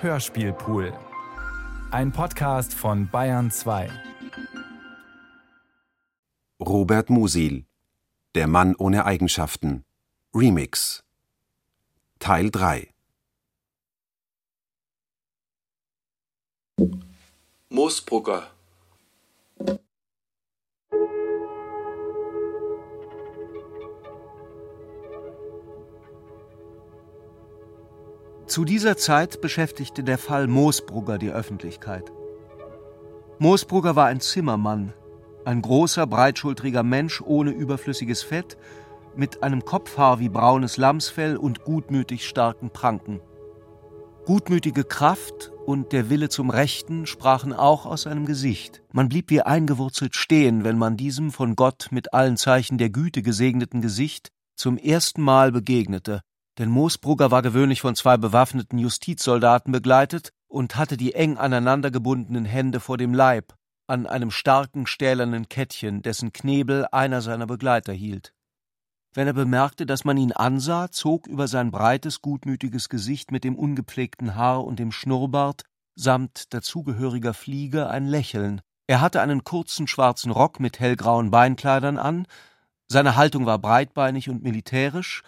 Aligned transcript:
Hörspielpool. 0.00 0.96
Ein 1.90 2.12
Podcast 2.12 2.72
von 2.72 3.08
Bayern 3.10 3.50
2. 3.50 3.90
Robert 6.60 7.10
Musil 7.10 7.66
Der 8.36 8.46
Mann 8.46 8.76
ohne 8.76 9.06
Eigenschaften 9.06 9.84
Remix 10.32 11.02
Teil 12.20 12.52
3 12.52 12.94
Moosbrugger 17.68 18.52
Zu 28.48 28.64
dieser 28.64 28.96
Zeit 28.96 29.42
beschäftigte 29.42 30.02
der 30.02 30.16
Fall 30.16 30.46
Moosbrugger 30.46 31.18
die 31.18 31.30
Öffentlichkeit. 31.30 32.10
Moosbrugger 33.38 33.94
war 33.94 34.06
ein 34.06 34.20
Zimmermann, 34.20 34.94
ein 35.44 35.60
großer, 35.60 36.06
breitschultriger 36.06 36.82
Mensch 36.82 37.20
ohne 37.20 37.50
überflüssiges 37.50 38.22
Fett, 38.22 38.56
mit 39.14 39.42
einem 39.42 39.66
Kopfhaar 39.66 40.18
wie 40.18 40.30
braunes 40.30 40.78
Lamsfell 40.78 41.36
und 41.36 41.64
gutmütig 41.64 42.26
starken 42.26 42.70
Pranken. 42.70 43.20
Gutmütige 44.24 44.84
Kraft 44.84 45.52
und 45.66 45.92
der 45.92 46.08
Wille 46.08 46.30
zum 46.30 46.48
Rechten 46.48 47.04
sprachen 47.04 47.52
auch 47.52 47.84
aus 47.84 48.02
seinem 48.02 48.24
Gesicht. 48.24 48.82
Man 48.92 49.10
blieb 49.10 49.28
wie 49.28 49.42
eingewurzelt 49.42 50.16
stehen, 50.16 50.64
wenn 50.64 50.78
man 50.78 50.96
diesem 50.96 51.32
von 51.32 51.54
Gott 51.54 51.88
mit 51.90 52.14
allen 52.14 52.38
Zeichen 52.38 52.78
der 52.78 52.88
Güte 52.88 53.20
gesegneten 53.20 53.82
Gesicht 53.82 54.30
zum 54.56 54.78
ersten 54.78 55.20
Mal 55.20 55.52
begegnete, 55.52 56.22
denn 56.58 56.70
Moosbrugger 56.70 57.30
war 57.30 57.42
gewöhnlich 57.42 57.80
von 57.80 57.94
zwei 57.94 58.16
bewaffneten 58.16 58.78
Justizsoldaten 58.78 59.72
begleitet 59.72 60.32
und 60.48 60.76
hatte 60.76 60.96
die 60.96 61.14
eng 61.14 61.36
aneinander 61.36 61.90
gebundenen 61.90 62.44
Hände 62.44 62.80
vor 62.80 62.98
dem 62.98 63.14
Leib, 63.14 63.54
an 63.86 64.06
einem 64.06 64.30
starken 64.30 64.86
stählernen 64.86 65.48
Kettchen, 65.48 66.02
dessen 66.02 66.32
Knebel 66.32 66.86
einer 66.90 67.22
seiner 67.22 67.46
Begleiter 67.46 67.92
hielt. 67.92 68.34
Wenn 69.14 69.26
er 69.26 69.32
bemerkte, 69.32 69.86
dass 69.86 70.04
man 70.04 70.16
ihn 70.16 70.32
ansah, 70.32 70.90
zog 70.90 71.26
über 71.26 71.48
sein 71.48 71.70
breites, 71.70 72.20
gutmütiges 72.20 72.88
Gesicht 72.88 73.30
mit 73.30 73.44
dem 73.44 73.56
ungepflegten 73.56 74.34
Haar 74.34 74.64
und 74.64 74.78
dem 74.78 74.92
Schnurrbart 74.92 75.62
samt 75.94 76.52
dazugehöriger 76.52 77.34
Fliege 77.34 77.88
ein 77.88 78.06
Lächeln. 78.06 78.60
Er 78.86 79.00
hatte 79.00 79.20
einen 79.20 79.44
kurzen 79.44 79.86
schwarzen 79.86 80.30
Rock 80.30 80.60
mit 80.60 80.78
hellgrauen 80.80 81.30
Beinkleidern 81.30 81.98
an, 81.98 82.26
seine 82.90 83.16
Haltung 83.16 83.44
war 83.44 83.58
breitbeinig 83.58 84.30
und 84.30 84.42
militärisch, 84.42 85.22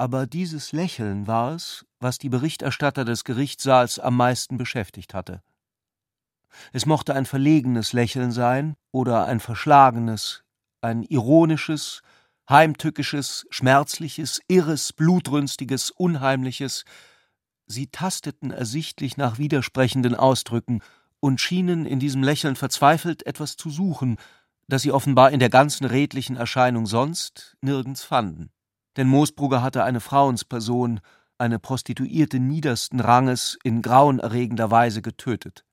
aber 0.00 0.26
dieses 0.26 0.72
Lächeln 0.72 1.26
war 1.26 1.54
es, 1.54 1.84
was 1.98 2.16
die 2.16 2.30
Berichterstatter 2.30 3.04
des 3.04 3.22
Gerichtssaals 3.22 3.98
am 3.98 4.16
meisten 4.16 4.56
beschäftigt 4.56 5.12
hatte. 5.12 5.42
Es 6.72 6.86
mochte 6.86 7.14
ein 7.14 7.26
verlegenes 7.26 7.92
Lächeln 7.92 8.32
sein 8.32 8.76
oder 8.92 9.26
ein 9.26 9.40
verschlagenes, 9.40 10.42
ein 10.80 11.02
ironisches, 11.02 12.00
heimtückisches, 12.48 13.46
schmerzliches, 13.50 14.40
irres, 14.48 14.94
blutrünstiges, 14.94 15.90
unheimliches. 15.90 16.86
Sie 17.66 17.88
tasteten 17.88 18.52
ersichtlich 18.52 19.18
nach 19.18 19.36
widersprechenden 19.36 20.14
Ausdrücken 20.14 20.80
und 21.20 21.42
schienen 21.42 21.84
in 21.84 21.98
diesem 22.00 22.22
Lächeln 22.22 22.56
verzweifelt 22.56 23.26
etwas 23.26 23.58
zu 23.58 23.68
suchen, 23.68 24.16
das 24.66 24.80
sie 24.80 24.92
offenbar 24.92 25.30
in 25.30 25.40
der 25.40 25.50
ganzen 25.50 25.84
redlichen 25.84 26.36
Erscheinung 26.36 26.86
sonst 26.86 27.58
nirgends 27.60 28.02
fanden 28.02 28.50
denn 29.00 29.08
Moosbrugger 29.08 29.62
hatte 29.62 29.82
eine 29.82 30.00
Frauensperson, 30.00 31.00
eine 31.38 31.58
Prostituierte 31.58 32.38
niedersten 32.38 33.00
Ranges, 33.00 33.56
in 33.64 33.80
grauenerregender 33.80 34.70
Weise 34.70 35.00
getötet. 35.00 35.64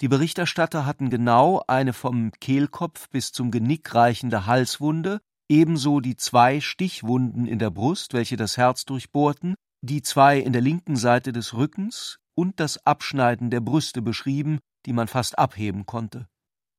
Die 0.00 0.08
Berichterstatter 0.08 0.86
hatten 0.86 1.10
genau 1.10 1.62
eine 1.66 1.92
vom 1.92 2.32
Kehlkopf 2.40 3.10
bis 3.10 3.30
zum 3.30 3.50
Genick 3.50 3.94
reichende 3.94 4.46
Halswunde, 4.46 5.20
ebenso 5.50 6.00
die 6.00 6.16
zwei 6.16 6.62
Stichwunden 6.62 7.46
in 7.46 7.58
der 7.58 7.68
Brust, 7.68 8.14
welche 8.14 8.38
das 8.38 8.56
Herz 8.56 8.86
durchbohrten, 8.86 9.54
die 9.82 10.00
zwei 10.00 10.38
in 10.38 10.54
der 10.54 10.62
linken 10.62 10.96
Seite 10.96 11.34
des 11.34 11.52
Rückens 11.52 12.20
und 12.34 12.58
das 12.58 12.86
Abschneiden 12.86 13.50
der 13.50 13.60
Brüste 13.60 14.00
beschrieben, 14.00 14.60
die 14.86 14.94
man 14.94 15.08
fast 15.08 15.38
abheben 15.38 15.84
konnte. 15.84 16.26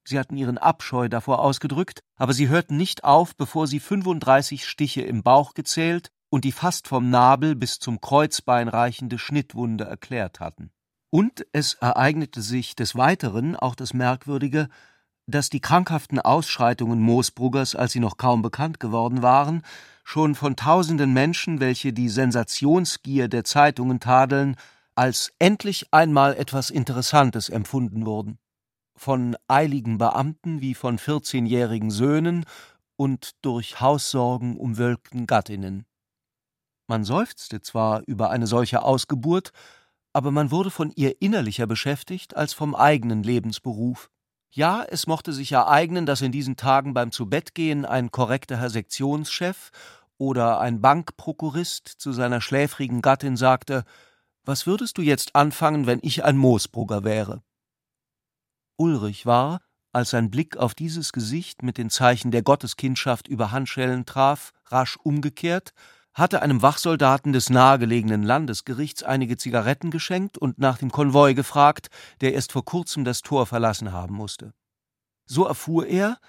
Sie 0.05 0.19
hatten 0.19 0.35
ihren 0.35 0.57
Abscheu 0.57 1.07
davor 1.07 1.39
ausgedrückt, 1.39 2.01
aber 2.17 2.33
sie 2.33 2.49
hörten 2.49 2.75
nicht 2.75 3.03
auf, 3.03 3.35
bevor 3.35 3.67
sie 3.67 3.79
35 3.79 4.67
Stiche 4.67 5.01
im 5.01 5.23
Bauch 5.23 5.53
gezählt 5.53 6.11
und 6.29 6.43
die 6.43 6.51
fast 6.51 6.87
vom 6.87 7.09
Nabel 7.09 7.55
bis 7.55 7.79
zum 7.79 8.01
Kreuzbein 8.01 8.67
reichende 8.67 9.17
Schnittwunde 9.17 9.85
erklärt 9.85 10.39
hatten. 10.39 10.71
Und 11.09 11.45
es 11.53 11.75
ereignete 11.75 12.41
sich 12.41 12.75
des 12.75 12.95
Weiteren 12.95 13.55
auch 13.55 13.75
das 13.75 13.93
Merkwürdige, 13.93 14.67
dass 15.25 15.49
die 15.49 15.61
krankhaften 15.61 16.19
Ausschreitungen 16.19 16.99
Moosbruggers, 16.99 17.75
als 17.75 17.93
sie 17.93 18.01
noch 18.01 18.17
kaum 18.17 18.41
bekannt 18.41 18.79
geworden 18.81 19.21
waren, 19.21 19.61
schon 20.03 20.35
von 20.35 20.57
tausenden 20.57 21.13
Menschen, 21.13 21.61
welche 21.61 21.93
die 21.93 22.09
Sensationsgier 22.09 23.29
der 23.29 23.45
Zeitungen 23.45 24.01
tadeln, 24.01 24.57
als 24.95 25.31
endlich 25.39 25.87
einmal 25.91 26.35
etwas 26.35 26.69
Interessantes 26.71 27.47
empfunden 27.47 28.05
wurden 28.05 28.37
von 28.95 29.35
eiligen 29.47 29.97
Beamten 29.97 30.61
wie 30.61 30.73
von 30.73 30.97
vierzehnjährigen 30.97 31.91
Söhnen 31.91 32.45
und 32.95 33.31
durch 33.41 33.81
Haussorgen 33.81 34.57
umwölkten 34.57 35.25
Gattinnen. 35.25 35.85
Man 36.87 37.03
seufzte 37.03 37.61
zwar 37.61 38.03
über 38.05 38.29
eine 38.29 38.47
solche 38.47 38.83
Ausgeburt, 38.83 39.51
aber 40.13 40.31
man 40.31 40.51
wurde 40.51 40.69
von 40.69 40.91
ihr 40.91 41.21
innerlicher 41.21 41.65
beschäftigt 41.65 42.35
als 42.35 42.53
vom 42.53 42.75
eigenen 42.75 43.23
Lebensberuf. 43.23 44.09
Ja, 44.51 44.83
es 44.87 45.07
mochte 45.07 45.33
sich 45.33 45.51
ereignen, 45.51 46.05
dass 46.05 46.21
in 46.21 46.31
diesen 46.31 46.55
Tagen 46.55 46.93
beim 46.93 47.11
Zubettgehen 47.11 47.85
ein 47.85 48.11
korrekter 48.11 48.57
Herr 48.57 48.69
Sektionschef 48.69 49.71
oder 50.19 50.59
ein 50.59 50.81
Bankprokurist 50.81 51.87
zu 51.87 52.13
seiner 52.13 52.39
schläfrigen 52.39 53.01
Gattin 53.01 53.35
sagte 53.35 53.83
Was 54.45 54.67
würdest 54.67 54.99
du 54.99 55.01
jetzt 55.01 55.35
anfangen, 55.35 55.87
wenn 55.87 55.99
ich 56.03 56.23
ein 56.23 56.37
Moosbrugger 56.37 57.03
wäre? 57.03 57.41
Ulrich 58.77 59.25
war, 59.25 59.61
als 59.91 60.09
sein 60.09 60.31
Blick 60.31 60.57
auf 60.57 60.73
dieses 60.73 61.11
Gesicht 61.11 61.61
mit 61.61 61.77
den 61.77 61.89
Zeichen 61.89 62.31
der 62.31 62.41
Gotteskindschaft 62.41 63.27
über 63.27 63.51
Handschellen 63.51 64.05
traf, 64.05 64.51
rasch 64.65 64.97
umgekehrt, 64.97 65.73
hatte 66.13 66.41
einem 66.41 66.61
Wachsoldaten 66.61 67.33
des 67.33 67.49
nahegelegenen 67.49 68.23
Landesgerichts 68.23 69.03
einige 69.03 69.37
Zigaretten 69.37 69.91
geschenkt 69.91 70.37
und 70.37 70.59
nach 70.59 70.77
dem 70.77 70.91
Konvoi 70.91 71.33
gefragt, 71.33 71.89
der 72.21 72.33
erst 72.33 72.51
vor 72.51 72.65
kurzem 72.65 73.03
das 73.03 73.21
Tor 73.21 73.45
verlassen 73.45 73.91
haben 73.91 74.15
musste. 74.15 74.53
So 75.25 75.45
erfuhr 75.45 75.87
er, 75.87 76.19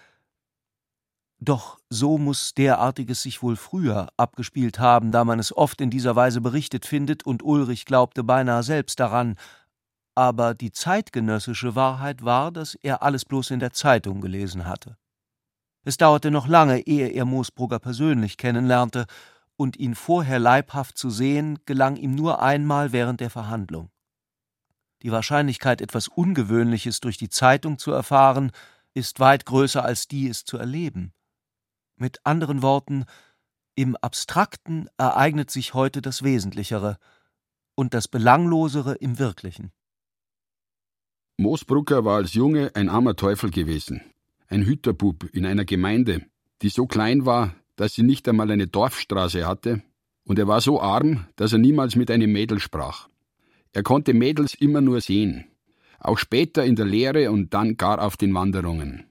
doch 1.39 1.79
so 1.91 2.17
muss 2.17 2.55
derartiges 2.55 3.23
sich 3.23 3.43
wohl 3.43 3.57
früher 3.57 4.09
abgespielt 4.17 4.79
haben, 4.79 5.11
da 5.11 5.25
man 5.25 5.39
es 5.39 5.55
oft 5.55 5.81
in 5.81 5.91
dieser 5.91 6.17
Weise 6.17 6.41
berichtet 6.41 6.87
findet, 6.87 7.27
und 7.27 7.43
Ulrich 7.43 7.85
glaubte 7.85 8.25
beinahe 8.25 8.63
selbst 8.63 9.01
daran, 9.01 9.37
aber 10.15 10.55
die 10.55 10.71
zeitgenössische 10.71 11.75
Wahrheit 11.75 12.25
war, 12.25 12.53
dass 12.53 12.75
er 12.75 13.03
alles 13.03 13.25
bloß 13.25 13.51
in 13.51 13.61
der 13.61 13.73
Zeitung 13.73 14.21
gelesen 14.21 14.67
hatte. 14.67 14.97
Es 15.85 15.97
dauerte 15.97 16.31
noch 16.31 16.47
lange, 16.47 16.81
ehe 16.81 17.09
er 17.09 17.25
Moosbrugger 17.25 17.79
persönlich 17.79 18.37
kennenlernte, 18.37 19.07
und 19.57 19.77
ihn 19.77 19.95
vorher 19.95 20.39
leibhaft 20.39 20.99
zu 20.99 21.11
sehen, 21.11 21.61
gelang 21.65 21.97
ihm 21.97 22.15
nur 22.15 22.43
einmal 22.43 22.93
während 22.93 23.21
der 23.21 23.31
Verhandlung. 23.31 23.91
Die 25.03 25.13
Wahrscheinlichkeit, 25.13 25.81
etwas 25.81 26.09
Ungewöhnliches 26.09 27.01
durch 27.01 27.19
die 27.19 27.29
Zeitung 27.29 27.79
zu 27.79 27.93
erfahren, 27.93 28.51
ist 28.95 29.21
weit 29.21 29.45
größer 29.45 29.85
als 29.85 30.09
die, 30.09 30.29
es 30.29 30.45
zu 30.45 30.57
erleben. 30.57 31.13
Mit 31.97 32.25
anderen 32.25 32.63
Worten, 32.63 33.05
im 33.77 33.97
Abstrakten 33.97 34.89
ereignet 34.97 35.51
sich 35.51 35.75
heute 35.75 36.01
das 36.01 36.23
Wesentlichere 36.23 36.99
und 37.75 37.93
das 37.93 38.09
Belanglosere 38.09 38.95
im 38.95 39.19
Wirklichen. 39.19 39.73
Moosbrucker 41.37 42.05
war 42.05 42.17
als 42.17 42.35
Junge 42.35 42.71
ein 42.75 42.89
armer 42.89 43.17
Teufel 43.17 43.51
gewesen, 43.51 44.03
ein 44.47 44.65
Hüterbub 44.65 45.25
in 45.33 45.47
einer 45.47 45.65
Gemeinde, 45.65 46.23
die 46.63 46.69
so 46.69 46.87
klein 46.87 47.27
war, 47.27 47.57
dass 47.75 47.95
sie 47.95 48.05
nicht 48.05 48.29
einmal 48.29 48.53
eine 48.53 48.69
Dorfstraße 48.69 49.45
hatte, 49.45 49.83
und 50.25 50.39
er 50.39 50.47
war 50.47 50.61
so 50.61 50.81
arm, 50.81 51.27
dass 51.35 51.53
er 51.53 51.59
niemals 51.59 51.97
mit 51.97 52.11
einem 52.11 52.33
Mädel 52.33 52.61
sprach. 52.61 53.09
Er 53.73 53.83
konnte 53.83 54.15
Mädels 54.15 54.55
immer 54.55 54.81
nur 54.81 55.01
sehen, 55.01 55.47
auch 55.99 56.19
später 56.19 56.65
in 56.65 56.77
der 56.77 56.87
Lehre 56.87 57.33
und 57.33 57.53
dann 57.53 57.77
gar 57.77 58.01
auf 58.01 58.17
den 58.17 58.33
Wanderungen. 58.33 59.05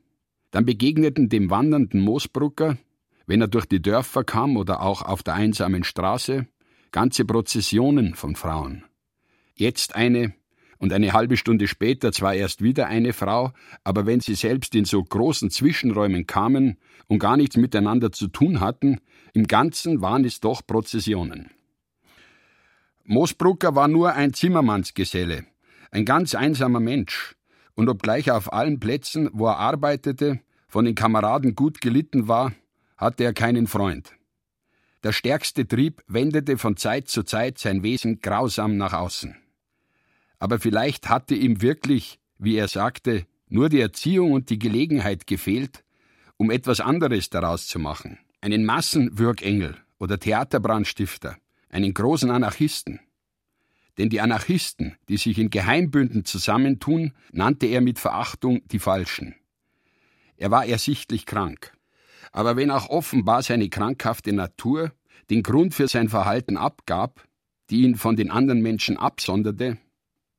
Dann 0.51 0.65
begegneten 0.65 1.27
dem 1.27 1.49
wandernden 1.49 1.99
Moosbrucker, 1.99 2.77
wenn 3.25 3.41
er 3.41 3.47
durch 3.47 3.65
die 3.65 3.81
Dörfer 3.81 4.23
kam 4.23 4.55
oder 4.55 4.81
auch 4.81 5.01
auf 5.01 5.23
der 5.23 5.33
einsamen 5.33 5.83
Straße, 5.83 6.47
ganze 6.91 7.25
Prozessionen 7.25 8.15
von 8.15 8.35
Frauen. 8.35 8.85
Jetzt 9.55 9.95
eine, 9.95 10.33
und 10.83 10.91
eine 10.91 11.13
halbe 11.13 11.37
Stunde 11.37 11.69
später 11.69 12.11
zwar 12.11 12.33
erst 12.33 12.61
wieder 12.61 12.87
eine 12.87 13.13
Frau, 13.13 13.53
aber 13.85 14.05
wenn 14.05 14.19
sie 14.19 14.35
selbst 14.35 14.75
in 14.75 14.83
so 14.83 15.01
großen 15.01 15.49
Zwischenräumen 15.49 16.27
kamen 16.27 16.77
und 17.07 17.19
gar 17.19 17.37
nichts 17.37 17.55
miteinander 17.55 18.11
zu 18.11 18.27
tun 18.27 18.59
hatten, 18.59 18.99
im 19.31 19.47
Ganzen 19.47 20.01
waren 20.01 20.25
es 20.25 20.41
doch 20.41 20.61
Prozessionen. 20.67 21.51
Moosbrucker 23.05 23.75
war 23.75 23.87
nur 23.87 24.11
ein 24.13 24.33
Zimmermannsgeselle, 24.33 25.45
Ein 25.89 26.03
ganz 26.03 26.35
einsamer 26.35 26.81
Mensch, 26.81 27.37
und 27.75 27.87
obgleich 27.87 28.27
er 28.27 28.35
auf 28.35 28.51
allen 28.51 28.81
Plätzen, 28.81 29.29
wo 29.31 29.47
er 29.47 29.59
arbeitete, 29.59 30.41
von 30.67 30.83
den 30.83 30.95
Kameraden 30.95 31.55
gut 31.55 31.79
gelitten 31.79 32.27
war, 32.27 32.51
hatte 32.97 33.23
er 33.23 33.33
keinen 33.33 33.67
Freund. 33.67 34.11
Der 35.01 35.13
stärkste 35.13 35.65
Trieb 35.65 36.03
wendete 36.07 36.57
von 36.57 36.75
Zeit 36.75 37.07
zu 37.07 37.23
Zeit 37.23 37.57
sein 37.57 37.83
Wesen 37.83 38.19
grausam 38.19 38.75
nach 38.75 38.91
außen. 38.91 39.37
Aber 40.43 40.59
vielleicht 40.59 41.07
hatte 41.07 41.35
ihm 41.35 41.61
wirklich, 41.61 42.19
wie 42.37 42.57
er 42.57 42.67
sagte, 42.67 43.25
nur 43.47 43.69
die 43.69 43.79
Erziehung 43.79 44.33
und 44.33 44.49
die 44.49 44.59
Gelegenheit 44.59 45.25
gefehlt, 45.25 45.85
um 46.35 46.51
etwas 46.51 46.81
anderes 46.81 47.29
daraus 47.29 47.65
zu 47.65 47.79
machen. 47.79 48.19
Einen 48.41 48.65
Massenwürgengel 48.65 49.77
oder 49.99 50.19
Theaterbrandstifter, 50.19 51.37
einen 51.69 51.93
großen 51.93 52.29
Anarchisten. 52.29 52.99
Denn 53.97 54.09
die 54.09 54.19
Anarchisten, 54.19 54.97
die 55.07 55.15
sich 55.15 55.39
in 55.39 55.49
Geheimbünden 55.49 56.25
zusammentun, 56.25 57.13
nannte 57.31 57.67
er 57.67 57.79
mit 57.79 57.97
Verachtung 57.97 58.67
die 58.67 58.79
Falschen. 58.79 59.35
Er 60.35 60.51
war 60.51 60.65
ersichtlich 60.65 61.25
krank. 61.25 61.71
Aber 62.33 62.57
wenn 62.57 62.69
auch 62.69 62.89
offenbar 62.89 63.43
seine 63.43 63.69
krankhafte 63.69 64.33
Natur 64.33 64.91
den 65.29 65.41
Grund 65.41 65.73
für 65.73 65.87
sein 65.87 66.09
Verhalten 66.09 66.57
abgab, 66.57 67.25
die 67.69 67.83
ihn 67.83 67.95
von 67.95 68.17
den 68.17 68.29
anderen 68.29 68.61
Menschen 68.61 68.97
absonderte, 68.97 69.77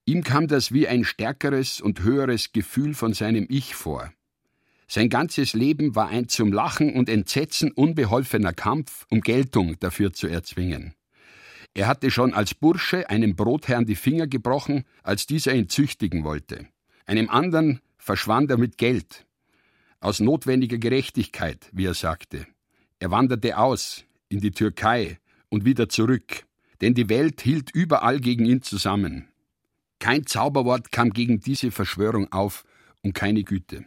ihm 0.05 0.23
kam 0.23 0.49
das 0.49 0.73
wie 0.73 0.89
ein 0.89 1.05
stärkeres 1.05 1.81
und 1.81 2.01
höheres 2.01 2.53
Gefühl 2.53 2.95
von 2.95 3.15
seinem 3.15 3.47
Ich 3.49 3.75
vor. 3.75 4.13
Sein 4.87 5.09
ganzes 5.09 5.55
Leben 5.55 5.95
war 5.95 6.09
ein 6.09 6.29
zum 6.29 6.53
Lachen 6.53 6.95
und 6.95 7.09
Entsetzen 7.09 7.73
unbeholfener 7.73 8.53
Kampf, 8.53 9.07
um 9.11 9.21
Geltung 9.21 9.79
dafür 9.81 10.13
zu 10.13 10.27
erzwingen. 10.27 10.95
Er 11.73 11.89
hatte 11.89 12.11
schon 12.11 12.35
als 12.35 12.55
Bursche 12.55 13.11
einem 13.11 13.35
Brotherrn 13.35 13.87
die 13.87 13.97
Finger 13.97 14.27
gebrochen, 14.27 14.85
als 15.03 15.27
dieser 15.27 15.55
ihn 15.55 15.69
züchtigen 15.69 16.23
wollte. 16.23 16.69
Einem 17.07 17.29
anderen 17.29 17.81
verschwand 17.99 18.51
er 18.51 18.59
mit 18.59 18.79
Geld, 18.79 19.27
aus 20.01 20.21
notwendiger 20.21 20.79
Gerechtigkeit, 20.79 21.69
wie 21.73 21.87
er 21.87 21.95
sagte. 21.95 22.47
Er 23.01 23.11
wanderte 23.11 23.59
aus, 23.59 24.05
in 24.29 24.41
die 24.41 24.53
Türkei 24.53 25.19
und 25.49 25.65
wieder 25.65 25.89
zurück, 25.89 26.45
denn 26.81 26.95
die 26.95 27.09
Welt 27.09 27.41
hielt 27.41 27.71
überall 27.73 28.21
gegen 28.21 28.45
ihn 28.45 28.63
zusammen. 28.63 29.29
Kein 30.05 30.27
Zauberwort 30.27 30.93
kam 30.93 31.15
gegen 31.15 31.41
diese 31.41 31.71
Verschwörung 31.71 32.31
auf 32.31 32.67
und 33.03 33.15
keine 33.15 33.43
Güte. 33.43 33.87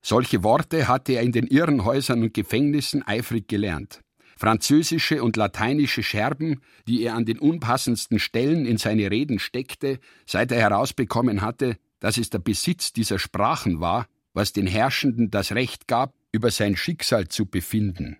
Solche 0.00 0.42
Worte 0.42 0.88
hatte 0.88 1.12
er 1.12 1.22
in 1.22 1.30
den 1.30 1.46
Irrenhäusern 1.46 2.24
und 2.24 2.34
Gefängnissen 2.34 3.06
eifrig 3.06 3.46
gelernt. 3.46 4.00
Französische 4.36 5.22
und 5.22 5.36
lateinische 5.36 6.02
Scherben, 6.02 6.60
die 6.88 7.04
er 7.04 7.14
an 7.14 7.24
den 7.24 7.38
unpassendsten 7.38 8.18
Stellen 8.18 8.66
in 8.66 8.78
seine 8.78 9.12
Reden 9.12 9.38
steckte, 9.38 10.00
seit 10.26 10.50
er 10.50 10.58
herausbekommen 10.58 11.40
hatte, 11.40 11.76
dass 12.00 12.18
es 12.18 12.30
der 12.30 12.40
Besitz 12.40 12.92
dieser 12.92 13.20
Sprachen 13.20 13.78
war, 13.78 14.08
was 14.32 14.52
den 14.52 14.66
Herrschenden 14.66 15.30
das 15.30 15.52
Recht 15.52 15.86
gab, 15.86 16.16
über 16.32 16.50
sein 16.50 16.74
Schicksal 16.74 17.28
zu 17.28 17.46
befinden. 17.46 18.16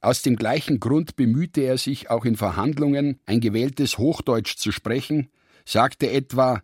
Aus 0.00 0.22
dem 0.22 0.36
gleichen 0.36 0.80
Grund 0.80 1.16
bemühte 1.16 1.60
er 1.60 1.76
sich 1.76 2.08
auch 2.08 2.24
in 2.24 2.36
Verhandlungen, 2.36 3.20
ein 3.26 3.40
gewähltes 3.40 3.98
Hochdeutsch 3.98 4.56
zu 4.56 4.72
sprechen, 4.72 5.28
sagte 5.64 6.10
etwa, 6.10 6.62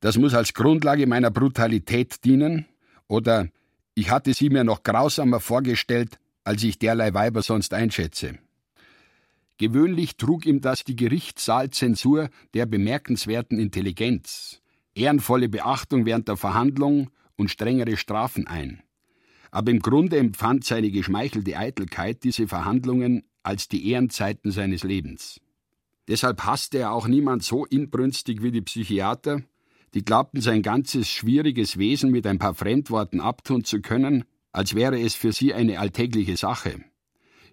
das 0.00 0.18
muss 0.18 0.34
als 0.34 0.54
Grundlage 0.54 1.06
meiner 1.06 1.30
Brutalität 1.30 2.24
dienen, 2.24 2.66
oder 3.08 3.48
ich 3.94 4.10
hatte 4.10 4.34
sie 4.34 4.50
mir 4.50 4.64
noch 4.64 4.82
grausamer 4.82 5.40
vorgestellt, 5.40 6.18
als 6.42 6.62
ich 6.62 6.78
derlei 6.78 7.14
Weiber 7.14 7.42
sonst 7.42 7.72
einschätze. 7.72 8.38
Gewöhnlich 9.56 10.16
trug 10.16 10.46
ihm 10.46 10.60
das 10.60 10.84
die 10.84 10.96
Gerichtssaalzensur 10.96 12.28
der 12.54 12.66
bemerkenswerten 12.66 13.58
Intelligenz, 13.58 14.60
ehrenvolle 14.94 15.48
Beachtung 15.48 16.06
während 16.06 16.28
der 16.28 16.36
Verhandlung 16.36 17.10
und 17.36 17.50
strengere 17.50 17.96
Strafen 17.96 18.46
ein. 18.46 18.82
Aber 19.52 19.70
im 19.70 19.78
Grunde 19.78 20.18
empfand 20.18 20.64
seine 20.64 20.90
geschmeichelte 20.90 21.56
Eitelkeit 21.56 22.24
diese 22.24 22.48
Verhandlungen 22.48 23.22
als 23.44 23.68
die 23.68 23.88
Ehrenzeiten 23.90 24.50
seines 24.50 24.82
Lebens. 24.82 25.40
Deshalb 26.08 26.44
hasste 26.44 26.78
er 26.78 26.92
auch 26.92 27.06
niemand 27.06 27.42
so 27.42 27.64
inbrünstig 27.64 28.42
wie 28.42 28.50
die 28.50 28.62
Psychiater, 28.62 29.42
die 29.94 30.04
glaubten 30.04 30.40
sein 30.40 30.62
ganzes 30.62 31.08
schwieriges 31.08 31.78
Wesen 31.78 32.10
mit 32.10 32.26
ein 32.26 32.38
paar 32.38 32.54
Fremdworten 32.54 33.20
abtun 33.20 33.64
zu 33.64 33.80
können, 33.80 34.24
als 34.52 34.74
wäre 34.74 35.00
es 35.00 35.14
für 35.14 35.32
sie 35.32 35.54
eine 35.54 35.78
alltägliche 35.78 36.36
Sache. 36.36 36.80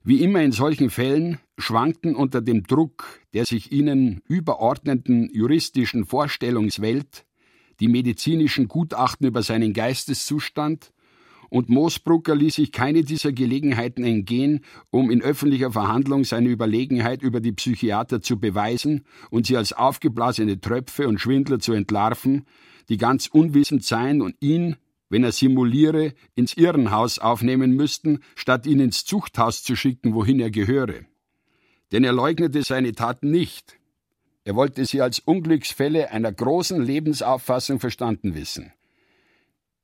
Wie 0.04 0.24
immer 0.24 0.42
in 0.42 0.52
solchen 0.52 0.90
Fällen 0.90 1.40
schwankten 1.60 2.16
unter 2.16 2.42
dem 2.42 2.64
Druck 2.64 3.20
der 3.34 3.46
sich 3.46 3.72
ihnen 3.72 4.22
überordneten 4.28 5.30
juristischen 5.32 6.06
Vorstellungswelt 6.06 7.26
die 7.80 7.88
medizinischen 7.88 8.68
Gutachten 8.68 9.28
über 9.28 9.42
seinen 9.42 9.74
Geisteszustand, 9.74 10.92
und 11.52 11.68
Moosbrucker 11.68 12.34
ließ 12.34 12.56
sich 12.56 12.72
keine 12.72 13.04
dieser 13.04 13.34
Gelegenheiten 13.34 14.06
entgehen, 14.06 14.62
um 14.90 15.12
in 15.12 15.22
öffentlicher 15.22 15.70
Verhandlung 15.70 16.24
seine 16.24 16.48
Überlegenheit 16.48 17.22
über 17.22 17.42
die 17.42 17.52
Psychiater 17.52 18.22
zu 18.22 18.40
beweisen 18.40 19.04
und 19.32 19.48
sie 19.48 19.58
als 19.58 19.74
aufgeblasene 19.74 20.62
Tröpfe 20.62 21.10
und 21.10 21.20
Schwindler 21.20 21.60
zu 21.60 21.74
entlarven, 21.74 22.46
die 22.88 22.96
ganz 22.96 23.28
unwissend 23.28 23.84
seien 23.84 24.22
und 24.22 24.36
ihn, 24.40 24.78
wenn 25.10 25.26
er 25.26 25.34
simuliere, 25.34 26.14
ins 26.36 26.56
Irrenhaus 26.56 27.20
aufnehmen 27.20 27.72
müssten, 27.72 28.20
statt 28.36 28.66
ihn 28.66 28.80
ins 28.80 29.04
Zuchthaus 29.04 29.62
zu 29.62 29.76
schicken, 29.76 30.14
wohin 30.14 30.40
er 30.40 30.52
gehöre. 30.52 31.02
Denn 31.92 32.06
er 32.06 32.14
leugnete 32.14 32.64
seine 32.64 32.94
Taten 32.94 33.30
nicht, 33.30 33.78
er 34.46 34.56
wollte 34.56 34.86
sie 34.86 35.02
als 35.02 35.20
Unglücksfälle 35.20 36.12
einer 36.12 36.32
großen 36.32 36.82
Lebensauffassung 36.82 37.82
verstanden 37.82 38.36
wissen. 38.36 38.72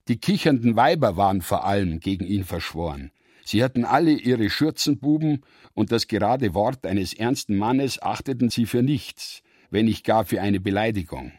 Die 0.07 0.17
kichernden 0.17 0.75
Weiber 0.75 1.17
waren 1.17 1.41
vor 1.41 1.65
allem 1.65 1.99
gegen 1.99 2.25
ihn 2.25 2.45
verschworen. 2.45 3.11
Sie 3.43 3.63
hatten 3.63 3.85
alle 3.85 4.11
ihre 4.11 4.49
Schürzenbuben, 4.49 5.43
und 5.73 5.91
das 5.91 6.07
gerade 6.07 6.53
Wort 6.53 6.85
eines 6.85 7.13
ernsten 7.13 7.55
Mannes 7.55 8.01
achteten 8.01 8.49
sie 8.49 8.65
für 8.65 8.83
nichts, 8.83 9.41
wenn 9.69 9.85
nicht 9.85 10.05
gar 10.05 10.25
für 10.25 10.41
eine 10.41 10.59
Beleidigung. 10.59 11.31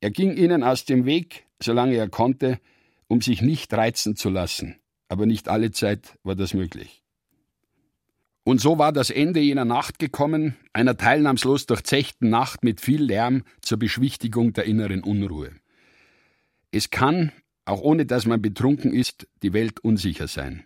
Er 0.00 0.10
ging 0.10 0.36
ihnen 0.36 0.62
aus 0.62 0.84
dem 0.84 1.06
Weg, 1.06 1.46
solange 1.62 1.96
er 1.96 2.08
konnte, 2.08 2.58
um 3.08 3.20
sich 3.20 3.42
nicht 3.42 3.72
reizen 3.72 4.16
zu 4.16 4.28
lassen, 4.28 4.76
aber 5.08 5.24
nicht 5.24 5.48
alle 5.48 5.70
Zeit 5.70 6.18
war 6.24 6.34
das 6.34 6.52
möglich. 6.52 7.02
Und 8.44 8.60
so 8.60 8.76
war 8.78 8.92
das 8.92 9.08
Ende 9.08 9.40
jener 9.40 9.64
Nacht 9.64 9.98
gekommen, 9.98 10.56
einer 10.74 10.98
teilnahmslos 10.98 11.64
durchzechten 11.64 12.28
Nacht 12.28 12.62
mit 12.62 12.82
viel 12.82 13.02
Lärm 13.02 13.44
zur 13.62 13.78
Beschwichtigung 13.78 14.52
der 14.52 14.64
inneren 14.64 15.02
Unruhe. 15.02 15.52
Es 16.70 16.90
kann, 16.90 17.32
auch 17.64 17.80
ohne 17.80 18.06
dass 18.06 18.26
man 18.26 18.42
betrunken 18.42 18.92
ist, 18.92 19.26
die 19.42 19.52
Welt 19.52 19.80
unsicher 19.80 20.28
sein. 20.28 20.64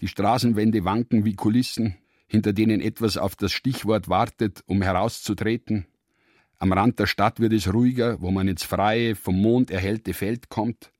Die 0.00 0.08
Straßenwände 0.08 0.84
wanken 0.84 1.24
wie 1.24 1.34
Kulissen, 1.34 1.96
hinter 2.26 2.52
denen 2.52 2.80
etwas 2.80 3.16
auf 3.16 3.36
das 3.36 3.52
Stichwort 3.52 4.08
wartet, 4.08 4.64
um 4.66 4.82
herauszutreten. 4.82 5.86
Am 6.58 6.72
Rand 6.72 6.98
der 6.98 7.06
Stadt 7.06 7.40
wird 7.40 7.52
es 7.52 7.72
ruhiger, 7.72 8.20
wo 8.20 8.30
man 8.30 8.48
ins 8.48 8.64
freie, 8.64 9.14
vom 9.14 9.40
Mond 9.40 9.70
erhellte 9.70 10.14
Feld 10.14 10.48
kommt. 10.48 10.92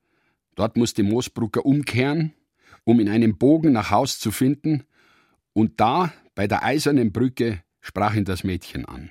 Dort 0.54 0.76
musste 0.76 1.02
Moosbrucker 1.02 1.64
umkehren, 1.64 2.34
um 2.84 3.00
in 3.00 3.08
einem 3.08 3.38
Bogen 3.38 3.72
nach 3.72 3.90
Haus 3.90 4.18
zu 4.18 4.30
finden, 4.30 4.84
und 5.54 5.80
da, 5.80 6.12
bei 6.34 6.46
der 6.46 6.62
eisernen 6.62 7.12
Brücke, 7.12 7.62
sprach 7.80 8.14
ihn 8.14 8.24
das 8.24 8.42
Mädchen 8.42 8.86
an. 8.86 9.10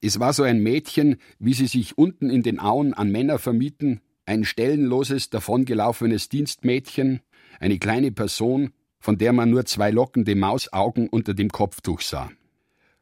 Es 0.00 0.20
war 0.20 0.32
so 0.32 0.42
ein 0.42 0.62
Mädchen, 0.62 1.16
wie 1.38 1.54
sie 1.54 1.66
sich 1.66 1.98
unten 1.98 2.30
in 2.30 2.42
den 2.42 2.60
Auen 2.60 2.94
an 2.94 3.10
Männer 3.10 3.38
vermieten, 3.38 4.00
ein 4.26 4.44
stellenloses, 4.44 5.30
davongelaufenes 5.30 6.28
Dienstmädchen, 6.28 7.20
eine 7.60 7.78
kleine 7.78 8.12
Person, 8.12 8.72
von 8.98 9.16
der 9.18 9.32
man 9.32 9.50
nur 9.50 9.64
zwei 9.64 9.90
lockende 9.90 10.34
Mausaugen 10.34 11.08
unter 11.08 11.32
dem 11.32 11.48
Kopftuch 11.48 12.00
sah. 12.00 12.30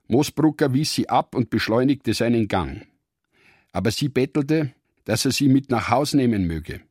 Moosbrucker 0.07 0.75
wies 0.75 0.95
sie 0.95 1.09
ab 1.09 1.35
und 1.35 1.49
beschleunigte 1.49 2.13
seinen 2.13 2.47
Gang. 2.47 2.87
Aber 3.73 3.91
sie 3.91 4.11
bettelte, 4.11 4.73
dass 5.05 5.25
er 5.25 5.33
sie 5.33 5.49
mit 5.49 5.71
nach 5.71 5.89
Haus 5.89 6.13
nehmen 6.13 6.47
möge. 6.47 6.83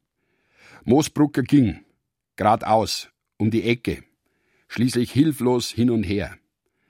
Moosbrucker 0.83 1.43
ging, 1.43 1.81
geradeaus, 2.35 3.09
um 3.37 3.51
die 3.51 3.63
Ecke, 3.63 4.03
schließlich 4.67 5.11
hilflos 5.11 5.69
hin 5.69 5.91
und 5.91 6.03
her. 6.03 6.37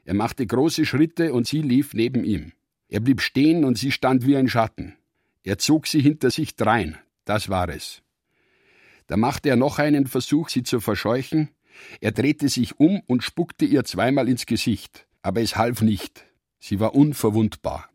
Er 0.05 0.13
machte 0.13 0.47
große 0.47 0.85
Schritte 0.85 1.33
und 1.33 1.45
sie 1.45 1.61
lief 1.61 1.93
neben 1.93 2.23
ihm. 2.23 2.53
Er 2.87 3.01
blieb 3.01 3.21
stehen 3.21 3.65
und 3.65 3.77
sie 3.77 3.91
stand 3.91 4.25
wie 4.25 4.37
ein 4.37 4.47
Schatten. 4.47 4.95
Er 5.43 5.57
zog 5.57 5.87
sie 5.87 6.01
hinter 6.01 6.31
sich 6.31 6.55
drein, 6.55 6.97
das 7.25 7.49
war 7.49 7.69
es. 7.69 8.01
Da 9.07 9.17
machte 9.17 9.49
er 9.49 9.55
noch 9.55 9.79
einen 9.79 10.07
Versuch, 10.07 10.49
sie 10.49 10.63
zu 10.63 10.79
verscheuchen. 10.79 11.49
Er 11.99 12.11
drehte 12.11 12.49
sich 12.49 12.79
um 12.79 13.01
und 13.07 13.23
spuckte 13.23 13.65
ihr 13.65 13.83
zweimal 13.83 14.29
ins 14.29 14.45
Gesicht, 14.45 15.07
aber 15.21 15.41
es 15.41 15.55
half 15.55 15.81
nicht. 15.81 16.25
Sie 16.59 16.79
war 16.79 16.95
unverwundbar. 16.95 17.89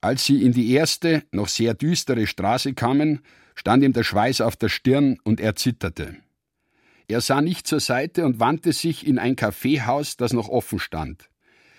Als 0.00 0.24
sie 0.24 0.42
in 0.42 0.52
die 0.52 0.72
erste, 0.72 1.24
noch 1.32 1.48
sehr 1.48 1.74
düstere 1.74 2.26
Straße 2.26 2.74
kamen, 2.74 3.20
stand 3.54 3.82
ihm 3.84 3.92
der 3.92 4.04
Schweiß 4.04 4.40
auf 4.40 4.56
der 4.56 4.68
Stirn 4.68 5.18
und 5.24 5.40
er 5.40 5.56
zitterte. 5.56 6.16
Er 7.08 7.20
sah 7.20 7.42
nicht 7.42 7.66
zur 7.66 7.80
Seite 7.80 8.24
und 8.24 8.40
wandte 8.40 8.72
sich 8.72 9.06
in 9.06 9.18
ein 9.18 9.36
Kaffeehaus, 9.36 10.16
das 10.16 10.32
noch 10.32 10.48
offen 10.48 10.78
stand. 10.78 11.28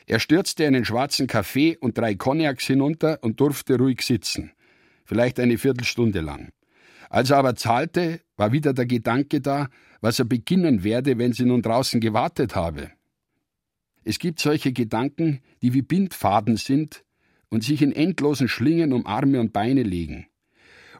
Er 0.06 0.20
stürzte 0.20 0.68
einen 0.68 0.84
schwarzen 0.84 1.26
Kaffee 1.26 1.78
und 1.78 1.98
drei 1.98 2.16
Cognacs 2.16 2.66
hinunter 2.66 3.20
und 3.22 3.40
durfte 3.40 3.78
ruhig 3.78 4.02
sitzen, 4.02 4.52
vielleicht 5.12 5.42
eine 5.42 5.58
Viertelstunde 5.58 6.22
lang. 6.22 6.54
Als 7.10 7.32
er 7.32 7.38
aber 7.38 7.58
zahlte, 7.58 8.22
war 8.38 8.54
wieder 8.54 8.72
der 8.72 8.86
Gedanke 8.86 9.42
da, 9.42 9.68
was 10.00 10.20
er 10.20 10.24
beginnen 10.24 10.86
werde, 10.86 11.18
wenn 11.18 11.34
sie 11.34 11.44
nun 11.44 11.62
draußen 11.62 12.00
gewartet 12.00 12.56
habe. 12.56 12.92
Es 14.06 14.20
gibt 14.20 14.40
solche 14.40 14.72
Gedanken, 14.72 15.42
die 15.62 15.74
wie 15.74 15.82
Bindfaden 15.82 16.56
sind 16.56 17.04
und 17.50 17.62
sich 17.62 17.82
in 17.82 17.92
endlosen 17.92 18.48
Schlingen 18.48 18.94
um 18.94 19.06
Arme 19.06 19.42
und 19.42 19.52
Beine 19.52 19.84
legen. 19.84 20.28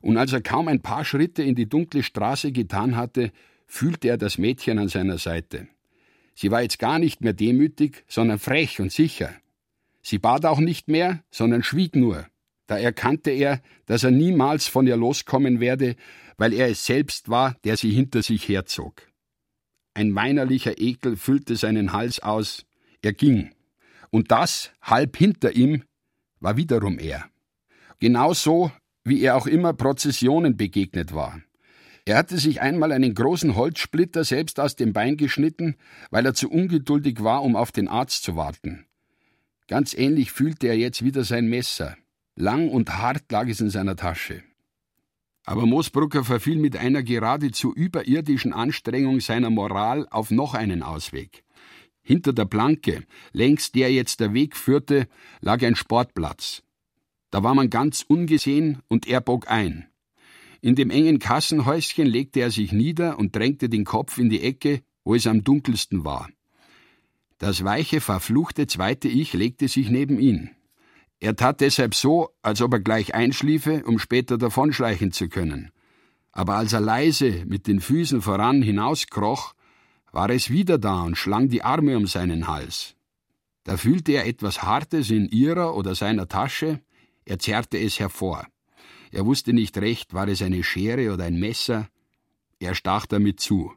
Und 0.02 0.18
als 0.18 0.34
er 0.34 0.42
kaum 0.42 0.68
ein 0.68 0.82
paar 0.82 1.06
Schritte 1.06 1.42
in 1.42 1.56
die 1.56 1.70
dunkle 1.70 2.04
Straße 2.04 2.52
getan 2.52 2.98
hatte, 2.98 3.32
fühlte 3.66 4.10
er 4.10 4.18
das 4.18 4.38
Mädchen 4.38 4.78
an 4.78 4.90
seiner 4.90 5.20
Seite. 5.20 5.70
Sie 6.36 6.52
war 6.52 6.64
jetzt 6.64 6.80
gar 6.80 7.00
nicht 7.00 7.22
mehr 7.22 7.32
demütig, 7.32 8.04
sondern 8.10 8.40
frech 8.40 8.82
und 8.82 8.92
sicher. 8.92 9.34
Sie 10.02 10.18
bat 10.18 10.46
auch 10.46 10.60
nicht 10.60 10.90
mehr, 10.90 11.24
sondern 11.32 11.64
schwieg 11.64 11.96
nur. 11.96 12.26
Da 12.72 12.78
erkannte 12.78 13.32
er, 13.32 13.62
dass 13.86 14.06
er 14.06 14.12
niemals 14.12 14.68
von 14.68 14.88
ihr 14.88 14.96
loskommen 14.96 15.60
werde, 15.60 15.98
weil 16.38 16.54
er 16.54 16.70
es 16.70 16.86
selbst 16.86 17.28
war, 17.28 17.58
der 17.66 17.76
sie 17.76 17.92
hinter 17.92 18.24
sich 18.24 18.48
herzog. 18.48 19.10
Ein 19.94 20.16
weinerlicher 20.16 20.80
Ekel 20.80 21.18
füllte 21.18 21.58
seinen 21.58 21.92
Hals 21.92 22.22
aus. 22.22 22.66
Er 23.02 23.12
ging. 23.12 23.54
Und 24.10 24.32
das, 24.32 24.72
halb 24.82 25.18
hinter 25.18 25.54
ihm, 25.54 25.84
war 26.40 26.56
wiederum 26.56 26.98
er. 26.98 27.26
Genauso, 28.00 28.72
wie 29.04 29.22
er 29.22 29.36
auch 29.36 29.48
immer 29.48 29.74
Prozessionen 29.74 30.56
begegnet 30.56 31.14
war. 31.14 31.42
Er 32.06 32.16
hatte 32.16 32.38
sich 32.38 32.62
einmal 32.62 32.94
einen 32.94 33.14
großen 33.14 33.58
Holzsplitter 33.58 34.24
selbst 34.24 34.62
aus 34.62 34.78
dem 34.78 34.94
Bein 34.94 35.18
geschnitten, 35.18 35.76
weil 36.10 36.26
er 36.26 36.36
zu 36.36 36.50
ungeduldig 36.50 37.22
war, 37.22 37.44
um 37.44 37.58
auf 37.58 37.74
den 37.74 37.90
Arzt 37.90 38.24
zu 38.24 38.38
warten. 38.38 38.86
Ganz 39.68 39.94
ähnlich 39.94 40.32
fühlte 40.32 40.68
er 40.68 40.78
jetzt 40.78 41.04
wieder 41.04 41.26
sein 41.26 41.50
Messer. 41.50 41.98
Lang 42.36 42.70
und 42.70 42.90
hart 42.98 43.32
lag 43.32 43.48
es 43.48 43.60
in 43.60 43.70
seiner 43.70 43.96
Tasche. 43.96 44.44
Aber 45.46 45.66
Moosbrucker 45.66 46.24
verfiel 46.24 46.58
mit 46.58 46.78
einer 46.78 47.04
geradezu 47.04 47.74
überirdischen 47.74 48.54
Anstrengung 48.54 49.20
seiner 49.20 49.50
Moral 49.50 50.08
auf 50.10 50.32
noch 50.32 50.54
einen 50.54 50.84
Ausweg. 50.84 51.44
Hinter 52.04 52.34
der 52.34 52.46
Planke, 52.46 53.04
längs 53.32 53.72
der 53.72 53.92
jetzt 53.92 54.20
der 54.20 54.34
Weg 54.34 54.56
führte, 54.56 55.08
lag 55.40 55.64
ein 55.64 55.76
Sportplatz. 55.76 56.64
Da 57.32 57.44
war 57.44 57.56
man 57.56 57.70
ganz 57.70 58.04
ungesehen 58.08 58.82
und 58.88 59.08
er 59.08 59.22
bog 59.22 59.50
ein. 59.50 59.88
In 60.62 60.76
dem 60.76 60.92
engen 60.92 61.20
Kassenhäuschen 61.20 62.06
legte 62.06 62.40
er 62.40 62.52
sich 62.52 62.72
nieder 62.72 63.18
und 63.18 63.36
drängte 63.36 63.68
den 63.68 63.84
Kopf 63.84 64.18
in 64.18 64.30
die 64.30 64.42
Ecke, 64.42 64.84
wo 65.04 65.16
es 65.16 65.26
am 65.26 65.44
dunkelsten 65.44 66.04
war. 66.06 66.30
Das 67.40 67.64
weiche, 67.64 68.02
verfluchte 68.02 68.68
zweite 68.68 69.08
Ich 69.08 69.34
legte 69.34 69.68
sich 69.68 69.90
neben 69.90 70.20
ihn. 70.20 70.52
Er 71.22 71.36
tat 71.36 71.62
deshalb 71.62 71.94
so, 71.94 72.32
als 72.42 72.64
ob 72.64 72.74
er 72.74 72.80
gleich 72.80 73.14
einschliefe, 73.14 73.84
um 73.86 74.00
später 74.00 74.40
davonschleichen 74.40 75.12
zu 75.12 75.30
können. 75.30 75.72
Aber 76.32 76.56
als 76.56 76.74
er 76.74 76.82
leise 76.82 77.46
mit 77.46 77.68
den 77.68 77.80
Füßen 77.80 78.24
voran 78.24 78.64
hinauskroch, 78.64 79.54
war 80.12 80.32
es 80.32 80.50
wieder 80.50 80.80
da 80.80 81.04
und 81.04 81.16
schlang 81.16 81.48
die 81.48 81.62
Arme 81.62 81.96
um 81.96 82.08
seinen 82.08 82.48
Hals. 82.48 82.96
Da 83.64 83.78
fühlte 83.78 84.14
er 84.14 84.26
etwas 84.26 84.64
Hartes 84.64 85.12
in 85.12 85.30
ihrer 85.30 85.76
oder 85.76 85.94
seiner 85.94 86.28
Tasche, 86.28 86.82
er 87.24 87.38
zerrte 87.38 87.78
es 87.78 88.00
hervor. 88.00 88.48
Er 89.12 89.24
wusste 89.28 89.54
nicht 89.54 89.78
recht, 89.78 90.16
war 90.16 90.28
es 90.28 90.42
eine 90.42 90.64
Schere 90.64 91.14
oder 91.14 91.26
ein 91.26 91.40
Messer, 91.40 91.88
er 92.60 92.74
stach 92.74 93.06
damit 93.06 93.40
zu. 93.40 93.72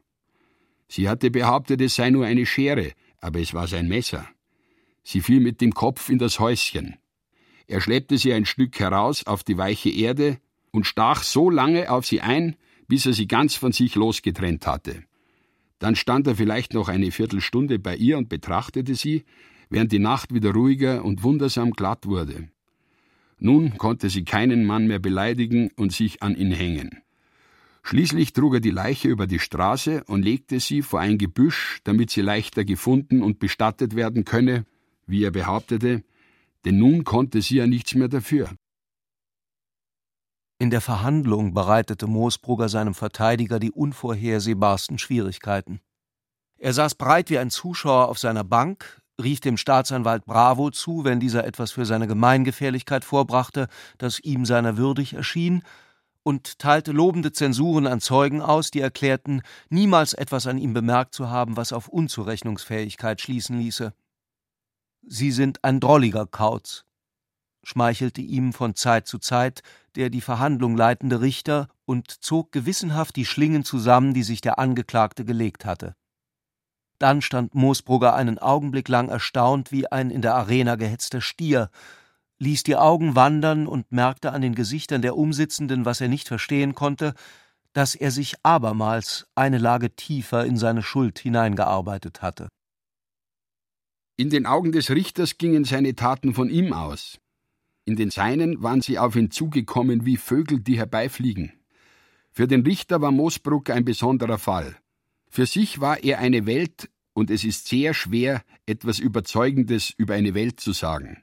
Sie 0.87 1.07
hatte 1.07 1.29
behauptet, 1.29 1.79
es 1.81 1.93
sei 1.93 2.09
nur 2.09 2.25
eine 2.25 2.47
Schere, 2.47 2.93
aber 3.19 3.39
es 3.39 3.53
war 3.53 3.67
sein 3.67 3.87
Messer. 3.87 4.27
Sie 5.03 5.21
fiel 5.21 5.41
mit 5.41 5.61
dem 5.61 5.73
Kopf 5.73 6.09
in 6.09 6.17
das 6.17 6.39
Häuschen. 6.39 6.95
Er 7.67 7.81
schleppte 7.81 8.17
sie 8.17 8.33
ein 8.33 8.45
Stück 8.45 8.79
heraus 8.79 9.25
auf 9.25 9.43
die 9.43 9.57
weiche 9.57 9.89
Erde 9.89 10.39
und 10.71 10.85
stach 10.85 11.23
so 11.23 11.49
lange 11.49 11.89
auf 11.89 12.05
sie 12.05 12.21
ein, 12.21 12.55
bis 12.87 13.05
er 13.05 13.13
sie 13.13 13.27
ganz 13.27 13.55
von 13.55 13.71
sich 13.71 13.95
losgetrennt 13.95 14.67
hatte. 14.67 15.03
Dann 15.79 15.95
stand 15.95 16.27
er 16.27 16.35
vielleicht 16.35 16.73
noch 16.73 16.87
eine 16.87 17.11
Viertelstunde 17.11 17.79
bei 17.79 17.95
ihr 17.95 18.17
und 18.17 18.29
betrachtete 18.29 18.95
sie, 18.95 19.25
während 19.69 19.91
die 19.91 19.99
Nacht 19.99 20.33
wieder 20.33 20.53
ruhiger 20.53 21.03
und 21.03 21.23
wundersam 21.23 21.71
glatt 21.71 22.05
wurde. 22.05 22.49
Nun 23.39 23.77
konnte 23.77 24.09
sie 24.09 24.23
keinen 24.23 24.65
Mann 24.65 24.87
mehr 24.87 24.99
beleidigen 24.99 25.71
und 25.75 25.91
sich 25.91 26.23
an 26.23 26.35
ihn 26.35 26.51
hängen. 26.51 27.01
Schließlich 27.83 28.33
trug 28.33 28.55
er 28.55 28.59
die 28.61 28.71
Leiche 28.71 29.09
über 29.09 29.27
die 29.27 29.39
Straße 29.39 30.03
und 30.05 30.23
legte 30.23 30.59
sie 30.59 30.81
vor 30.81 31.01
ein 31.01 31.17
Gebüsch, 31.17 31.81
damit 31.83 32.09
sie 32.09 32.21
leichter 32.21 32.63
gefunden 32.63 33.21
und 33.21 33.37
bestattet 33.39 33.95
werden 33.95 34.25
könne, 34.25 34.65
wie 35.05 35.23
er 35.23 35.31
behauptete, 35.31 36.03
denn 36.65 36.77
nun 36.77 37.03
konnte 37.03 37.41
sie 37.41 37.57
ja 37.57 37.67
nichts 37.67 37.95
mehr 37.95 38.07
dafür. 38.07 38.49
In 40.57 40.69
der 40.69 40.81
Verhandlung 40.81 41.53
bereitete 41.53 42.07
Moosbrugger 42.07 42.69
seinem 42.69 42.93
Verteidiger 42.93 43.59
die 43.59 43.71
unvorhersehbarsten 43.71 44.97
Schwierigkeiten. 44.97 45.81
Er 46.57 46.73
saß 46.73 46.95
breit 46.95 47.29
wie 47.29 47.37
ein 47.37 47.49
Zuschauer 47.49 48.07
auf 48.07 48.17
seiner 48.17 48.43
Bank, 48.45 49.01
rief 49.21 49.41
dem 49.41 49.57
Staatsanwalt 49.57 50.25
Bravo 50.25 50.71
zu, 50.71 51.03
wenn 51.03 51.19
dieser 51.19 51.45
etwas 51.45 51.71
für 51.71 51.85
seine 51.85 52.07
Gemeingefährlichkeit 52.07 53.03
vorbrachte, 53.03 53.67
das 53.97 54.19
ihm 54.19 54.45
seiner 54.45 54.77
würdig 54.77 55.13
erschien, 55.13 55.61
und 56.23 56.57
teilte 56.57 56.91
lobende 56.91 57.31
Zensuren 57.31 57.85
an 57.85 58.01
Zeugen 58.01 58.41
aus, 58.41 58.71
die 58.71 58.79
erklärten, 58.79 59.41
niemals 59.69 60.13
etwas 60.13 60.47
an 60.47 60.57
ihm 60.57 60.73
bemerkt 60.73 61.13
zu 61.13 61.29
haben, 61.29 61.55
was 61.55 61.71
auf 61.71 61.87
Unzurechnungsfähigkeit 61.87 63.21
schließen 63.21 63.59
ließe. 63.59 63.93
Sie 65.07 65.31
sind 65.31 65.63
ein 65.63 65.79
drolliger 65.79 66.25
Kauz, 66.25 66.85
schmeichelte 67.63 68.21
ihm 68.21 68.53
von 68.53 68.75
Zeit 68.75 69.07
zu 69.07 69.19
Zeit 69.19 69.61
der 69.95 70.09
die 70.09 70.21
Verhandlung 70.21 70.75
leitende 70.75 71.21
Richter 71.21 71.69
und 71.85 72.11
zog 72.11 72.51
gewissenhaft 72.51 73.15
die 73.15 73.25
Schlingen 73.25 73.63
zusammen, 73.63 74.13
die 74.13 74.23
sich 74.23 74.41
der 74.41 74.59
Angeklagte 74.59 75.25
gelegt 75.25 75.65
hatte. 75.65 75.95
Dann 76.99 77.21
stand 77.21 77.55
Moosbrugger 77.55 78.13
einen 78.13 78.39
Augenblick 78.39 78.87
lang 78.87 79.09
erstaunt 79.09 79.71
wie 79.71 79.91
ein 79.91 80.11
in 80.11 80.21
der 80.21 80.35
Arena 80.35 80.75
gehetzter 80.75 81.21
Stier, 81.21 81.69
ließ 82.39 82.63
die 82.63 82.75
Augen 82.75 83.15
wandern 83.15 83.67
und 83.67 83.91
merkte 83.91 84.31
an 84.31 84.41
den 84.41 84.55
Gesichtern 84.55 85.01
der 85.01 85.17
Umsitzenden, 85.17 85.85
was 85.85 86.01
er 86.01 86.07
nicht 86.07 86.27
verstehen 86.27 86.75
konnte, 86.75 87.13
dass 87.73 87.95
er 87.95 88.11
sich 88.11 88.35
abermals 88.43 89.27
eine 89.35 89.57
Lage 89.57 89.95
tiefer 89.95 90.45
in 90.45 90.57
seine 90.57 90.83
Schuld 90.83 91.19
hineingearbeitet 91.19 92.21
hatte. 92.21 92.49
In 94.17 94.29
den 94.29 94.45
Augen 94.45 94.71
des 94.71 94.91
Richters 94.91 95.37
gingen 95.37 95.65
seine 95.65 95.93
Taten 95.93 96.33
von 96.33 96.49
ihm 96.49 96.71
aus. 96.71 97.19
In 97.83 97.97
den 97.97 98.11
seinen 98.11 98.63
waren 98.63 98.81
sie 98.81 98.97
auf 98.97 99.17
ihn 99.17 99.29
zugekommen 99.29 100.05
wie 100.05 100.15
Vögel, 100.15 100.61
die 100.61 100.77
herbeifliegen. 100.77 101.51
Für 102.31 102.47
den 102.47 102.61
Richter 102.61 103.01
war 103.01 103.11
Moosbruck 103.11 103.69
ein 103.69 103.83
besonderer 103.83 104.37
Fall. 104.37 104.77
Für 105.29 105.45
sich 105.45 105.81
war 105.81 106.01
er 106.01 106.19
eine 106.19 106.45
Welt, 106.45 106.89
und 107.13 107.29
es 107.29 107.43
ist 107.43 107.67
sehr 107.67 107.93
schwer, 107.93 108.41
etwas 108.65 108.99
Überzeugendes 108.99 109.93
über 109.97 110.13
eine 110.13 110.33
Welt 110.33 110.61
zu 110.61 110.71
sagen. 110.71 111.21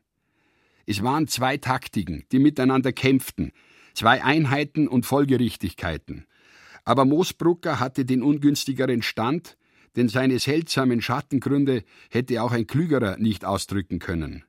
Es 0.84 1.02
waren 1.02 1.28
zwei 1.28 1.56
Taktiken, 1.56 2.24
die 2.30 2.38
miteinander 2.40 2.92
kämpften, 2.92 3.52
zwei 3.94 4.22
Einheiten 4.22 4.86
und 4.86 5.06
Folgerichtigkeiten. 5.06 6.26
Aber 6.84 7.06
Moosbrucker 7.06 7.80
hatte 7.80 8.04
den 8.04 8.22
ungünstigeren 8.22 9.00
Stand, 9.00 9.56
denn 9.96 10.08
seine 10.08 10.38
seltsamen 10.38 11.02
Schattengründe 11.02 11.84
hätte 12.10 12.42
auch 12.42 12.52
ein 12.52 12.66
Klügerer 12.66 13.16
nicht 13.18 13.44
ausdrücken 13.44 13.98
können. 13.98 14.44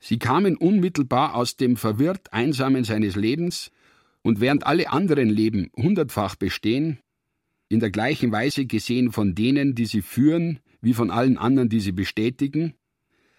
Sie 0.00 0.18
kamen 0.18 0.56
unmittelbar 0.56 1.34
aus 1.34 1.56
dem 1.56 1.76
verwirrt 1.76 2.32
Einsamen 2.32 2.84
seines 2.84 3.16
Lebens, 3.16 3.70
und 4.22 4.40
während 4.40 4.66
alle 4.66 4.90
anderen 4.90 5.28
Leben 5.28 5.70
hundertfach 5.76 6.36
bestehen, 6.36 6.98
in 7.68 7.80
der 7.80 7.90
gleichen 7.90 8.32
Weise 8.32 8.66
gesehen 8.66 9.12
von 9.12 9.34
denen, 9.34 9.74
die 9.74 9.86
sie 9.86 10.02
führen, 10.02 10.60
wie 10.80 10.94
von 10.94 11.10
allen 11.10 11.38
anderen, 11.38 11.68
die 11.68 11.80
sie 11.80 11.92
bestätigen, 11.92 12.74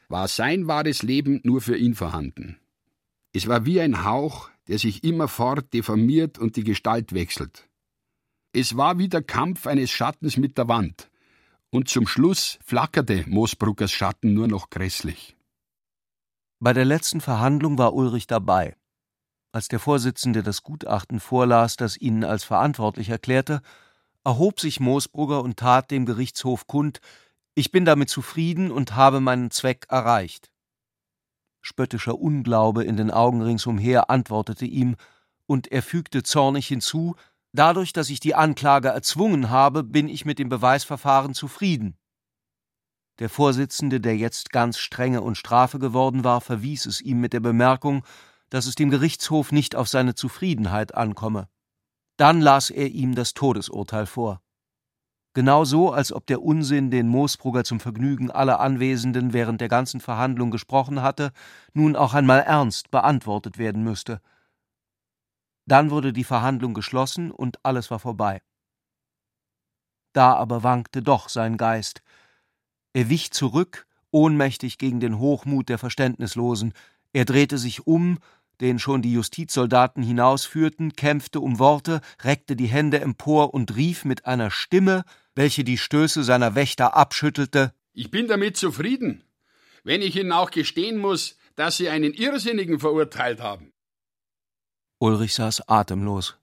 war 0.10 0.28
sein 0.28 0.68
wahres 0.68 1.04
Leben 1.04 1.42
nur 1.44 1.62
für 1.62 1.78
ihn 1.78 1.96
vorhanden. 1.96 2.58
Es 3.34 3.48
war 3.48 3.66
wie 3.66 3.82
ein 3.82 4.04
Hauch, 4.04 4.50
der 4.68 4.80
sich 4.80 5.04
immerfort 5.04 5.74
deformiert 5.74 6.40
und 6.40 6.56
die 6.56 6.64
Gestalt 6.64 7.14
wechselt. 7.14 7.68
Es 8.58 8.78
war 8.78 8.98
wie 8.98 9.10
der 9.10 9.22
Kampf 9.22 9.68
eines 9.68 9.92
Schattens 9.92 10.38
mit 10.38 10.58
der 10.58 10.70
Wand, 10.70 11.12
und 11.72 11.90
zum 11.90 12.08
Schluss 12.08 12.58
flackerte 12.64 13.26
Moosbruckers 13.28 13.92
Schatten 13.92 14.34
nur 14.34 14.48
noch 14.48 14.70
grässlich. 14.70 15.36
Bei 16.62 16.72
der 16.72 16.86
letzten 16.86 17.20
Verhandlung 17.20 17.78
war 17.78 17.94
Ulrich 17.94 18.28
dabei. 18.28 18.78
Als 19.52 19.68
der 19.68 19.80
Vorsitzende 19.80 20.42
das 20.42 20.64
Gutachten 20.64 21.20
vorlas, 21.20 21.76
das 21.76 21.98
ihn 21.98 22.24
als 22.24 22.46
verantwortlich 22.46 23.10
erklärte, 23.10 23.62
erhob 24.24 24.62
sich 24.62 24.80
Moosbrugger 24.80 25.44
und 25.44 25.58
tat 25.58 25.92
dem 25.92 26.06
Gerichtshof 26.06 26.66
kund, 26.66 27.02
ich 27.56 27.72
bin 27.72 27.84
damit 27.84 28.10
zufrieden 28.10 28.72
und 28.72 28.96
habe 28.96 29.20
meinen 29.20 29.52
Zweck 29.52 29.86
erreicht. 29.90 30.50
Spöttischer 31.60 32.18
Unglaube 32.18 32.86
in 32.86 32.96
den 32.96 33.12
Augen 33.12 33.42
ringsumher 33.42 34.10
antwortete 34.10 34.66
ihm, 34.66 34.96
und 35.46 35.74
er 35.74 35.84
fügte 35.84 36.24
zornig 36.24 36.68
hinzu, 36.70 37.18
Dadurch, 37.56 37.94
dass 37.94 38.10
ich 38.10 38.20
die 38.20 38.36
Anklage 38.36 38.90
erzwungen 38.90 39.50
habe, 39.50 39.82
bin 39.84 40.10
ich 40.10 40.26
mit 40.26 40.40
dem 40.40 40.50
Beweisverfahren 40.50 41.34
zufrieden. 41.34 41.98
Der 43.20 43.30
Vorsitzende, 43.30 44.02
der 44.02 44.18
jetzt 44.18 44.50
ganz 44.50 44.78
strenge 44.78 45.22
und 45.22 45.38
Strafe 45.38 45.80
geworden 45.80 46.26
war, 46.26 46.42
verwies 46.42 46.86
es 46.86 47.00
ihm 47.00 47.22
mit 47.22 47.32
der 47.32 47.40
Bemerkung, 47.40 48.04
dass 48.50 48.66
es 48.66 48.76
dem 48.76 48.90
Gerichtshof 48.90 49.54
nicht 49.54 49.74
auf 49.78 49.88
seine 49.88 50.16
Zufriedenheit 50.16 50.96
ankomme. 50.96 51.48
Dann 52.18 52.42
las 52.42 52.72
er 52.72 52.90
ihm 52.90 53.16
das 53.16 53.34
Todesurteil 53.34 54.06
vor. 54.06 54.42
Genau 55.34 55.64
so, 55.64 55.94
als 55.94 56.12
ob 56.12 56.28
der 56.28 56.42
Unsinn, 56.42 56.92
den 56.92 57.08
Moosbrugger 57.08 57.64
zum 57.64 57.80
Vergnügen 57.80 58.32
aller 58.32 58.60
Anwesenden 58.60 59.32
während 59.32 59.62
der 59.62 59.70
ganzen 59.70 60.02
Verhandlung 60.02 60.52
gesprochen 60.52 61.02
hatte, 61.02 61.32
nun 61.74 61.96
auch 61.96 62.14
einmal 62.14 62.42
ernst 62.42 62.92
beantwortet 62.92 63.58
werden 63.58 63.82
müsste. 63.82 64.20
Dann 65.66 65.90
wurde 65.90 66.14
die 66.14 66.24
Verhandlung 66.24 66.74
geschlossen 66.74 67.32
und 67.32 67.64
alles 67.64 67.90
war 67.90 68.00
vorbei. 68.00 68.42
Da 70.14 70.34
aber 70.34 70.64
wankte 70.64 71.02
doch 71.02 71.28
sein 71.28 71.58
Geist. 71.58 72.02
Er 72.94 73.10
wich 73.10 73.32
zurück, 73.32 73.88
ohnmächtig 74.12 74.78
gegen 74.78 75.00
den 75.00 75.20
Hochmut 75.20 75.68
der 75.68 75.78
Verständnislosen. 75.78 76.74
Er 77.12 77.26
drehte 77.26 77.58
sich 77.58 77.86
um, 77.86 78.20
den 78.62 78.80
schon 78.80 79.02
die 79.02 79.12
Justizsoldaten 79.12 80.02
hinausführten, 80.02 80.94
kämpfte 80.94 81.42
um 81.42 81.60
Worte, 81.60 82.00
reckte 82.22 82.56
die 82.56 82.68
Hände 82.68 83.02
empor 83.02 83.54
und 83.54 83.76
rief 83.76 84.06
mit 84.06 84.26
einer 84.26 84.52
Stimme, 84.52 85.04
welche 85.34 85.66
die 85.66 85.78
Stöße 85.78 86.24
seiner 86.24 86.56
Wächter 86.56 86.96
abschüttelte 86.96 87.74
Ich 87.92 88.12
bin 88.12 88.28
damit 88.28 88.56
zufrieden, 88.56 89.26
wenn 89.84 90.02
ich 90.02 90.16
Ihnen 90.16 90.32
auch 90.32 90.52
gestehen 90.52 90.98
muss, 90.98 91.38
dass 91.56 91.76
Sie 91.76 91.90
einen 91.90 92.14
Irrsinnigen 92.14 92.80
verurteilt 92.80 93.42
haben. 93.42 93.74
Ulrich 95.06 95.36
saß 95.36 95.70
atemlos. 95.70 96.36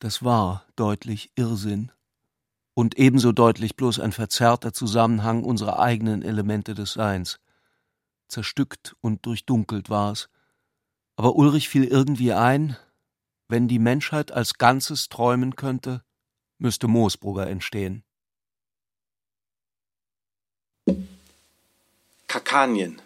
Das 0.00 0.24
war 0.24 0.66
deutlich 0.74 1.30
Irrsinn. 1.36 1.92
Und 2.74 2.98
ebenso 2.98 3.30
deutlich 3.30 3.76
bloß 3.76 4.00
ein 4.00 4.10
verzerrter 4.10 4.72
Zusammenhang 4.72 5.44
unserer 5.44 5.78
eigenen 5.78 6.22
Elemente 6.22 6.74
des 6.74 6.94
Seins. 6.94 7.38
Zerstückt 8.26 8.96
und 9.00 9.24
durchdunkelt 9.24 9.88
war 9.88 10.10
es. 10.10 10.28
Aber 11.14 11.36
Ulrich 11.36 11.68
fiel 11.68 11.84
irgendwie 11.84 12.32
ein, 12.32 12.76
wenn 13.46 13.68
die 13.68 13.78
Menschheit 13.78 14.32
als 14.32 14.54
Ganzes 14.54 15.08
träumen 15.08 15.54
könnte, 15.54 16.02
müsste 16.58 16.88
Moosbrugger 16.88 17.46
entstehen. 17.46 18.02
Kakanien. 22.26 23.00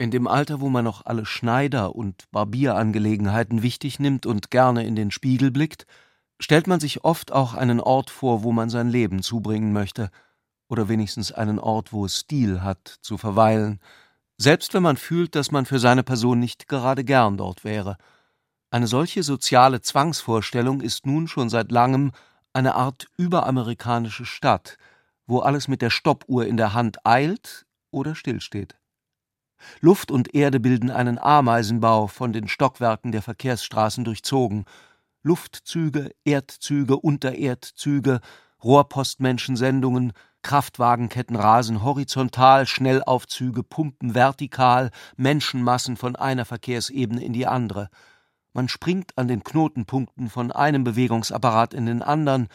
In 0.00 0.12
dem 0.12 0.28
Alter, 0.28 0.60
wo 0.60 0.68
man 0.68 0.84
noch 0.84 1.06
alle 1.06 1.26
Schneider- 1.26 1.96
und 1.96 2.30
Barbierangelegenheiten 2.30 3.62
wichtig 3.62 3.98
nimmt 3.98 4.26
und 4.26 4.52
gerne 4.52 4.86
in 4.86 4.94
den 4.94 5.10
Spiegel 5.10 5.50
blickt, 5.50 5.86
stellt 6.38 6.68
man 6.68 6.78
sich 6.78 7.02
oft 7.02 7.32
auch 7.32 7.54
einen 7.54 7.80
Ort 7.80 8.10
vor, 8.10 8.44
wo 8.44 8.52
man 8.52 8.70
sein 8.70 8.88
Leben 8.88 9.22
zubringen 9.22 9.72
möchte, 9.72 10.10
oder 10.68 10.88
wenigstens 10.88 11.32
einen 11.32 11.58
Ort, 11.58 11.92
wo 11.92 12.04
es 12.04 12.20
Stil 12.20 12.62
hat, 12.62 12.98
zu 13.00 13.18
verweilen, 13.18 13.80
selbst 14.36 14.72
wenn 14.72 14.84
man 14.84 14.96
fühlt, 14.96 15.34
dass 15.34 15.50
man 15.50 15.66
für 15.66 15.80
seine 15.80 16.04
Person 16.04 16.38
nicht 16.38 16.68
gerade 16.68 17.02
gern 17.02 17.36
dort 17.36 17.64
wäre. 17.64 17.96
Eine 18.70 18.86
solche 18.86 19.24
soziale 19.24 19.80
Zwangsvorstellung 19.80 20.80
ist 20.80 21.06
nun 21.06 21.26
schon 21.26 21.48
seit 21.48 21.72
langem 21.72 22.12
eine 22.52 22.76
Art 22.76 23.08
überamerikanische 23.16 24.26
Stadt, 24.26 24.78
wo 25.26 25.40
alles 25.40 25.66
mit 25.66 25.82
der 25.82 25.90
Stoppuhr 25.90 26.46
in 26.46 26.56
der 26.56 26.72
Hand 26.72 27.04
eilt 27.04 27.66
oder 27.90 28.14
stillsteht. 28.14 28.76
Luft 29.80 30.10
und 30.10 30.34
Erde 30.34 30.60
bilden 30.60 30.90
einen 30.90 31.18
Ameisenbau, 31.18 32.06
von 32.06 32.32
den 32.32 32.48
Stockwerken 32.48 33.12
der 33.12 33.22
Verkehrsstraßen 33.22 34.04
durchzogen. 34.04 34.64
Luftzüge, 35.22 36.10
Erdzüge, 36.24 36.96
Untererdzüge, 36.96 38.20
Rohrpostmenschensendungen, 38.62 40.12
Kraftwagenketten 40.42 41.36
rasen 41.36 41.82
horizontal, 41.82 42.66
Schnellaufzüge 42.66 43.62
pumpen 43.62 44.14
vertikal, 44.14 44.90
Menschenmassen 45.16 45.96
von 45.96 46.16
einer 46.16 46.44
Verkehrsebene 46.44 47.22
in 47.22 47.32
die 47.32 47.46
andere. 47.46 47.88
Man 48.52 48.68
springt 48.68 49.16
an 49.16 49.28
den 49.28 49.44
Knotenpunkten 49.44 50.30
von 50.30 50.50
einem 50.52 50.84
Bewegungsapparat 50.84 51.74
in 51.74 51.86
den 51.86 52.02
anderen, 52.02 52.48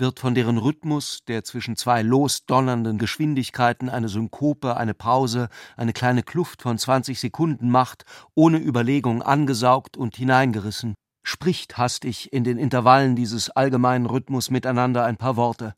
wird 0.00 0.18
von 0.18 0.34
deren 0.34 0.58
Rhythmus, 0.58 1.20
der 1.28 1.44
zwischen 1.44 1.76
zwei 1.76 2.02
losdonnernden 2.02 2.98
Geschwindigkeiten 2.98 3.88
eine 3.88 4.08
Synkope, 4.08 4.76
eine 4.76 4.94
Pause, 4.94 5.48
eine 5.76 5.92
kleine 5.92 6.22
Kluft 6.22 6.62
von 6.62 6.78
zwanzig 6.78 7.20
Sekunden 7.20 7.70
macht, 7.70 8.04
ohne 8.34 8.58
Überlegung 8.58 9.22
angesaugt 9.22 9.96
und 9.96 10.16
hineingerissen, 10.16 10.94
spricht 11.22 11.78
hastig 11.78 12.32
in 12.32 12.44
den 12.44 12.58
Intervallen 12.58 13.14
dieses 13.14 13.50
allgemeinen 13.50 14.06
Rhythmus 14.06 14.50
miteinander 14.50 15.04
ein 15.04 15.16
paar 15.16 15.36
Worte. 15.36 15.74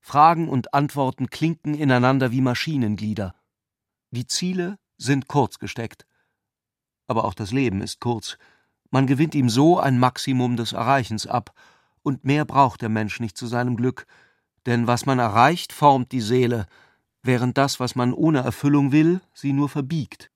Fragen 0.00 0.48
und 0.48 0.74
Antworten 0.74 1.30
klinken 1.30 1.74
ineinander 1.74 2.32
wie 2.32 2.40
Maschinenglieder. 2.40 3.34
Die 4.10 4.26
Ziele 4.26 4.78
sind 4.98 5.28
kurz 5.28 5.58
gesteckt. 5.58 6.06
Aber 7.06 7.24
auch 7.24 7.34
das 7.34 7.52
Leben 7.52 7.82
ist 7.82 8.00
kurz. 8.00 8.38
Man 8.90 9.06
gewinnt 9.06 9.34
ihm 9.34 9.48
so 9.48 9.78
ein 9.78 9.98
Maximum 9.98 10.56
des 10.56 10.72
Erreichens 10.72 11.26
ab, 11.26 11.52
und 12.02 12.24
mehr 12.24 12.44
braucht 12.44 12.82
der 12.82 12.88
Mensch 12.88 13.20
nicht 13.20 13.36
zu 13.36 13.46
seinem 13.46 13.76
Glück, 13.76 14.06
denn 14.66 14.86
was 14.86 15.06
man 15.06 15.18
erreicht, 15.18 15.72
formt 15.72 16.12
die 16.12 16.20
Seele, 16.20 16.66
während 17.22 17.58
das, 17.58 17.80
was 17.80 17.94
man 17.94 18.12
ohne 18.12 18.40
Erfüllung 18.40 18.92
will, 18.92 19.20
sie 19.34 19.52
nur 19.52 19.68
verbiegt. 19.68 20.30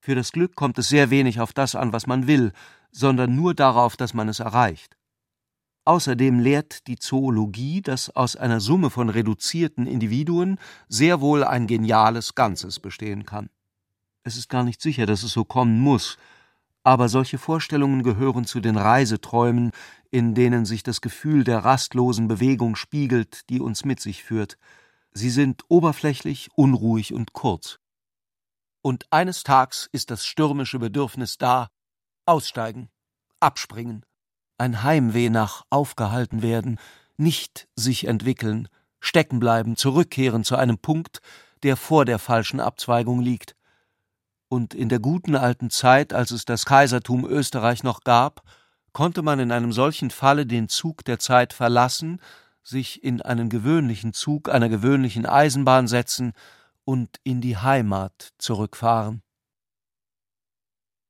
Für 0.00 0.14
das 0.14 0.32
Glück 0.32 0.56
kommt 0.56 0.78
es 0.78 0.88
sehr 0.88 1.10
wenig 1.10 1.40
auf 1.40 1.52
das 1.52 1.74
an, 1.74 1.92
was 1.92 2.06
man 2.06 2.26
will, 2.26 2.52
sondern 2.90 3.34
nur 3.36 3.54
darauf, 3.54 3.96
dass 3.96 4.14
man 4.14 4.28
es 4.28 4.40
erreicht. 4.40 4.96
Außerdem 5.84 6.38
lehrt 6.38 6.86
die 6.86 6.98
Zoologie, 6.98 7.82
dass 7.82 8.10
aus 8.14 8.36
einer 8.36 8.60
Summe 8.60 8.90
von 8.90 9.08
reduzierten 9.08 9.86
Individuen 9.86 10.58
sehr 10.88 11.20
wohl 11.20 11.42
ein 11.42 11.66
geniales 11.66 12.34
Ganzes 12.36 12.78
bestehen 12.78 13.26
kann. 13.26 13.48
Es 14.22 14.36
ist 14.36 14.48
gar 14.48 14.62
nicht 14.62 14.80
sicher, 14.80 15.06
dass 15.06 15.24
es 15.24 15.32
so 15.32 15.44
kommen 15.44 15.80
muss, 15.80 16.18
aber 16.84 17.08
solche 17.08 17.38
Vorstellungen 17.38 18.04
gehören 18.04 18.44
zu 18.44 18.60
den 18.60 18.76
Reiseträumen, 18.76 19.72
in 20.12 20.34
denen 20.34 20.66
sich 20.66 20.82
das 20.82 21.00
Gefühl 21.00 21.42
der 21.42 21.60
rastlosen 21.60 22.28
Bewegung 22.28 22.76
spiegelt, 22.76 23.48
die 23.48 23.60
uns 23.60 23.84
mit 23.86 23.98
sich 23.98 24.22
führt. 24.22 24.58
Sie 25.12 25.30
sind 25.30 25.64
oberflächlich, 25.68 26.50
unruhig 26.54 27.14
und 27.14 27.32
kurz. 27.32 27.78
Und 28.82 29.06
eines 29.10 29.42
Tags 29.42 29.88
ist 29.90 30.10
das 30.10 30.26
stürmische 30.26 30.78
Bedürfnis 30.78 31.38
da, 31.38 31.68
aussteigen, 32.26 32.90
abspringen, 33.40 34.04
ein 34.58 34.82
Heimweh 34.82 35.30
nach 35.30 35.64
aufgehalten 35.70 36.42
werden, 36.42 36.78
nicht 37.16 37.66
sich 37.74 38.06
entwickeln, 38.06 38.68
stecken 39.00 39.40
bleiben, 39.40 39.76
zurückkehren 39.76 40.44
zu 40.44 40.56
einem 40.56 40.78
Punkt, 40.78 41.20
der 41.62 41.78
vor 41.78 42.04
der 42.04 42.18
falschen 42.18 42.60
Abzweigung 42.60 43.20
liegt. 43.20 43.56
Und 44.48 44.74
in 44.74 44.90
der 44.90 44.98
guten 44.98 45.36
alten 45.36 45.70
Zeit, 45.70 46.12
als 46.12 46.32
es 46.32 46.44
das 46.44 46.66
Kaisertum 46.66 47.24
Österreich 47.24 47.82
noch 47.82 48.00
gab, 48.00 48.42
konnte 48.92 49.22
man 49.22 49.38
in 49.40 49.52
einem 49.52 49.72
solchen 49.72 50.10
Falle 50.10 50.46
den 50.46 50.68
Zug 50.68 51.04
der 51.04 51.18
Zeit 51.18 51.52
verlassen, 51.52 52.20
sich 52.62 53.02
in 53.02 53.22
einen 53.22 53.48
gewöhnlichen 53.48 54.12
Zug 54.12 54.48
einer 54.48 54.68
gewöhnlichen 54.68 55.26
Eisenbahn 55.26 55.88
setzen 55.88 56.32
und 56.84 57.20
in 57.24 57.40
die 57.40 57.56
Heimat 57.56 58.32
zurückfahren. 58.38 59.22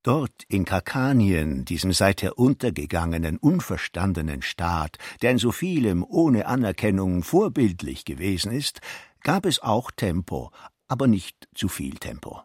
Dort 0.04 0.42
in 0.48 0.64
Kakanien, 0.64 1.64
diesem 1.64 1.92
seither 1.92 2.36
untergegangenen, 2.36 3.36
unverstandenen 3.38 4.42
Staat, 4.42 4.98
der 5.20 5.30
in 5.30 5.38
so 5.38 5.52
vielem 5.52 6.04
ohne 6.04 6.46
Anerkennung 6.46 7.22
vorbildlich 7.22 8.04
gewesen 8.04 8.50
ist, 8.50 8.80
gab 9.20 9.46
es 9.46 9.60
auch 9.60 9.92
Tempo, 9.92 10.50
aber 10.88 11.06
nicht 11.06 11.48
zu 11.54 11.68
viel 11.68 11.98
Tempo. 11.98 12.42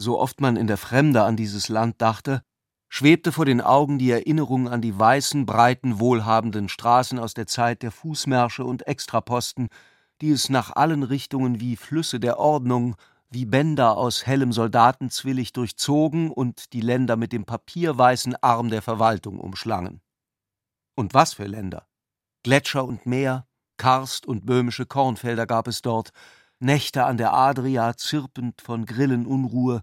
So 0.00 0.18
oft 0.18 0.40
man 0.40 0.56
in 0.56 0.66
der 0.66 0.76
Fremde 0.76 1.22
an 1.22 1.36
dieses 1.36 1.68
Land 1.68 2.02
dachte, 2.02 2.42
schwebte 2.88 3.32
vor 3.32 3.44
den 3.44 3.60
Augen 3.60 3.98
die 3.98 4.10
Erinnerung 4.10 4.68
an 4.68 4.80
die 4.80 4.98
weißen, 4.98 5.46
breiten, 5.46 6.00
wohlhabenden 6.00 6.68
Straßen 6.68 7.18
aus 7.18 7.34
der 7.34 7.46
Zeit 7.46 7.82
der 7.82 7.90
Fußmärsche 7.90 8.64
und 8.64 8.86
Extraposten, 8.86 9.68
die 10.20 10.30
es 10.30 10.48
nach 10.48 10.74
allen 10.74 11.02
Richtungen 11.02 11.60
wie 11.60 11.76
Flüsse 11.76 12.18
der 12.20 12.38
Ordnung 12.38 12.96
wie 13.30 13.44
Bänder 13.44 13.96
aus 13.96 14.26
hellem 14.26 14.52
Soldatenzwillig 14.52 15.52
durchzogen 15.52 16.30
und 16.30 16.72
die 16.72 16.80
Länder 16.80 17.16
mit 17.16 17.32
dem 17.32 17.44
papierweißen 17.44 18.36
Arm 18.42 18.70
der 18.70 18.82
Verwaltung 18.82 19.38
umschlangen. 19.38 20.00
Und 20.94 21.14
was 21.14 21.34
für 21.34 21.44
Länder! 21.44 21.86
Gletscher 22.42 22.84
und 22.84 23.04
Meer, 23.04 23.46
Karst 23.76 24.26
und 24.26 24.46
böhmische 24.46 24.86
Kornfelder 24.86 25.46
gab 25.46 25.68
es 25.68 25.82
dort, 25.82 26.10
Nächte 26.60 27.04
an 27.04 27.18
der 27.18 27.34
Adria 27.34 27.96
zirpend 27.96 28.60
von 28.62 28.84
Grillenunruhe 28.84 29.82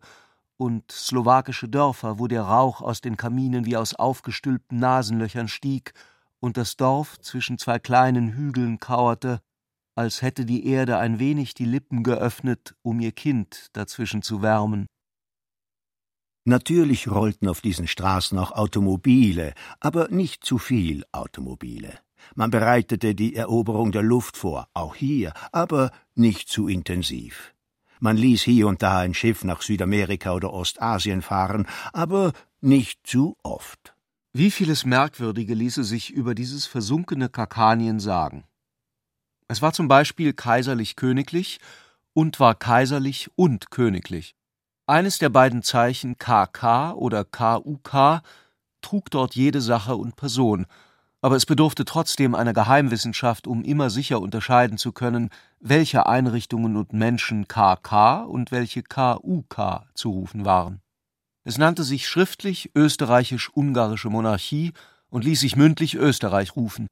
und 0.57 0.91
slowakische 0.91 1.67
Dörfer, 1.67 2.19
wo 2.19 2.27
der 2.27 2.43
Rauch 2.43 2.81
aus 2.81 3.01
den 3.01 3.17
Kaminen 3.17 3.65
wie 3.65 3.77
aus 3.77 3.93
aufgestülpten 3.93 4.79
Nasenlöchern 4.79 5.47
stieg 5.47 5.93
und 6.39 6.57
das 6.57 6.77
Dorf 6.77 7.19
zwischen 7.19 7.57
zwei 7.57 7.79
kleinen 7.79 8.33
Hügeln 8.33 8.79
kauerte, 8.79 9.41
als 9.95 10.21
hätte 10.21 10.45
die 10.45 10.67
Erde 10.67 10.97
ein 10.97 11.19
wenig 11.19 11.53
die 11.53 11.65
Lippen 11.65 12.03
geöffnet, 12.03 12.75
um 12.81 12.99
ihr 12.99 13.11
Kind 13.11 13.69
dazwischen 13.73 14.21
zu 14.21 14.41
wärmen. 14.41 14.87
Natürlich 16.47 17.07
rollten 17.07 17.47
auf 17.47 17.61
diesen 17.61 17.87
Straßen 17.87 18.37
auch 18.37 18.51
Automobile, 18.51 19.53
aber 19.79 20.09
nicht 20.09 20.43
zu 20.43 20.59
viel 20.59 21.03
Automobile. 21.11 21.97
Man 22.35 22.51
bereitete 22.51 23.15
die 23.15 23.35
Eroberung 23.35 23.91
der 23.91 24.03
Luft 24.03 24.37
vor, 24.37 24.67
auch 24.73 24.95
hier, 24.95 25.33
aber 25.51 25.91
nicht 26.13 26.49
zu 26.49 26.67
intensiv. 26.67 27.54
Man 27.99 28.17
ließ 28.17 28.41
hier 28.43 28.67
und 28.67 28.81
da 28.81 28.99
ein 28.99 29.13
Schiff 29.13 29.43
nach 29.43 29.61
Südamerika 29.61 30.33
oder 30.33 30.53
Ostasien 30.53 31.21
fahren, 31.21 31.67
aber 31.93 32.33
nicht 32.61 33.05
zu 33.05 33.37
oft. 33.43 33.95
Wie 34.33 34.51
vieles 34.51 34.85
Merkwürdige 34.85 35.53
ließe 35.53 35.83
sich 35.83 36.11
über 36.11 36.35
dieses 36.35 36.65
versunkene 36.65 37.29
Kakanien 37.29 37.99
sagen. 37.99 38.43
Es 39.47 39.61
war 39.61 39.71
zum 39.71 39.87
Beispiel 39.87 40.33
kaiserlich-königlich 40.33 41.59
und 42.13 42.39
war 42.39 42.55
kaiserlich 42.55 43.29
und 43.35 43.71
königlich. 43.71 44.35
Eines 44.87 45.19
der 45.19 45.29
beiden 45.29 45.63
Zeichen 45.63 46.17
KK 46.17 46.93
oder 46.93 47.23
KUK 47.23 48.21
trug 48.81 49.09
dort 49.09 49.35
jede 49.35 49.61
Sache 49.61 49.95
und 49.95 50.15
Person, 50.15 50.65
aber 51.21 51.35
es 51.35 51.45
bedurfte 51.45 51.85
trotzdem 51.85 52.35
einer 52.35 52.53
Geheimwissenschaft, 52.53 53.47
um 53.47 53.63
immer 53.63 53.89
sicher 53.89 54.21
unterscheiden 54.21 54.77
zu 54.77 54.91
können, 54.91 55.29
welche 55.59 56.05
Einrichtungen 56.05 56.75
und 56.75 56.93
Menschen 56.93 57.47
KK 57.47 58.23
und 58.23 58.51
welche 58.51 58.83
KUK 58.83 59.83
zu 59.93 60.09
rufen 60.11 60.45
waren. 60.45 60.81
Es 61.43 61.57
nannte 61.57 61.83
sich 61.83 62.07
schriftlich 62.07 62.71
Österreichisch-Ungarische 62.75 64.09
Monarchie 64.09 64.73
und 65.09 65.23
ließ 65.23 65.39
sich 65.39 65.55
mündlich 65.55 65.95
Österreich 65.95 66.55
rufen, 66.55 66.87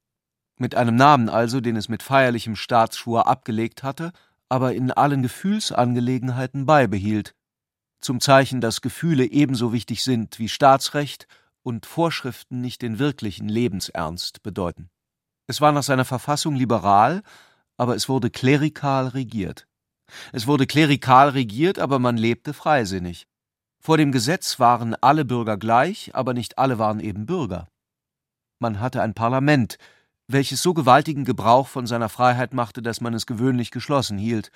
mit 0.59 0.75
einem 0.75 0.95
Namen 0.95 1.29
also, 1.29 1.59
den 1.59 1.75
es 1.75 1.89
mit 1.89 2.03
feierlichem 2.03 2.55
Staatsschwur 2.55 3.27
abgelegt 3.27 3.83
hatte, 3.83 4.11
aber 4.49 4.73
in 4.73 4.91
allen 4.91 5.23
Gefühlsangelegenheiten 5.23 6.65
beibehielt, 6.65 7.33
zum 8.01 8.19
Zeichen, 8.19 8.61
dass 8.61 8.81
Gefühle 8.81 9.25
ebenso 9.25 9.73
wichtig 9.73 10.03
sind 10.03 10.37
wie 10.37 10.49
Staatsrecht 10.49 11.27
und 11.63 11.85
Vorschriften 11.85 12.61
nicht 12.61 12.81
den 12.81 12.99
wirklichen 12.99 13.49
Lebensernst 13.49 14.43
bedeuten. 14.43 14.89
Es 15.47 15.61
war 15.61 15.71
nach 15.71 15.83
seiner 15.83 16.05
Verfassung 16.05 16.55
liberal, 16.55 17.23
aber 17.77 17.95
es 17.95 18.09
wurde 18.09 18.29
klerikal 18.29 19.07
regiert. 19.07 19.67
Es 20.31 20.47
wurde 20.47 20.67
klerikal 20.67 21.29
regiert, 21.29 21.79
aber 21.79 21.99
man 21.99 22.17
lebte 22.17 22.53
freisinnig. 22.53 23.27
Vor 23.79 23.97
dem 23.97 24.11
Gesetz 24.11 24.59
waren 24.59 24.95
alle 25.01 25.25
Bürger 25.25 25.57
gleich, 25.57 26.15
aber 26.15 26.33
nicht 26.33 26.57
alle 26.57 26.79
waren 26.79 26.99
eben 26.99 27.25
Bürger. 27.25 27.67
Man 28.59 28.79
hatte 28.79 29.01
ein 29.01 29.13
Parlament, 29.13 29.77
welches 30.27 30.61
so 30.61 30.73
gewaltigen 30.73 31.25
Gebrauch 31.25 31.67
von 31.67 31.85
seiner 31.85 32.09
Freiheit 32.09 32.53
machte, 32.53 32.81
dass 32.81 33.01
man 33.01 33.13
es 33.13 33.25
gewöhnlich 33.25 33.71
geschlossen 33.71 34.17
hielt, 34.17 34.51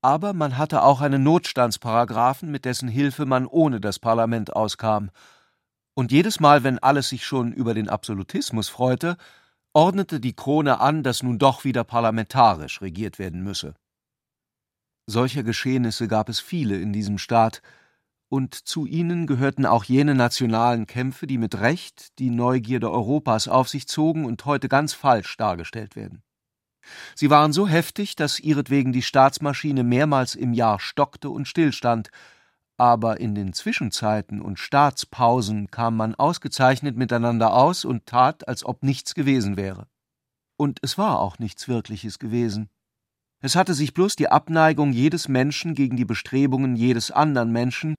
aber 0.00 0.32
man 0.32 0.58
hatte 0.58 0.82
auch 0.82 1.00
einen 1.00 1.22
Notstandsparagraphen, 1.22 2.50
mit 2.50 2.64
dessen 2.64 2.88
Hilfe 2.88 3.24
man 3.24 3.46
ohne 3.46 3.80
das 3.80 3.98
Parlament 3.98 4.54
auskam, 4.54 5.10
und 5.94 6.10
jedes 6.10 6.40
Mal, 6.40 6.64
wenn 6.64 6.78
alles 6.78 7.10
sich 7.10 7.26
schon 7.26 7.52
über 7.52 7.74
den 7.74 7.90
Absolutismus 7.90 8.70
freute, 8.70 9.18
ordnete 9.72 10.20
die 10.20 10.34
Krone 10.34 10.80
an, 10.80 11.02
dass 11.02 11.22
nun 11.22 11.38
doch 11.38 11.64
wieder 11.64 11.84
parlamentarisch 11.84 12.80
regiert 12.80 13.18
werden 13.18 13.42
müsse. 13.42 13.74
Solcher 15.06 15.42
Geschehnisse 15.42 16.08
gab 16.08 16.28
es 16.28 16.40
viele 16.40 16.78
in 16.78 16.92
diesem 16.92 17.18
Staat, 17.18 17.62
und 18.28 18.54
zu 18.54 18.86
ihnen 18.86 19.26
gehörten 19.26 19.66
auch 19.66 19.84
jene 19.84 20.14
nationalen 20.14 20.86
Kämpfe, 20.86 21.26
die 21.26 21.36
mit 21.36 21.60
Recht 21.60 22.18
die 22.18 22.30
Neugierde 22.30 22.90
Europas 22.90 23.46
auf 23.46 23.68
sich 23.68 23.86
zogen 23.86 24.24
und 24.24 24.46
heute 24.46 24.70
ganz 24.70 24.94
falsch 24.94 25.36
dargestellt 25.36 25.96
werden. 25.96 26.22
Sie 27.14 27.28
waren 27.28 27.52
so 27.52 27.68
heftig, 27.68 28.16
dass 28.16 28.40
ihretwegen 28.40 28.92
die 28.92 29.02
Staatsmaschine 29.02 29.84
mehrmals 29.84 30.34
im 30.34 30.54
Jahr 30.54 30.80
stockte 30.80 31.28
und 31.28 31.46
stillstand, 31.46 32.10
aber 32.76 33.20
in 33.20 33.34
den 33.34 33.52
Zwischenzeiten 33.52 34.40
und 34.40 34.58
Staatspausen 34.58 35.70
kam 35.70 35.96
man 35.96 36.14
ausgezeichnet 36.14 36.96
miteinander 36.96 37.54
aus 37.54 37.84
und 37.84 38.06
tat, 38.06 38.48
als 38.48 38.64
ob 38.64 38.82
nichts 38.82 39.14
gewesen 39.14 39.56
wäre. 39.56 39.86
Und 40.56 40.78
es 40.82 40.98
war 40.98 41.20
auch 41.20 41.38
nichts 41.38 41.68
Wirkliches 41.68 42.18
gewesen. 42.18 42.70
Es 43.40 43.56
hatte 43.56 43.74
sich 43.74 43.92
bloß 43.92 44.16
die 44.16 44.28
Abneigung 44.28 44.92
jedes 44.92 45.28
Menschen 45.28 45.74
gegen 45.74 45.96
die 45.96 46.04
Bestrebungen 46.04 46.76
jedes 46.76 47.10
anderen 47.10 47.50
Menschen, 47.50 47.96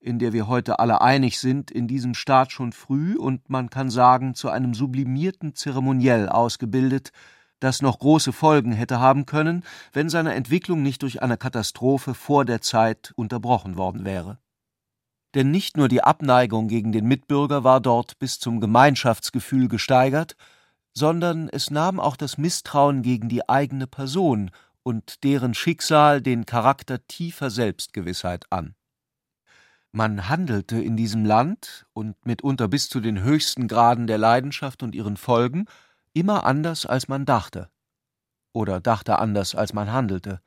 in 0.00 0.18
der 0.18 0.32
wir 0.32 0.48
heute 0.48 0.78
alle 0.78 1.00
einig 1.00 1.38
sind, 1.38 1.70
in 1.70 1.88
diesem 1.88 2.14
Staat 2.14 2.52
schon 2.52 2.72
früh 2.72 3.16
und 3.16 3.48
man 3.48 3.70
kann 3.70 3.88
sagen 3.88 4.34
zu 4.34 4.50
einem 4.50 4.74
sublimierten 4.74 5.54
Zeremoniell 5.54 6.28
ausgebildet, 6.28 7.12
das 7.62 7.82
noch 7.82 7.98
große 7.98 8.32
Folgen 8.32 8.72
hätte 8.72 8.98
haben 8.98 9.26
können, 9.26 9.64
wenn 9.92 10.08
seine 10.08 10.34
Entwicklung 10.34 10.82
nicht 10.82 11.02
durch 11.02 11.22
eine 11.22 11.36
Katastrophe 11.36 12.14
vor 12.14 12.44
der 12.44 12.60
Zeit 12.60 13.12
unterbrochen 13.14 13.76
worden 13.76 14.04
wäre. 14.04 14.38
Denn 15.34 15.50
nicht 15.50 15.76
nur 15.76 15.88
die 15.88 16.02
Abneigung 16.02 16.68
gegen 16.68 16.92
den 16.92 17.06
Mitbürger 17.06 17.64
war 17.64 17.80
dort 17.80 18.18
bis 18.18 18.38
zum 18.38 18.60
Gemeinschaftsgefühl 18.60 19.68
gesteigert, 19.68 20.36
sondern 20.92 21.48
es 21.48 21.70
nahm 21.70 22.00
auch 22.00 22.16
das 22.16 22.36
Misstrauen 22.36 23.02
gegen 23.02 23.28
die 23.28 23.48
eigene 23.48 23.86
Person 23.86 24.50
und 24.82 25.24
deren 25.24 25.54
Schicksal 25.54 26.20
den 26.20 26.44
Charakter 26.44 27.06
tiefer 27.06 27.50
Selbstgewissheit 27.50 28.44
an. 28.50 28.74
Man 29.92 30.28
handelte 30.28 30.82
in 30.82 30.96
diesem 30.96 31.24
Land 31.24 31.86
und 31.92 32.26
mitunter 32.26 32.66
bis 32.66 32.88
zu 32.88 33.00
den 33.00 33.22
höchsten 33.22 33.68
Graden 33.68 34.06
der 34.06 34.18
Leidenschaft 34.18 34.82
und 34.82 34.94
ihren 34.94 35.16
Folgen 35.16 35.66
immer 36.12 36.44
anders, 36.44 36.86
als 36.86 37.08
man 37.08 37.24
dachte. 37.24 37.70
Oder 38.52 38.80
dachte 38.80 39.18
anders, 39.18 39.54
als 39.54 39.72
man 39.72 39.92
handelte. 39.92 40.40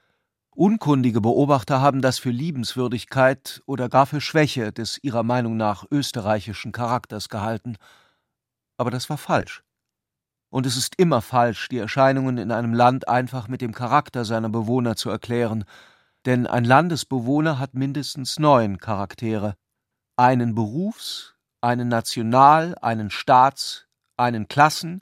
Unkundige 0.51 1.19
Beobachter 1.19 1.81
haben 1.81 2.01
das 2.01 2.17
für 2.19 2.29
Liebenswürdigkeit 2.29 3.61
oder 3.65 3.89
gar 3.89 4.05
für 4.05 4.21
Schwäche 4.21 4.71
des 4.71 4.97
ihrer 5.03 5.23
Meinung 5.23 5.57
nach 5.57 5.85
österreichischen 5.91 6.71
Charakters 6.71 7.29
gehalten. 7.29 7.75
Aber 8.77 8.91
das 8.91 9.09
war 9.09 9.17
falsch. 9.17 9.63
Und 10.49 10.65
es 10.65 10.77
ist 10.77 10.95
immer 10.97 11.21
falsch, 11.21 11.67
die 11.67 11.77
Erscheinungen 11.77 12.37
in 12.37 12.51
einem 12.51 12.73
Land 12.73 13.09
einfach 13.09 13.49
mit 13.49 13.59
dem 13.59 13.73
Charakter 13.73 14.23
seiner 14.23 14.47
Bewohner 14.47 14.95
zu 14.95 15.09
erklären, 15.09 15.65
denn 16.25 16.47
ein 16.47 16.63
Landesbewohner 16.63 17.59
hat 17.59 17.73
mindestens 17.73 18.39
neun 18.39 18.77
Charaktere 18.77 19.55
einen 20.15 20.55
Berufs-, 20.55 21.35
einen 21.61 21.89
National-, 21.89 22.75
einen 22.81 23.09
Staats-, 23.09 23.87
einen 24.15 24.47
Klassen-, 24.47 25.01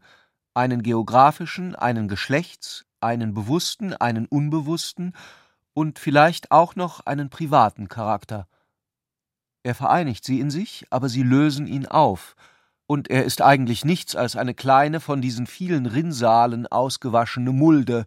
einen 0.54 0.84
geographischen, 0.84 1.76
einen 1.76 2.08
Geschlechts-, 2.08 2.86
einen 3.02 3.34
bewussten, 3.34 3.94
einen 3.94 4.26
unbewussten 4.26 5.14
und 5.74 6.00
vielleicht 6.00 6.52
auch 6.52 6.76
noch 6.76 7.06
einen 7.06 7.30
privaten 7.30 7.90
Charakter. 7.90 8.48
Er 9.64 9.76
vereinigt 9.76 10.24
sie 10.26 10.40
in 10.40 10.50
sich, 10.50 10.86
aber 10.90 11.10
sie 11.10 11.24
lösen 11.24 11.68
ihn 11.68 11.86
auf, 11.86 12.36
und 12.86 13.10
er 13.10 13.24
ist 13.24 13.42
eigentlich 13.42 13.86
nichts 13.86 14.16
als 14.16 14.36
eine 14.36 14.54
kleine, 14.54 15.00
von 15.00 15.22
diesen 15.22 15.48
vielen 15.48 15.86
Rinnsalen 15.86 16.68
ausgewaschene 16.68 17.52
Mulde, 17.52 18.06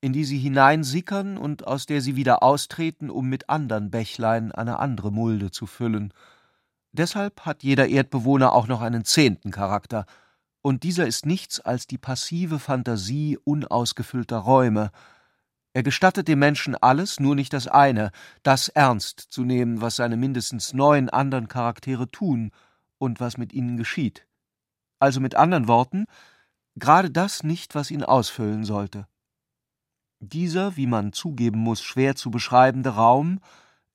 in 0.00 0.12
die 0.12 0.24
sie 0.24 0.38
hineinsickern 0.38 1.38
und 1.38 1.66
aus 1.66 1.86
der 1.86 2.00
sie 2.00 2.16
wieder 2.16 2.42
austreten, 2.42 3.08
um 3.08 3.28
mit 3.28 3.48
andern 3.48 3.90
Bächlein 3.90 4.50
eine 4.50 4.80
andere 4.80 5.12
Mulde 5.12 5.52
zu 5.52 5.66
füllen. 5.66 6.12
Deshalb 6.90 7.46
hat 7.46 7.62
jeder 7.62 7.88
Erdbewohner 7.88 8.52
auch 8.52 8.66
noch 8.66 8.82
einen 8.82 9.04
zehnten 9.04 9.52
Charakter, 9.52 10.04
und 10.62 10.84
dieser 10.84 11.06
ist 11.06 11.26
nichts 11.26 11.60
als 11.60 11.86
die 11.86 11.98
passive 11.98 12.58
Fantasie 12.58 13.36
unausgefüllter 13.44 14.38
Räume. 14.38 14.92
Er 15.74 15.82
gestattet 15.82 16.28
dem 16.28 16.38
Menschen 16.38 16.76
alles, 16.76 17.18
nur 17.18 17.34
nicht 17.34 17.52
das 17.52 17.66
eine, 17.66 18.12
das 18.42 18.68
ernst 18.68 19.20
zu 19.20 19.44
nehmen, 19.44 19.80
was 19.80 19.96
seine 19.96 20.16
mindestens 20.16 20.72
neun 20.72 21.08
anderen 21.08 21.48
Charaktere 21.48 22.10
tun 22.10 22.52
und 22.98 23.20
was 23.20 23.36
mit 23.36 23.52
ihnen 23.52 23.76
geschieht. 23.76 24.26
Also 25.00 25.20
mit 25.20 25.34
anderen 25.34 25.66
Worten, 25.66 26.06
gerade 26.76 27.10
das 27.10 27.42
nicht, 27.42 27.74
was 27.74 27.90
ihn 27.90 28.04
ausfüllen 28.04 28.64
sollte. 28.64 29.08
Dieser, 30.20 30.76
wie 30.76 30.86
man 30.86 31.12
zugeben 31.12 31.58
muss, 31.58 31.82
schwer 31.82 32.14
zu 32.14 32.30
beschreibende 32.30 32.90
Raum 32.90 33.40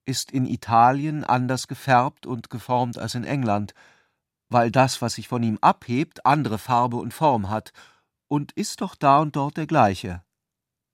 ist 0.04 0.32
in 0.32 0.46
Italien 0.46 1.24
anders 1.24 1.68
gefärbt 1.68 2.26
und 2.26 2.50
geformt 2.50 2.98
als 2.98 3.16
in 3.16 3.24
England, 3.24 3.74
weil 4.50 4.72
das, 4.72 5.02
was 5.02 5.14
sich 5.14 5.28
von 5.28 5.44
ihm 5.44 5.58
abhebt, 5.62 6.26
andere 6.26 6.58
Farbe 6.58 6.98
und 6.98 7.14
Form 7.14 7.50
hat, 7.50 7.72
und 8.28 8.52
ist 8.54 8.82
doch 8.82 8.96
da 8.96 9.20
und 9.20 9.36
dort 9.36 9.58
der 9.58 9.68
gleiche. 9.68 10.24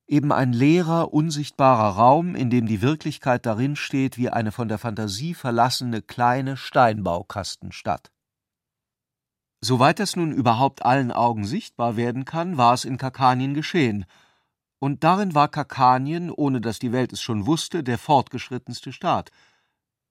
Eben 0.05 0.31
ein 0.31 0.53
leerer, 0.53 1.13
unsichtbarer 1.13 1.95
Raum, 1.95 2.35
in 2.35 2.49
dem 2.49 2.67
die 2.67 2.81
Wirklichkeit 2.81 3.45
darin 3.45 3.75
steht 3.75 4.17
wie 4.17 4.29
eine 4.29 4.51
von 4.51 4.67
der 4.67 4.77
Fantasie 4.77 5.33
verlassene 5.33 6.01
kleine 6.01 6.57
Steinbaukastenstadt. 6.57 8.11
Soweit 9.61 9.99
das 9.99 10.15
nun 10.15 10.33
überhaupt 10.33 10.83
allen 10.85 11.11
Augen 11.11 11.45
sichtbar 11.45 11.95
werden 11.95 12.25
kann, 12.25 12.57
war 12.57 12.73
es 12.73 12.85
in 12.85 12.97
Kakanien 12.97 13.53
geschehen– 13.53 14.05
und 14.83 15.05
darin 15.05 15.33
war 15.33 15.47
Kakanien, 15.47 16.29
ohne 16.29 16.59
dass 16.59 16.77
die 16.77 16.91
Welt 16.91 17.13
es 17.13 17.21
schon 17.21 17.45
wusste, 17.45 17.85
der 17.85 17.97
fortgeschrittenste 17.97 18.91
Staat. 18.91 19.31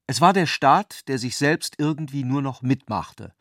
Es 0.06 0.20
war 0.20 0.32
der 0.32 0.46
Staat, 0.46 1.08
der 1.08 1.18
sich 1.18 1.36
selbst 1.36 1.76
irgendwie 1.78 2.24
nur 2.24 2.42
noch 2.42 2.62
mitmachte. 2.62 3.32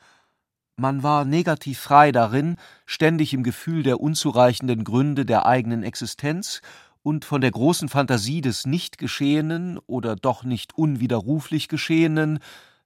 Man 0.78 1.04
war 1.04 1.26
negativ 1.26 1.80
frei 1.80 2.12
darin, 2.12 2.58
ständig 2.86 3.34
im 3.34 3.44
Gefühl 3.44 3.84
der 3.84 4.00
unzureichenden 4.00 4.84
Gründe 4.84 5.26
der 5.26 5.46
eigenen 5.46 5.84
Existenz 5.84 6.62
und 7.04 7.26
von 7.26 7.42
der 7.42 7.52
großen 7.52 7.90
Fantasie 7.90 8.42
des 8.42 8.66
nicht 8.66 8.98
Geschehenen 8.98 9.80
oder 9.88 10.16
doch 10.16 10.44
nicht 10.44 10.78
unwiderruflich 10.78 11.68
Geschehenen, 11.68 12.40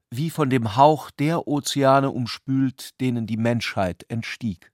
wie 0.10 0.30
von 0.30 0.50
dem 0.50 0.76
Hauch 0.76 1.12
der 1.12 1.48
Ozeane 1.48 2.12
umspült, 2.12 3.00
denen 3.02 3.28
die 3.28 3.38
Menschheit 3.38 4.06
entstieg. 4.10 4.72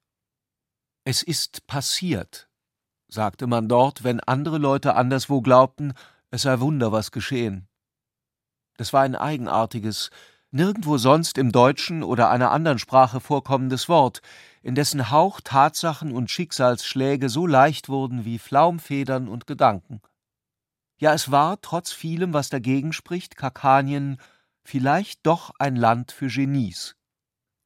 Es 1.04 1.24
ist 1.24 1.66
passiert, 1.68 2.50
sagte 3.08 3.48
man 3.48 3.68
dort, 3.68 4.04
wenn 4.04 4.20
andere 4.20 4.58
Leute 4.58 4.96
anderswo 4.96 5.42
glaubten, 5.42 5.94
es 6.30 6.44
sei 6.44 6.60
Wunder 6.60 6.92
was 6.92 7.12
geschehen. 7.12 7.68
Das 8.82 8.94
war 8.94 9.04
ein 9.04 9.16
eigenartiges, 9.16 10.10
nirgendwo 10.50 10.98
sonst 10.98 11.38
im 11.38 11.52
Deutschen 11.52 12.02
oder 12.02 12.32
einer 12.32 12.50
anderen 12.50 12.80
Sprache 12.80 13.20
vorkommendes 13.20 13.88
Wort, 13.90 14.24
in 14.64 14.74
dessen 14.74 15.12
Hauch 15.12 15.40
Tatsachen 15.40 16.12
und 16.12 16.32
Schicksalsschläge 16.32 17.30
so 17.30 17.46
leicht 17.46 17.90
wurden 17.90 18.26
wie 18.26 18.40
Flaumfedern 18.40 19.28
und 19.28 19.46
Gedanken. 19.46 20.02
Ja, 20.98 21.14
es 21.14 21.30
war, 21.30 21.62
trotz 21.62 21.92
vielem, 21.92 22.34
was 22.34 22.50
dagegen 22.50 22.92
spricht, 22.92 23.38
Kakanien 23.38 24.20
vielleicht 24.64 25.28
doch 25.28 25.52
ein 25.60 25.76
Land 25.76 26.12
für 26.12 26.30
Genies. 26.30 26.96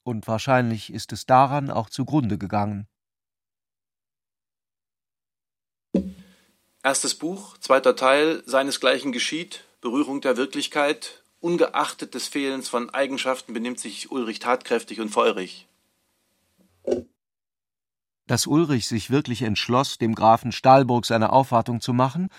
Und 0.03 0.27
wahrscheinlich 0.27 0.91
ist 0.91 1.13
es 1.13 1.25
daran 1.25 1.71
auch 1.71 1.89
zugrunde 1.89 2.37
gegangen. 2.37 2.89
Erstes 6.83 7.15
Buch, 7.15 7.57
zweiter 7.59 7.95
Teil, 7.95 8.43
seinesgleichen 8.45 9.13
geschieht, 9.13 9.63
Berührung 9.85 10.19
der 10.19 10.35
Wirklichkeit, 10.35 11.23
ungeachtet 11.39 12.15
des 12.15 12.27
Fehlens 12.27 12.69
von 12.69 12.89
Eigenschaften 12.89 13.53
benimmt 13.53 13.79
sich 13.79 14.09
Ulrich 14.09 14.39
tatkräftig 14.39 14.99
und 14.99 15.09
feurig. 15.09 15.67
Dass 18.25 18.47
Ulrich 18.47 18.87
sich 18.87 19.11
wirklich 19.11 19.43
entschloss, 19.43 19.99
dem 19.99 20.15
Grafen 20.15 20.51
Stahlburg 20.51 21.05
seine 21.05 21.31
Aufwartung 21.31 21.81
zu 21.81 21.93
machen, 21.93 22.29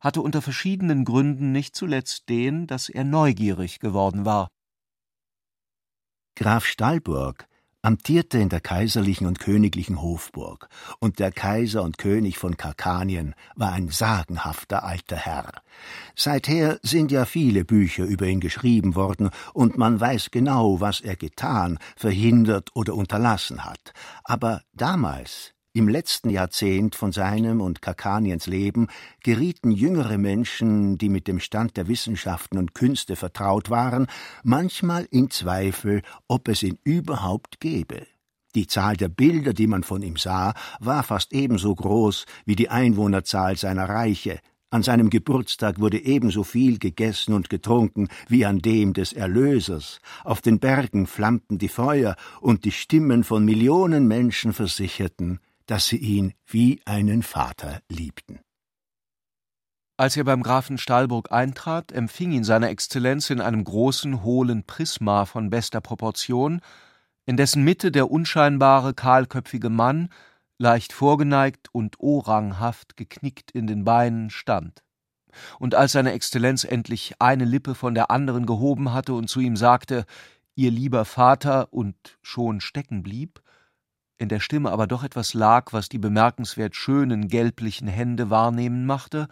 hatte 0.00 0.22
unter 0.22 0.40
verschiedenen 0.40 1.04
Gründen 1.04 1.52
nicht 1.52 1.76
zuletzt 1.76 2.30
den, 2.30 2.66
dass 2.66 2.88
er 2.88 3.04
neugierig 3.04 3.78
geworden 3.78 4.24
war. 4.24 4.48
Graf 6.34 6.64
Stahlburg 6.64 7.46
amtierte 7.86 8.38
in 8.38 8.48
der 8.48 8.60
kaiserlichen 8.60 9.28
und 9.28 9.38
königlichen 9.38 10.02
Hofburg, 10.02 10.68
und 10.98 11.20
der 11.20 11.30
Kaiser 11.30 11.84
und 11.84 11.98
König 11.98 12.36
von 12.36 12.56
Karkanien 12.56 13.36
war 13.54 13.74
ein 13.74 13.90
sagenhafter 13.90 14.82
alter 14.82 15.14
Herr. 15.14 15.52
Seither 16.16 16.80
sind 16.82 17.12
ja 17.12 17.24
viele 17.26 17.64
Bücher 17.64 18.04
über 18.04 18.26
ihn 18.26 18.40
geschrieben 18.40 18.96
worden, 18.96 19.30
und 19.52 19.78
man 19.78 20.00
weiß 20.00 20.32
genau, 20.32 20.80
was 20.80 21.00
er 21.00 21.14
getan, 21.14 21.78
verhindert 21.94 22.70
oder 22.74 22.94
unterlassen 22.94 23.64
hat. 23.64 23.92
Aber 24.24 24.62
damals, 24.72 25.52
im 25.76 25.88
letzten 25.88 26.30
Jahrzehnt 26.30 26.94
von 26.94 27.12
seinem 27.12 27.60
und 27.60 27.82
Kakaniens 27.82 28.46
Leben 28.46 28.86
gerieten 29.22 29.70
jüngere 29.70 30.16
Menschen, 30.16 30.96
die 30.96 31.10
mit 31.10 31.28
dem 31.28 31.38
Stand 31.38 31.76
der 31.76 31.86
Wissenschaften 31.86 32.56
und 32.56 32.74
Künste 32.74 33.14
vertraut 33.14 33.68
waren, 33.68 34.06
manchmal 34.42 35.06
in 35.10 35.28
Zweifel, 35.28 36.00
ob 36.28 36.48
es 36.48 36.62
ihn 36.62 36.78
überhaupt 36.82 37.60
gebe. 37.60 38.06
Die 38.54 38.66
Zahl 38.66 38.96
der 38.96 39.10
Bilder, 39.10 39.52
die 39.52 39.66
man 39.66 39.82
von 39.82 40.00
ihm 40.00 40.16
sah, 40.16 40.54
war 40.80 41.02
fast 41.02 41.34
ebenso 41.34 41.74
groß 41.74 42.24
wie 42.46 42.56
die 42.56 42.70
Einwohnerzahl 42.70 43.58
seiner 43.58 43.86
Reiche, 43.86 44.40
an 44.70 44.82
seinem 44.82 45.10
Geburtstag 45.10 45.78
wurde 45.78 45.98
ebenso 46.04 46.42
viel 46.42 46.78
gegessen 46.78 47.34
und 47.34 47.48
getrunken 47.48 48.08
wie 48.28 48.44
an 48.44 48.58
dem 48.58 48.94
des 48.94 49.12
Erlösers. 49.12 50.00
Auf 50.24 50.40
den 50.40 50.58
Bergen 50.58 51.06
flammten 51.06 51.58
die 51.58 51.68
Feuer, 51.68 52.16
und 52.40 52.64
die 52.64 52.72
Stimmen 52.72 53.22
von 53.22 53.44
Millionen 53.44 54.08
Menschen 54.08 54.52
versicherten, 54.52 55.38
dass 55.66 55.86
sie 55.86 55.96
ihn 55.96 56.32
wie 56.46 56.80
einen 56.84 57.22
Vater 57.22 57.80
liebten. 57.88 58.40
Als 59.98 60.16
er 60.16 60.24
beim 60.24 60.42
Grafen 60.42 60.76
Stahlburg 60.76 61.32
eintrat, 61.32 61.90
empfing 61.90 62.32
ihn 62.32 62.44
seine 62.44 62.68
Exzellenz 62.68 63.30
in 63.30 63.40
einem 63.40 63.64
großen, 63.64 64.22
hohlen 64.22 64.64
Prisma 64.64 65.24
von 65.24 65.48
bester 65.48 65.80
Proportion, 65.80 66.60
in 67.24 67.36
dessen 67.36 67.64
Mitte 67.64 67.90
der 67.90 68.10
unscheinbare, 68.10 68.92
kahlköpfige 68.92 69.70
Mann, 69.70 70.10
leicht 70.58 70.92
vorgeneigt 70.92 71.68
und 71.72 71.98
oranghaft 71.98 72.96
geknickt 72.96 73.50
in 73.50 73.66
den 73.66 73.84
Beinen, 73.84 74.30
stand. 74.30 74.82
Und 75.58 75.74
als 75.74 75.92
seine 75.92 76.12
Exzellenz 76.12 76.64
endlich 76.64 77.14
eine 77.18 77.44
Lippe 77.44 77.74
von 77.74 77.94
der 77.94 78.10
anderen 78.10 78.46
gehoben 78.46 78.92
hatte 78.92 79.14
und 79.14 79.28
zu 79.28 79.40
ihm 79.40 79.56
sagte, 79.56 80.04
Ihr 80.54 80.70
lieber 80.70 81.04
Vater, 81.04 81.72
und 81.72 82.18
schon 82.22 82.60
stecken 82.62 83.02
blieb, 83.02 83.42
in 84.18 84.28
der 84.28 84.40
Stimme 84.40 84.70
aber 84.70 84.86
doch 84.86 85.04
etwas 85.04 85.34
lag, 85.34 85.72
was 85.72 85.88
die 85.88 85.98
bemerkenswert 85.98 86.74
schönen 86.74 87.28
gelblichen 87.28 87.88
Hände 87.88 88.30
wahrnehmen 88.30 88.86
machte, 88.86 89.28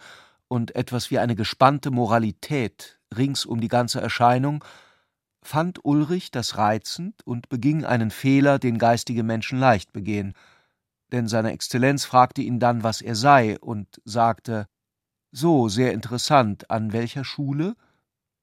und 0.47 0.75
etwas 0.75 1.09
wie 1.09 1.19
eine 1.19 1.35
gespannte 1.35 1.89
Moralität 1.89 2.99
rings 3.15 3.45
um 3.45 3.61
die 3.61 3.67
ganze 3.67 3.99
Erscheinung, 3.99 4.63
fand 5.41 5.83
Ulrich 5.83 6.31
das 6.31 6.57
reizend 6.57 7.25
und 7.25 7.49
beging 7.49 7.83
einen 7.83 8.11
Fehler, 8.11 8.59
den 8.59 8.77
geistige 8.77 9.23
Menschen 9.23 9.59
leicht 9.59 9.91
begehen, 9.91 10.33
denn 11.11 11.27
seine 11.27 11.51
Exzellenz 11.51 12.05
fragte 12.05 12.41
ihn 12.41 12.59
dann, 12.59 12.83
was 12.83 13.01
er 13.01 13.15
sei, 13.15 13.59
und 13.59 14.01
sagte 14.05 14.67
So, 15.31 15.67
sehr 15.69 15.93
interessant, 15.93 16.69
an 16.69 16.93
welcher 16.93 17.23
Schule? 17.23 17.75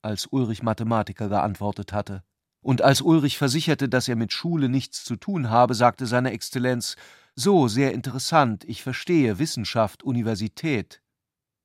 als 0.03 0.27
Ulrich 0.27 0.65
Mathematiker 0.65 1.29
geantwortet 1.29 1.93
hatte. 1.93 2.25
Und 2.63 2.81
als 2.81 3.03
Ulrich 3.03 3.39
versicherte, 3.39 3.89
dass 3.89 4.09
er 4.09 4.17
mit 4.17 4.33
Schule 4.33 4.69
nichts 4.69 5.05
zu 5.05 5.17
tun 5.17 5.51
habe, 5.51 5.75
sagte 5.75 6.07
seine 6.07 6.31
Exzellenz 6.31 6.97
So, 7.35 7.67
sehr 7.69 7.93
interessant, 7.93 8.65
ich 8.65 8.83
verstehe, 8.83 9.39
Wissenschaft, 9.39 10.03
Universität. 10.05 11.03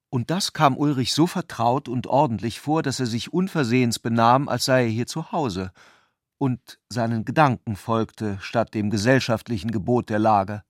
Und 0.10 0.32
das 0.32 0.54
kam 0.54 0.76
Ulrich 0.76 1.14
so 1.14 1.28
vertraut 1.28 1.88
und 1.88 2.08
ordentlich 2.08 2.60
vor, 2.60 2.82
dass 2.82 3.00
er 3.00 3.06
sich 3.06 3.32
unversehens 3.32 4.00
benahm, 4.00 4.50
als 4.50 4.66
sei 4.66 4.86
er 4.86 4.90
hier 4.90 5.08
zu 5.08 5.32
Hause, 5.32 5.72
und 6.40 6.80
seinen 6.90 7.26
Gedanken 7.26 7.76
folgte, 7.76 8.38
statt 8.42 8.74
dem 8.74 8.90
gesellschaftlichen 8.90 9.72
Gebot 9.72 10.10
der 10.10 10.20
Lage. 10.20 10.64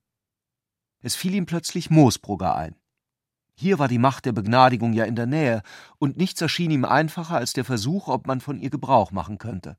Es 1.01 1.15
fiel 1.15 1.35
ihm 1.35 1.45
plötzlich 1.45 1.89
Moosbrugger 1.89 2.55
ein. 2.55 2.75
Hier 3.53 3.79
war 3.79 3.87
die 3.87 3.97
Macht 3.97 4.25
der 4.25 4.33
Begnadigung 4.33 4.93
ja 4.93 5.05
in 5.05 5.15
der 5.15 5.25
Nähe, 5.25 5.61
und 5.99 6.17
nichts 6.17 6.41
erschien 6.41 6.71
ihm 6.71 6.85
einfacher 6.85 7.37
als 7.37 7.53
der 7.53 7.65
Versuch, 7.65 8.07
ob 8.07 8.27
man 8.27 8.41
von 8.41 8.59
ihr 8.59 8.69
Gebrauch 8.69 9.11
machen 9.11 9.37
könnte. 9.37 9.77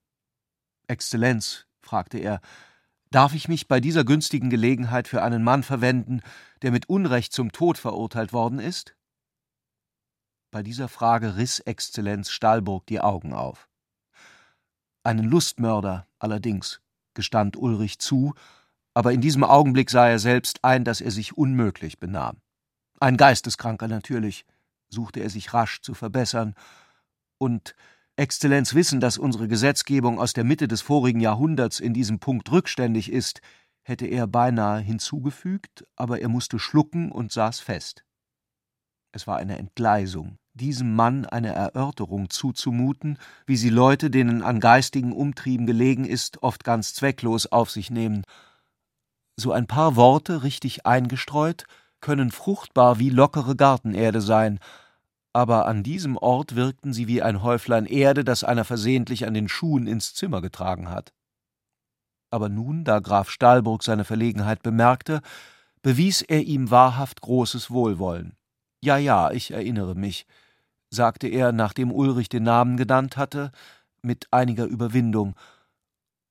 Exzellenz, 0.88 1.66
fragte 1.80 2.18
er, 2.18 2.40
darf 3.10 3.34
ich 3.34 3.48
mich 3.48 3.68
bei 3.68 3.80
dieser 3.80 4.04
günstigen 4.04 4.50
Gelegenheit 4.50 5.08
für 5.08 5.22
einen 5.22 5.42
Mann 5.42 5.62
verwenden, 5.62 6.20
der 6.62 6.72
mit 6.72 6.88
Unrecht 6.88 7.32
zum 7.32 7.52
Tod 7.52 7.78
verurteilt 7.78 8.32
worden 8.32 8.58
ist? 8.58 8.94
Bei 10.50 10.62
dieser 10.62 10.88
Frage 10.88 11.36
riß 11.36 11.60
Exzellenz 11.60 12.30
Stahlburg 12.30 12.86
die 12.86 13.00
Augen 13.00 13.32
auf. 13.32 13.68
Einen 15.02 15.24
Lustmörder 15.24 16.06
allerdings, 16.18 16.80
gestand 17.14 17.56
Ulrich 17.56 17.98
zu, 17.98 18.34
aber 18.94 19.12
in 19.12 19.20
diesem 19.20 19.44
Augenblick 19.44 19.90
sah 19.90 20.08
er 20.08 20.18
selbst 20.18 20.64
ein, 20.64 20.84
dass 20.84 21.00
er 21.00 21.10
sich 21.10 21.36
unmöglich 21.36 21.98
benahm. 21.98 22.40
Ein 23.00 23.16
Geisteskranker 23.16 23.88
natürlich, 23.88 24.44
suchte 24.88 25.20
er 25.20 25.30
sich 25.30 25.54
rasch 25.54 25.82
zu 25.82 25.94
verbessern, 25.94 26.54
und 27.38 27.74
Exzellenz 28.18 28.74
wissen, 28.74 28.98
dass 28.98 29.16
unsere 29.16 29.46
Gesetzgebung 29.46 30.18
aus 30.18 30.32
der 30.32 30.42
Mitte 30.42 30.66
des 30.66 30.80
vorigen 30.80 31.20
Jahrhunderts 31.20 31.78
in 31.78 31.94
diesem 31.94 32.18
Punkt 32.18 32.50
rückständig 32.50 33.12
ist, 33.12 33.40
hätte 33.82 34.06
er 34.06 34.26
beinahe 34.26 34.80
hinzugefügt, 34.80 35.86
aber 35.94 36.20
er 36.20 36.28
musste 36.28 36.58
schlucken 36.58 37.12
und 37.12 37.30
saß 37.30 37.60
fest. 37.60 38.04
Es 39.12 39.26
war 39.26 39.36
eine 39.36 39.56
Entgleisung, 39.56 40.36
diesem 40.52 40.96
Mann 40.96 41.26
eine 41.26 41.54
Erörterung 41.54 42.28
zuzumuten, 42.28 43.18
wie 43.46 43.56
sie 43.56 43.70
Leute, 43.70 44.10
denen 44.10 44.42
an 44.42 44.58
geistigen 44.58 45.12
Umtrieben 45.12 45.66
gelegen 45.66 46.04
ist, 46.04 46.42
oft 46.42 46.64
ganz 46.64 46.94
zwecklos 46.94 47.46
auf 47.46 47.70
sich 47.70 47.88
nehmen. 47.88 48.24
So 49.36 49.52
ein 49.52 49.68
paar 49.68 49.94
Worte 49.94 50.42
richtig 50.42 50.84
eingestreut 50.86 51.66
können 52.00 52.32
fruchtbar 52.32 52.98
wie 52.98 53.10
lockere 53.10 53.54
Gartenerde 53.54 54.20
sein, 54.20 54.58
aber 55.38 55.66
an 55.66 55.84
diesem 55.84 56.16
Ort 56.16 56.56
wirkten 56.56 56.92
sie 56.92 57.06
wie 57.06 57.22
ein 57.22 57.44
Häuflein 57.44 57.86
Erde, 57.86 58.24
das 58.24 58.42
einer 58.42 58.64
versehentlich 58.64 59.24
an 59.24 59.34
den 59.34 59.48
Schuhen 59.48 59.86
ins 59.86 60.12
Zimmer 60.12 60.40
getragen 60.40 60.90
hat. 60.90 61.12
Aber 62.28 62.48
nun, 62.48 62.82
da 62.82 62.98
Graf 62.98 63.30
Stahlburg 63.30 63.84
seine 63.84 64.02
Verlegenheit 64.02 64.64
bemerkte, 64.64 65.22
bewies 65.80 66.22
er 66.22 66.42
ihm 66.42 66.72
wahrhaft 66.72 67.20
großes 67.20 67.70
Wohlwollen. 67.70 68.36
Ja, 68.82 68.96
ja, 68.96 69.30
ich 69.30 69.52
erinnere 69.52 69.94
mich, 69.94 70.26
sagte 70.90 71.28
er, 71.28 71.52
nachdem 71.52 71.92
Ulrich 71.92 72.28
den 72.28 72.42
Namen 72.42 72.76
genannt 72.76 73.16
hatte, 73.16 73.52
mit 74.02 74.26
einiger 74.32 74.64
Überwindung. 74.64 75.36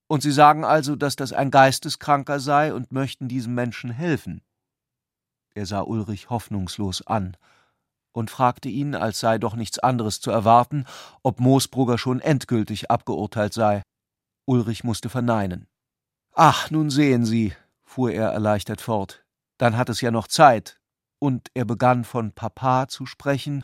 Und 0.08 0.22
Sie 0.22 0.34
sagen 0.34 0.66
also, 0.66 0.98
dass 0.98 1.16
das 1.16 1.32
ein 1.32 1.50
Geisteskranker 1.50 2.42
sei 2.42 2.74
und 2.74 2.92
möchten 2.92 3.30
diesem 3.30 3.56
Menschen 3.56 3.90
helfen? 3.90 4.42
Er 5.54 5.66
sah 5.66 5.80
Ulrich 5.80 6.30
hoffnungslos 6.30 7.08
an 7.08 7.38
und 8.12 8.32
fragte 8.32 8.70
ihn, 8.70 8.96
als 8.96 9.20
sei 9.20 9.38
doch 9.38 9.56
nichts 9.56 9.80
anderes 9.80 10.20
zu 10.22 10.32
erwarten, 10.32 10.86
ob 11.24 11.40
Moosbrugger 11.40 11.98
schon 11.98 12.20
endgültig 12.20 12.90
abgeurteilt 12.90 13.54
sei. 13.54 13.84
Ulrich 14.46 14.84
musste 14.84 15.10
verneinen. 15.10 15.68
Ach, 16.34 16.72
nun 16.72 16.90
sehen 16.90 17.26
Sie, 17.26 17.54
fuhr 17.84 18.12
er 18.12 18.30
erleichtert 18.30 18.82
fort, 18.82 19.26
dann 19.58 19.78
hat 19.78 19.90
es 19.90 20.02
ja 20.02 20.12
noch 20.12 20.28
Zeit. 20.28 20.80
Und 21.20 21.50
er 21.56 21.66
begann 21.66 22.04
von 22.04 22.32
Papa 22.32 22.88
zu 22.88 23.08
sprechen, 23.08 23.64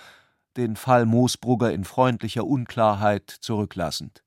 den 0.58 0.76
Fall 0.76 1.06
Moosbrugger 1.06 1.72
in 1.72 1.84
freundlicher 1.84 2.46
Unklarheit 2.46 3.30
zurücklassend. 3.30 4.24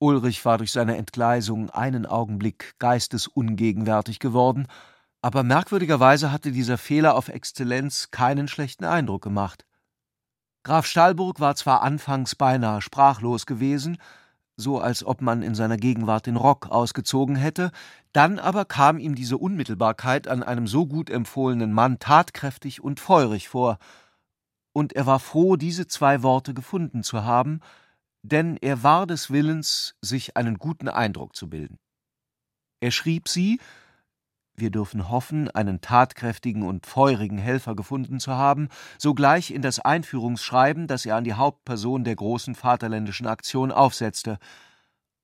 Ulrich 0.00 0.44
war 0.44 0.58
durch 0.58 0.70
seine 0.70 0.96
Entgleisung 0.96 1.70
einen 1.70 2.06
Augenblick 2.06 2.74
geistesungegenwärtig 2.78 4.20
geworden, 4.20 4.68
Aber 5.20 5.42
merkwürdigerweise 5.42 6.30
hatte 6.30 6.52
dieser 6.52 6.78
Fehler 6.78 7.14
auf 7.16 7.28
Exzellenz 7.28 8.10
keinen 8.10 8.48
schlechten 8.48 8.84
Eindruck 8.84 9.22
gemacht. 9.22 9.66
Graf 10.62 10.86
Stahlburg 10.86 11.40
war 11.40 11.56
zwar 11.56 11.82
anfangs 11.82 12.34
beinahe 12.34 12.80
sprachlos 12.82 13.46
gewesen, 13.46 13.98
so 14.56 14.80
als 14.80 15.04
ob 15.04 15.20
man 15.22 15.42
in 15.42 15.54
seiner 15.54 15.76
Gegenwart 15.76 16.26
den 16.26 16.36
Rock 16.36 16.68
ausgezogen 16.68 17.36
hätte, 17.36 17.70
dann 18.12 18.38
aber 18.38 18.64
kam 18.64 18.98
ihm 18.98 19.14
diese 19.14 19.38
Unmittelbarkeit 19.38 20.28
an 20.28 20.42
einem 20.42 20.66
so 20.66 20.86
gut 20.86 21.10
empfohlenen 21.10 21.72
Mann 21.72 21.98
tatkräftig 21.98 22.82
und 22.82 23.00
feurig 23.00 23.48
vor, 23.48 23.78
und 24.72 24.92
er 24.92 25.06
war 25.06 25.18
froh, 25.18 25.56
diese 25.56 25.86
zwei 25.88 26.22
Worte 26.22 26.54
gefunden 26.54 27.02
zu 27.02 27.24
haben, 27.24 27.60
denn 28.22 28.56
er 28.56 28.82
war 28.82 29.06
des 29.06 29.30
Willens, 29.30 29.96
sich 30.00 30.36
einen 30.36 30.58
guten 30.58 30.88
Eindruck 30.88 31.34
zu 31.34 31.48
bilden. 31.48 31.78
Er 32.80 32.90
schrieb 32.90 33.28
sie, 33.28 33.58
wir 34.60 34.70
dürfen 34.70 35.08
hoffen, 35.08 35.50
einen 35.50 35.80
tatkräftigen 35.80 36.62
und 36.62 36.86
feurigen 36.86 37.38
Helfer 37.38 37.74
gefunden 37.74 38.20
zu 38.20 38.32
haben, 38.32 38.68
sogleich 38.98 39.50
in 39.50 39.62
das 39.62 39.80
Einführungsschreiben, 39.80 40.86
das 40.86 41.06
er 41.06 41.16
an 41.16 41.24
die 41.24 41.34
Hauptperson 41.34 42.04
der 42.04 42.16
großen 42.16 42.54
Vaterländischen 42.54 43.26
Aktion 43.26 43.72
aufsetzte. 43.72 44.38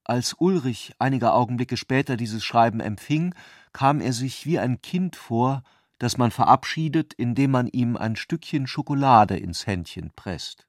Als 0.05 0.35
Ulrich 0.35 0.95
einige 0.99 1.33
Augenblicke 1.33 1.77
später 1.77 2.17
dieses 2.17 2.45
Schreiben 2.45 2.81
empfing, 2.81 3.35
kam 3.73 4.01
er 4.01 4.13
sich 4.13 4.47
wie 4.47 4.59
ein 4.59 4.83
Kind 4.83 5.17
vor, 5.17 5.63
das 5.99 6.19
man 6.19 6.31
verabschiedet, 6.31 7.15
indem 7.15 7.51
man 7.51 7.69
ihm 7.69 7.97
ein 7.97 8.17
Stückchen 8.17 8.67
Schokolade 8.67 9.37
ins 9.37 9.67
Händchen 9.67 10.11
presst. 10.15 10.67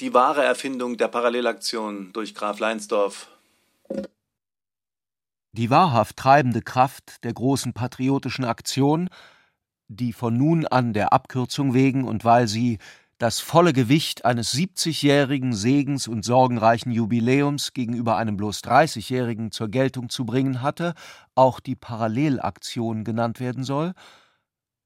Die 0.00 0.12
wahre 0.12 0.44
Erfindung 0.44 0.98
der 0.98 1.08
Parallelaktion 1.08 2.12
durch 2.12 2.34
Graf 2.34 2.58
Leinsdorf 2.58 3.30
die 5.56 5.70
wahrhaft 5.70 6.16
treibende 6.16 6.62
Kraft 6.62 7.24
der 7.24 7.32
großen 7.32 7.72
patriotischen 7.72 8.44
Aktion, 8.44 9.08
die 9.88 10.12
von 10.12 10.36
nun 10.36 10.66
an 10.66 10.92
der 10.92 11.12
Abkürzung 11.12 11.74
wegen 11.74 12.04
und 12.04 12.24
weil 12.24 12.46
sie 12.48 12.78
das 13.18 13.40
volle 13.40 13.72
Gewicht 13.72 14.26
eines 14.26 14.52
70-jährigen 14.54 15.54
Segens 15.54 16.06
und 16.06 16.24
sorgenreichen 16.24 16.92
Jubiläums 16.92 17.72
gegenüber 17.72 18.16
einem 18.16 18.36
bloß 18.36 18.60
30-jährigen 18.60 19.52
zur 19.52 19.68
Geltung 19.68 20.10
zu 20.10 20.26
bringen 20.26 20.60
hatte, 20.60 20.94
auch 21.34 21.60
die 21.60 21.76
Parallelaktion 21.76 23.04
genannt 23.04 23.40
werden 23.40 23.64
soll, 23.64 23.94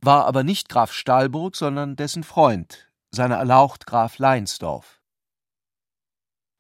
war 0.01 0.27
aber 0.27 0.45
nicht 0.45 0.69
Graf 0.69 0.93
Stahlburg, 0.93 1.57
sondern 1.57 1.97
dessen 1.97 2.23
Freund, 2.23 2.91
seiner 3.11 3.37
Erlaucht 3.37 3.87
Graf 3.87 4.19
Leinsdorf. 4.19 5.00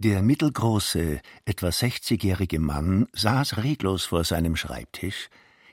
Der 0.02 0.22
mittelgroße, 0.22 1.20
etwa 1.44 1.70
sechzigjährige 1.70 2.58
Mann 2.58 3.06
saß 3.12 3.58
reglos 3.58 4.06
vor 4.06 4.24
seinem 4.24 4.56
Schreibtisch, 4.56 5.28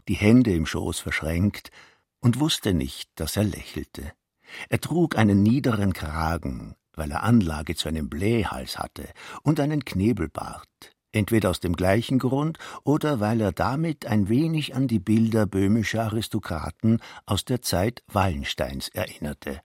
die 0.10 0.16
Hände 0.16 0.54
im 0.54 0.66
Schoß 0.66 1.00
verschränkt, 1.00 1.72
und 2.20 2.42
wusste 2.42 2.74
nicht, 2.74 3.10
dass 3.16 3.38
er 3.38 3.46
lächelte. 3.46 4.12
Er 4.68 4.82
trug 4.82 5.18
einen 5.18 5.44
niederen 5.44 5.94
Kragen, 5.94 6.76
weil 6.94 7.10
er 7.12 7.24
Anlage 7.24 7.76
zu 7.78 7.88
einem 7.88 8.10
Blähhals 8.10 8.78
hatte, 8.78 9.08
und 9.44 9.62
einen 9.62 9.86
Knebelbart, 9.86 10.68
entweder 11.14 11.50
aus 11.50 11.62
dem 11.62 11.78
gleichen 11.78 12.20
Grund 12.20 12.58
oder 12.84 13.22
weil 13.22 13.40
er 13.40 13.54
damit 13.54 14.08
ein 14.08 14.28
wenig 14.28 14.76
an 14.76 14.90
die 14.90 15.00
Bilder 15.00 15.46
böhmischer 15.46 16.04
Aristokraten 16.04 17.00
aus 17.26 17.46
der 17.46 17.62
Zeit 17.62 18.04
Wallensteins 18.08 18.90
erinnerte. 18.90 19.62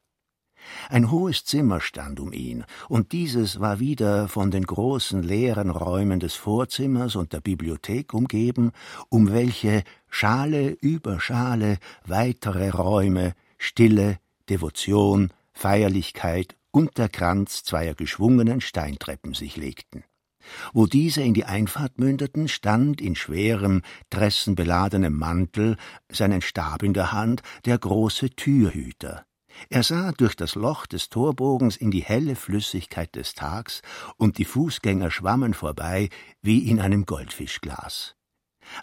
Ein 0.89 1.11
hohes 1.11 1.45
Zimmer 1.45 1.81
stand 1.81 2.21
um 2.21 2.33
ihn, 2.33 2.65
und 2.89 3.13
dieses 3.13 3.61
war 3.61 3.81
wieder 3.81 4.29
von 4.29 4.51
den 4.51 4.65
großen 4.65 5.23
leeren 5.23 5.71
Räumen 5.71 6.21
des 6.21 6.35
Vorzimmers 6.35 7.17
und 7.17 7.33
der 7.33 7.41
Bibliothek 7.41 8.15
umgeben, 8.15 8.73
um 9.09 9.33
welche 9.33 9.85
Schale 10.09 10.71
über 10.81 11.21
Schale 11.21 11.79
weitere 12.07 12.71
Räume, 12.71 13.35
Stille, 13.59 14.19
Devotion, 14.49 15.33
Feierlichkeit 15.53 16.57
und 16.71 16.99
der 16.99 17.09
Kranz 17.09 17.65
zweier 17.65 17.95
geschwungenen 17.95 18.61
Steintreppen 18.61 19.35
sich 19.35 19.57
legten. 19.57 20.05
Wo 20.73 20.87
diese 20.87 21.23
in 21.23 21.35
die 21.35 21.45
Einfahrt 21.45 21.99
mündeten, 21.99 22.49
stand 22.49 23.01
in 23.01 23.15
schwerem, 23.15 23.83
dressenbeladenem 24.11 25.17
Mantel, 25.17 25.77
seinen 26.11 26.43
Stab 26.43 26.83
in 26.83 26.95
der 26.95 27.13
Hand, 27.13 27.43
der 27.65 27.79
große 27.79 28.31
Türhüter. 28.31 29.25
Er 29.71 29.83
sah 29.83 30.13
durch 30.13 30.37
das 30.37 30.55
Loch 30.55 30.87
des 30.87 31.09
Torbogens 31.09 31.77
in 31.77 31.91
die 31.91 32.03
helle 32.03 32.37
Flüssigkeit 32.37 33.15
des 33.15 33.35
Tags, 33.35 33.83
und 34.17 34.39
die 34.39 34.45
Fußgänger 34.45 35.11
schwammen 35.11 35.55
vorbei 35.55 36.09
wie 36.41 36.69
in 36.69 36.81
einem 36.81 37.07
Goldfischglas. 37.07 38.15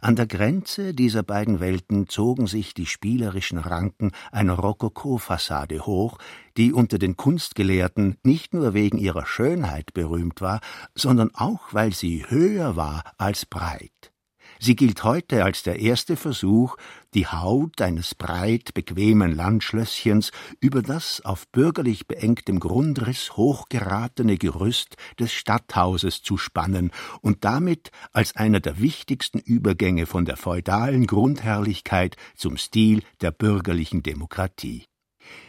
An 0.01 0.15
der 0.15 0.27
Grenze 0.27 0.93
dieser 0.93 1.23
beiden 1.23 1.59
Welten 1.59 2.07
zogen 2.07 2.47
sich 2.47 2.73
die 2.73 2.85
spielerischen 2.85 3.57
Ranken 3.57 4.11
einer 4.31 4.53
Rokoko-Fassade 4.53 5.85
hoch, 5.85 6.17
die 6.57 6.73
unter 6.73 6.99
den 6.99 7.15
Kunstgelehrten 7.15 8.17
nicht 8.23 8.53
nur 8.53 8.73
wegen 8.73 8.97
ihrer 8.97 9.25
Schönheit 9.25 9.93
berühmt 9.93 10.41
war, 10.41 10.59
sondern 10.95 11.33
auch 11.33 11.73
weil 11.73 11.93
sie 11.93 12.25
höher 12.27 12.75
war 12.75 13.03
als 13.17 13.45
breit. 13.45 14.08
Sie 14.61 14.75
gilt 14.75 15.05
heute 15.05 15.45
als 15.45 15.63
der 15.63 15.79
erste 15.79 16.17
Versuch, 16.17 16.75
die 17.13 17.27
Haut 17.27 17.81
eines 17.81 18.13
breit 18.13 18.73
bequemen 18.73 19.33
Landschlösschens 19.33 20.31
über 20.59 20.81
das 20.81 21.21
auf 21.23 21.47
bürgerlich 21.47 22.07
beengtem 22.07 22.59
Grundriss 22.59 23.37
hochgeratene 23.37 24.37
Gerüst 24.37 24.97
des 25.17 25.31
Stadthauses 25.31 26.23
zu 26.23 26.37
spannen 26.37 26.91
und 27.21 27.45
damit 27.45 27.91
als 28.11 28.35
einer 28.35 28.59
der 28.59 28.81
wichtigsten 28.81 29.39
Übergänge 29.39 30.05
von 30.05 30.25
der 30.25 30.35
feudalen 30.35 31.07
Grundherrlichkeit 31.07 32.17
zum 32.35 32.57
Stil 32.57 33.03
der 33.21 33.31
bürgerlichen 33.31 34.03
Demokratie. 34.03 34.83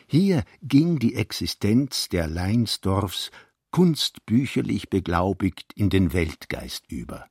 Hier 0.06 0.44
ging 0.62 1.00
die 1.00 1.16
Existenz 1.16 2.08
der 2.08 2.28
Leinsdorfs 2.28 3.32
kunstbücherlich 3.72 4.88
beglaubigt 4.88 5.72
in 5.74 5.90
den 5.90 6.12
Weltgeist 6.12 6.84
über. 6.88 7.26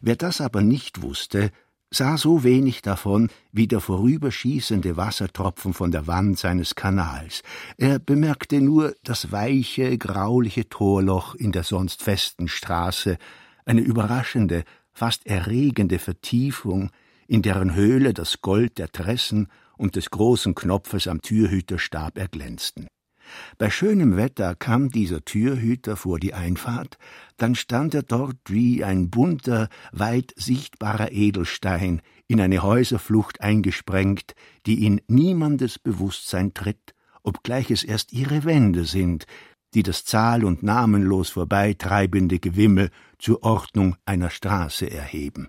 Wer 0.00 0.16
das 0.16 0.40
aber 0.40 0.62
nicht 0.62 1.02
wusste, 1.02 1.50
sah 1.92 2.16
so 2.16 2.42
wenig 2.42 2.82
davon 2.82 3.28
wie 3.52 3.68
der 3.68 3.80
vorüberschießende 3.80 4.96
Wassertropfen 4.96 5.74
von 5.74 5.90
der 5.90 6.06
Wand 6.06 6.38
seines 6.38 6.74
Kanals. 6.74 7.42
Er 7.76 7.98
bemerkte 7.98 8.60
nur 8.60 8.94
das 9.04 9.30
weiche, 9.30 9.98
grauliche 9.98 10.68
Torloch 10.68 11.34
in 11.34 11.52
der 11.52 11.64
sonst 11.64 12.02
festen 12.02 12.48
Straße, 12.48 13.18
eine 13.64 13.82
überraschende, 13.82 14.64
fast 14.92 15.26
erregende 15.26 15.98
Vertiefung, 15.98 16.90
in 17.28 17.42
deren 17.42 17.74
Höhle 17.74 18.14
das 18.14 18.40
Gold 18.40 18.78
der 18.78 18.90
Tressen 18.90 19.48
und 19.76 19.96
des 19.96 20.10
großen 20.10 20.54
Knopfes 20.54 21.06
am 21.06 21.22
Türhüterstab 21.22 22.18
erglänzten. 22.18 22.88
Bei 23.58 23.70
schönem 23.70 24.16
Wetter 24.16 24.54
kam 24.54 24.90
dieser 24.90 25.24
Türhüter 25.24 25.96
vor 25.96 26.18
die 26.18 26.34
Einfahrt, 26.34 26.98
dann 27.36 27.54
stand 27.54 27.94
er 27.94 28.02
dort 28.02 28.38
wie 28.46 28.84
ein 28.84 29.10
bunter, 29.10 29.68
weit 29.92 30.32
sichtbarer 30.36 31.12
Edelstein 31.12 32.02
in 32.26 32.40
eine 32.40 32.62
Häuserflucht 32.62 33.40
eingesprengt, 33.40 34.34
die 34.66 34.86
in 34.86 35.00
niemandes 35.06 35.78
Bewusstsein 35.78 36.54
tritt, 36.54 36.94
obgleich 37.22 37.70
es 37.70 37.84
erst 37.84 38.12
ihre 38.12 38.44
Wände 38.44 38.84
sind, 38.84 39.26
die 39.74 39.82
das 39.82 40.04
zahl- 40.04 40.44
und 40.44 40.62
namenlos 40.62 41.30
vorbeitreibende 41.30 42.38
Gewimmel 42.38 42.90
zur 43.18 43.42
Ordnung 43.42 43.96
einer 44.04 44.30
Straße 44.30 44.90
erheben. 44.90 45.48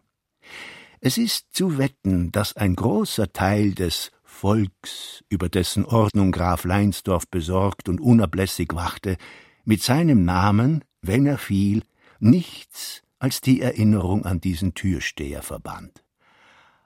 Es 1.00 1.18
ist 1.18 1.54
zu 1.54 1.78
wetten, 1.78 2.32
dass 2.32 2.56
ein 2.56 2.76
großer 2.76 3.34
Teil 3.34 3.74
des 3.74 4.12
Volks, 4.34 5.24
über 5.30 5.48
dessen 5.48 5.86
Ordnung 5.86 6.32
Graf 6.32 6.66
Leinsdorf 6.66 7.28
besorgt 7.30 7.88
und 7.88 8.02
unablässig 8.02 8.74
wachte, 8.74 9.16
mit 9.64 9.82
seinem 9.82 10.26
Namen, 10.26 10.84
wenn 11.02 11.26
er 11.26 11.38
fiel, 11.38 11.84
nichts 12.20 13.04
als 13.20 13.40
die 13.40 13.62
Erinnerung 13.62 14.26
an 14.26 14.42
diesen 14.42 14.74
Türsteher 14.74 15.44
verband. 15.44 16.04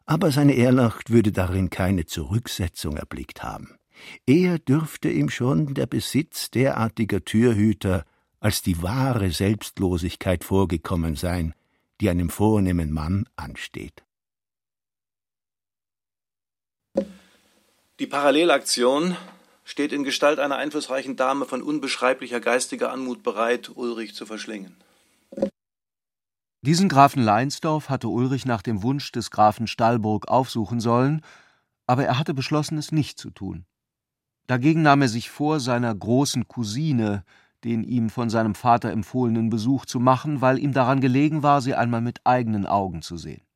Aber 0.05 0.31
seine 0.31 0.53
Ehrlacht 0.53 1.09
würde 1.09 1.31
darin 1.31 1.71
keine 1.71 2.05
Zurücksetzung 2.05 2.95
erblickt 2.95 3.43
haben. 3.43 3.77
Eher 4.27 4.59
dürfte 4.59 5.09
ihm 5.09 5.29
schon 5.29 5.73
der 5.73 5.87
Besitz 5.87 6.51
derartiger 6.51 7.25
Türhüter 7.25 8.05
als 8.39 8.61
die 8.61 8.83
wahre 8.83 9.31
Selbstlosigkeit 9.31 10.43
vorgekommen 10.43 11.15
sein, 11.15 11.53
die 12.01 12.09
einem 12.09 12.29
vornehmen 12.29 12.91
Mann 12.91 13.27
ansteht. 13.35 14.03
Die 17.99 18.07
Parallelaktion 18.07 19.15
steht 19.63 19.91
in 19.91 20.03
Gestalt 20.03 20.39
einer 20.39 20.57
einflussreichen 20.57 21.15
Dame 21.15 21.45
von 21.45 21.61
unbeschreiblicher 21.61 22.39
geistiger 22.39 22.91
Anmut 22.91 23.23
bereit, 23.23 23.71
Ulrich 23.75 24.15
zu 24.15 24.25
verschlingen. 24.25 24.75
Diesen 26.61 26.89
Grafen 26.89 27.23
Leinsdorf 27.23 27.89
hatte 27.89 28.07
Ulrich 28.07 28.45
nach 28.45 28.61
dem 28.61 28.83
Wunsch 28.83 29.11
des 29.11 29.31
Grafen 29.31 29.67
Stallburg 29.67 30.27
aufsuchen 30.27 30.79
sollen, 30.79 31.21
aber 31.85 32.05
er 32.05 32.19
hatte 32.19 32.33
beschlossen, 32.33 32.77
es 32.77 32.91
nicht 32.91 33.19
zu 33.19 33.31
tun. 33.31 33.65
Dagegen 34.47 34.81
nahm 34.81 35.01
er 35.01 35.09
sich 35.09 35.29
vor, 35.29 35.59
seiner 35.59 35.93
großen 35.93 36.47
Cousine 36.47 37.23
den 37.63 37.83
ihm 37.83 38.09
von 38.09 38.29
seinem 38.29 38.55
Vater 38.55 38.91
empfohlenen 38.91 39.49
Besuch 39.49 39.85
zu 39.85 39.99
machen, 39.99 40.41
weil 40.41 40.59
ihm 40.59 40.73
daran 40.73 41.01
gelegen 41.01 41.43
war, 41.43 41.61
sie 41.61 41.75
einmal 41.75 42.01
mit 42.01 42.21
eigenen 42.23 42.65
Augen 42.65 43.01
zu 43.01 43.17
sehen. 43.17 43.46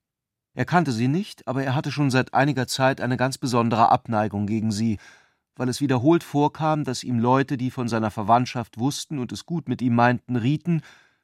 Er 0.54 0.66
kannte 0.66 0.92
sie 0.92 1.08
nicht, 1.08 1.48
aber 1.48 1.64
er 1.64 1.76
hatte 1.76 1.92
schon 1.92 2.12
seit 2.12 2.34
einiger 2.34 2.68
Zeit 2.68 3.00
eine 3.00 3.18
ganz 3.18 3.38
besondere 3.38 3.90
Abneigung 3.90 4.48
gegen 4.48 4.72
sie, 4.72 5.00
weil 5.56 5.70
es 5.70 5.82
wiederholt 5.82 6.24
vorkam, 6.24 6.84
dass 6.84 7.04
ihm 7.04 7.20
Leute, 7.20 7.58
die 7.58 7.72
von 7.72 7.88
seiner 7.88 8.12
Verwandtschaft 8.12 8.78
wussten 8.78 9.20
und 9.20 9.32
es 9.32 9.46
gut 9.46 9.70
mit 9.70 9.82
ihm 9.82 9.96
meinten, 9.96 10.36
rieten, 10.36 10.82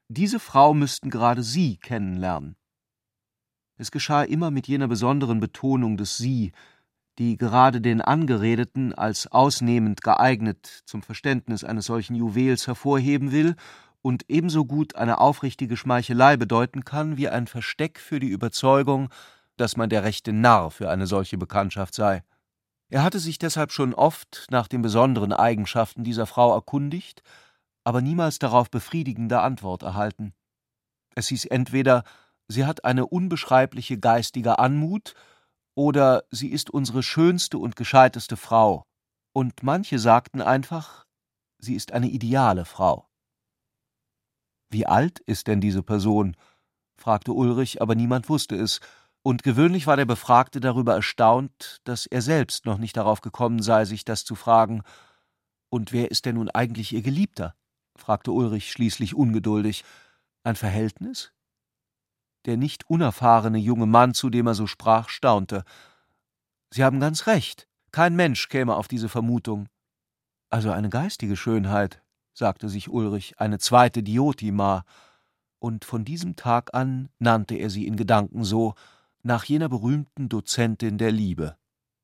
diese 0.08 0.40
Frau 0.40 0.74
müssten 0.74 1.10
gerade 1.10 1.44
sie 1.44 1.78
kennenlernen. 1.78 2.56
Es 3.78 3.92
geschah 3.92 4.24
immer 4.24 4.50
mit 4.50 4.68
jener 4.68 4.88
besonderen 4.88 5.40
Betonung 5.40 5.98
des 5.98 6.18
Sie, 6.18 6.52
die 7.20 7.38
gerade 7.38 7.82
den 7.82 8.02
Angeredeten 8.02 8.94
als 8.94 9.28
ausnehmend 9.28 10.02
geeignet 10.02 10.84
zum 10.86 11.02
Verständnis 11.04 11.64
eines 11.64 11.86
solchen 11.86 12.16
Juwels 12.16 12.68
hervorheben 12.68 13.32
will 13.32 13.56
und 14.02 14.26
ebenso 14.30 14.66
gut 14.66 14.96
eine 14.96 15.20
aufrichtige 15.20 15.78
Schmeichelei 15.78 16.38
bedeuten 16.38 16.86
kann 16.86 17.18
wie 17.18 17.30
ein 17.30 17.48
Versteck 17.48 18.00
für 18.00 18.20
die 18.20 18.30
Überzeugung, 18.30 19.10
dass 19.58 19.76
man 19.76 19.90
der 19.90 20.04
rechte 20.04 20.34
Narr 20.34 20.72
für 20.72 20.90
eine 20.90 21.08
solche 21.08 21.38
Bekanntschaft 21.38 21.94
sei. 21.94 22.24
Er 22.90 23.04
hatte 23.04 23.20
sich 23.20 23.38
deshalb 23.38 23.72
schon 23.72 23.94
oft 23.94 24.48
nach 24.50 24.68
den 24.68 24.82
besonderen 24.82 25.34
Eigenschaften 25.34 26.04
dieser 26.04 26.26
Frau 26.26 26.54
erkundigt, 26.54 27.22
aber 27.84 28.02
niemals 28.02 28.40
darauf 28.40 28.70
befriedigende 28.70 29.42
Antwort 29.42 29.84
erhalten. 29.84 30.34
Es 31.16 31.28
hieß 31.28 31.46
entweder, 31.46 32.04
sie 32.48 32.66
hat 32.66 32.86
eine 32.86 33.08
unbeschreibliche 33.08 33.98
geistige 34.00 34.60
Anmut, 34.60 35.16
oder 35.76 36.24
sie 36.32 36.50
ist 36.50 36.70
unsere 36.70 37.04
schönste 37.04 37.60
und 37.60 37.76
gescheiteste 37.76 38.36
Frau, 38.36 38.84
und 39.34 39.64
manche 39.64 40.00
sagten 40.00 40.42
einfach, 40.42 41.06
sie 41.60 41.76
ist 41.76 41.92
eine 41.92 42.08
ideale 42.08 42.66
Frau. 42.66 43.08
Wie 44.70 44.86
alt 44.86 45.20
ist 45.20 45.48
denn 45.48 45.62
diese 45.62 45.84
Person? 45.84 46.36
fragte 46.96 47.32
Ulrich, 47.32 47.82
aber 47.82 47.96
niemand 47.96 48.28
wusste 48.28 48.56
es, 48.56 48.80
und 49.24 49.44
gewöhnlich 49.44 49.88
war 49.88 49.98
der 49.98 50.06
Befragte 50.06 50.60
darüber 50.60 50.96
erstaunt, 50.96 51.82
dass 51.84 52.06
er 52.06 52.22
selbst 52.22 52.66
noch 52.66 52.78
nicht 52.78 52.96
darauf 52.96 53.22
gekommen 53.22 53.62
sei, 53.62 53.84
sich 53.84 54.06
das 54.06 54.24
zu 54.24 54.36
fragen. 54.36 54.84
Und 55.70 55.92
wer 55.92 56.12
ist 56.12 56.26
denn 56.26 56.36
nun 56.36 56.50
eigentlich 56.50 56.94
ihr 56.94 57.02
Geliebter? 57.02 57.54
fragte 57.98 58.32
Ulrich 58.32 58.72
schließlich 58.72 59.16
ungeduldig. 59.16 59.84
Ein 60.44 60.56
Verhältnis? 60.56 61.34
Der 62.46 62.56
nicht 62.56 62.90
unerfahrene 62.90 63.58
junge 63.58 63.86
Mann, 63.86 64.14
zu 64.14 64.30
dem 64.30 64.48
er 64.48 64.54
so 64.54 64.66
sprach, 64.66 65.10
staunte. 65.10 65.66
Sie 66.72 66.84
haben 66.86 67.02
ganz 67.02 67.28
recht. 67.28 67.68
Kein 67.92 68.16
Mensch 68.16 68.48
käme 68.48 68.76
auf 68.76 68.88
diese 68.88 69.10
Vermutung. 69.10 69.68
Also 70.50 70.72
eine 70.72 70.90
geistige 70.90 71.36
Schönheit, 71.36 72.02
sagte 72.38 72.70
sich 72.70 72.90
Ulrich, 72.90 73.40
eine 73.40 73.58
zweite 73.58 74.04
Diotima, 74.04 74.86
und 75.60 75.86
von 75.86 76.06
diesem 76.06 76.36
Tag 76.36 76.76
an 76.76 77.10
nannte 77.18 77.56
er 77.56 77.72
sie 77.72 77.88
in 77.88 77.96
Gedanken 77.96 78.44
so, 78.44 78.76
nach 79.24 79.44
jener 79.44 79.70
berühmten 79.70 80.30
Dozentin 80.30 81.00
der 81.00 81.12
Liebe. 81.12 81.58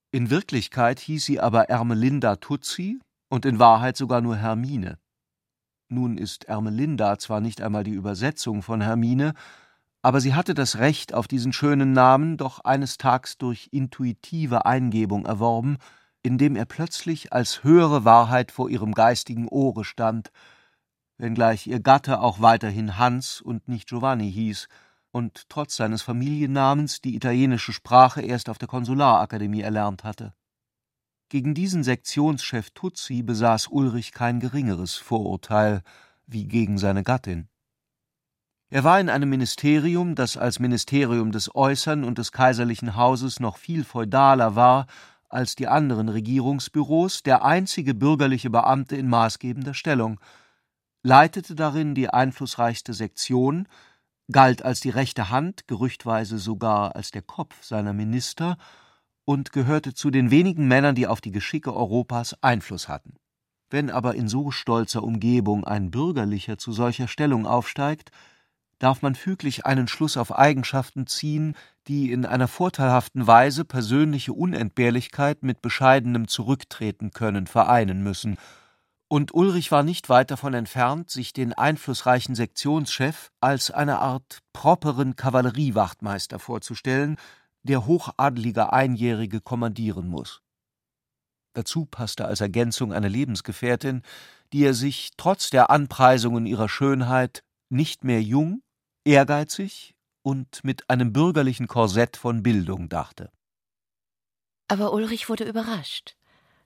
In 0.09 0.31
Wirklichkeit 0.31 0.99
hieß 0.99 1.23
sie 1.23 1.39
aber 1.39 1.69
Ermelinda 1.69 2.37
Tutsi 2.37 2.99
und 3.29 3.45
in 3.45 3.59
Wahrheit 3.59 3.95
sogar 3.95 4.21
nur 4.21 4.35
Hermine. 4.35 4.97
Nun 5.87 6.17
ist 6.17 6.45
Ermelinda 6.45 7.19
zwar 7.19 7.39
nicht 7.39 7.61
einmal 7.61 7.83
die 7.83 7.91
Übersetzung 7.91 8.63
von 8.63 8.81
Hermine, 8.81 9.35
aber 10.01 10.19
sie 10.19 10.33
hatte 10.33 10.55
das 10.55 10.79
Recht 10.79 11.13
auf 11.13 11.27
diesen 11.27 11.53
schönen 11.53 11.93
Namen 11.93 12.37
doch 12.37 12.59
eines 12.59 12.97
Tags 12.97 13.37
durch 13.37 13.69
intuitive 13.71 14.65
Eingebung 14.65 15.27
erworben, 15.27 15.77
indem 16.23 16.55
er 16.55 16.65
plötzlich 16.65 17.33
als 17.33 17.63
höhere 17.63 18.05
Wahrheit 18.05 18.51
vor 18.51 18.69
ihrem 18.69 18.93
geistigen 18.93 19.47
Ohre 19.47 19.83
stand, 19.83 20.31
wenngleich 21.17 21.67
ihr 21.67 21.81
Gatte 21.81 22.21
auch 22.21 22.41
weiterhin 22.41 22.97
Hans 22.97 23.41
und 23.41 23.67
nicht 23.67 23.89
Giovanni 23.89 24.31
hieß 24.31 24.67
und 25.11 25.47
trotz 25.49 25.75
seines 25.75 26.01
Familiennamens 26.01 27.01
die 27.01 27.15
italienische 27.15 27.73
Sprache 27.73 28.21
erst 28.21 28.49
auf 28.49 28.57
der 28.57 28.67
Konsularakademie 28.67 29.61
erlernt 29.61 30.03
hatte. 30.03 30.33
Gegen 31.29 31.53
diesen 31.53 31.83
Sektionschef 31.83 32.71
Tuzzi 32.71 33.21
besaß 33.21 33.67
Ulrich 33.67 34.11
kein 34.11 34.39
geringeres 34.39 34.95
Vorurteil 34.95 35.83
wie 36.25 36.45
gegen 36.47 36.77
seine 36.77 37.03
Gattin. 37.03 37.47
Er 38.69 38.83
war 38.83 38.99
in 38.99 39.09
einem 39.09 39.29
Ministerium, 39.29 40.15
das 40.15 40.35
als 40.35 40.59
Ministerium 40.59 41.31
des 41.31 41.53
Äußern 41.53 42.03
und 42.03 42.17
des 42.17 42.31
kaiserlichen 42.31 42.95
Hauses 42.95 43.39
noch 43.39 43.57
viel 43.57 43.83
feudaler 43.83 44.55
war 44.55 44.87
als 45.33 45.55
die 45.55 45.67
anderen 45.67 46.09
Regierungsbüros 46.09 47.23
der 47.23 47.43
einzige 47.43 47.93
bürgerliche 47.93 48.49
Beamte 48.49 48.95
in 48.95 49.09
maßgebender 49.09 49.73
Stellung, 49.73 50.19
leitete 51.01 51.55
darin 51.55 51.95
die 51.95 52.09
einflussreichste 52.09 52.93
Sektion, 52.93 53.67
galt 54.31 54.63
als 54.63 54.79
die 54.79 54.89
rechte 54.89 55.29
Hand, 55.29 55.67
gerüchtweise 55.67 56.37
sogar 56.37 56.95
als 56.95 57.11
der 57.11 57.21
Kopf 57.21 57.63
seiner 57.63 57.93
Minister 57.93 58.57
und 59.25 59.51
gehörte 59.51 59.93
zu 59.93 60.11
den 60.11 60.31
wenigen 60.31 60.67
Männern, 60.67 60.95
die 60.95 61.07
auf 61.07 61.21
die 61.21 61.31
Geschicke 61.31 61.73
Europas 61.73 62.35
Einfluss 62.41 62.87
hatten. 62.87 63.15
Wenn 63.69 63.89
aber 63.89 64.15
in 64.15 64.27
so 64.27 64.51
stolzer 64.51 65.03
Umgebung 65.03 65.63
ein 65.63 65.91
Bürgerlicher 65.91 66.57
zu 66.57 66.71
solcher 66.71 67.07
Stellung 67.07 67.47
aufsteigt, 67.47 68.11
darf 68.83 69.01
man 69.01 69.15
füglich 69.15 69.65
einen 69.65 69.87
Schluss 69.87 70.17
auf 70.17 70.35
Eigenschaften 70.35 71.07
ziehen, 71.07 71.55
die 71.87 72.11
in 72.11 72.25
einer 72.25 72.47
vorteilhaften 72.47 73.25
Weise 73.25 73.65
persönliche 73.65 74.33
Unentbehrlichkeit 74.33 75.43
mit 75.43 75.61
bescheidenem 75.61 76.27
Zurücktreten 76.27 77.11
können 77.11 77.47
vereinen 77.47 78.03
müssen, 78.03 78.37
und 79.13 79.31
Ulrich 79.31 79.71
war 79.71 79.83
nicht 79.83 80.09
weit 80.09 80.31
davon 80.31 80.55
entfernt, 80.55 81.11
sich 81.11 81.33
den 81.33 81.53
einflussreichen 81.53 82.33
Sektionschef 82.33 83.31
als 83.41 83.69
eine 83.69 83.99
Art 83.99 84.39
properen 84.53 85.15
Kavalleriewachtmeister 85.15 86.39
vorzustellen, 86.39 87.17
der 87.61 87.85
hochadelige 87.85 88.73
Einjährige 88.73 89.39
kommandieren 89.39 90.07
muss. 90.07 90.41
Dazu 91.53 91.85
passte 91.85 92.25
als 92.25 92.41
Ergänzung 92.41 92.91
eine 92.91 93.07
Lebensgefährtin, 93.07 94.01
die 94.51 94.63
er 94.63 94.73
sich 94.73 95.11
trotz 95.15 95.51
der 95.51 95.69
Anpreisungen 95.69 96.47
ihrer 96.47 96.67
Schönheit 96.67 97.43
nicht 97.69 98.03
mehr 98.03 98.23
jung, 98.23 98.63
ehrgeizig 99.05 99.95
und 100.21 100.63
mit 100.63 100.89
einem 100.89 101.13
bürgerlichen 101.13 101.67
Korsett 101.67 102.17
von 102.17 102.43
Bildung 102.43 102.89
dachte. 102.89 103.31
Aber 104.67 104.93
Ulrich 104.93 105.29
wurde 105.29 105.43
überrascht. 105.43 106.15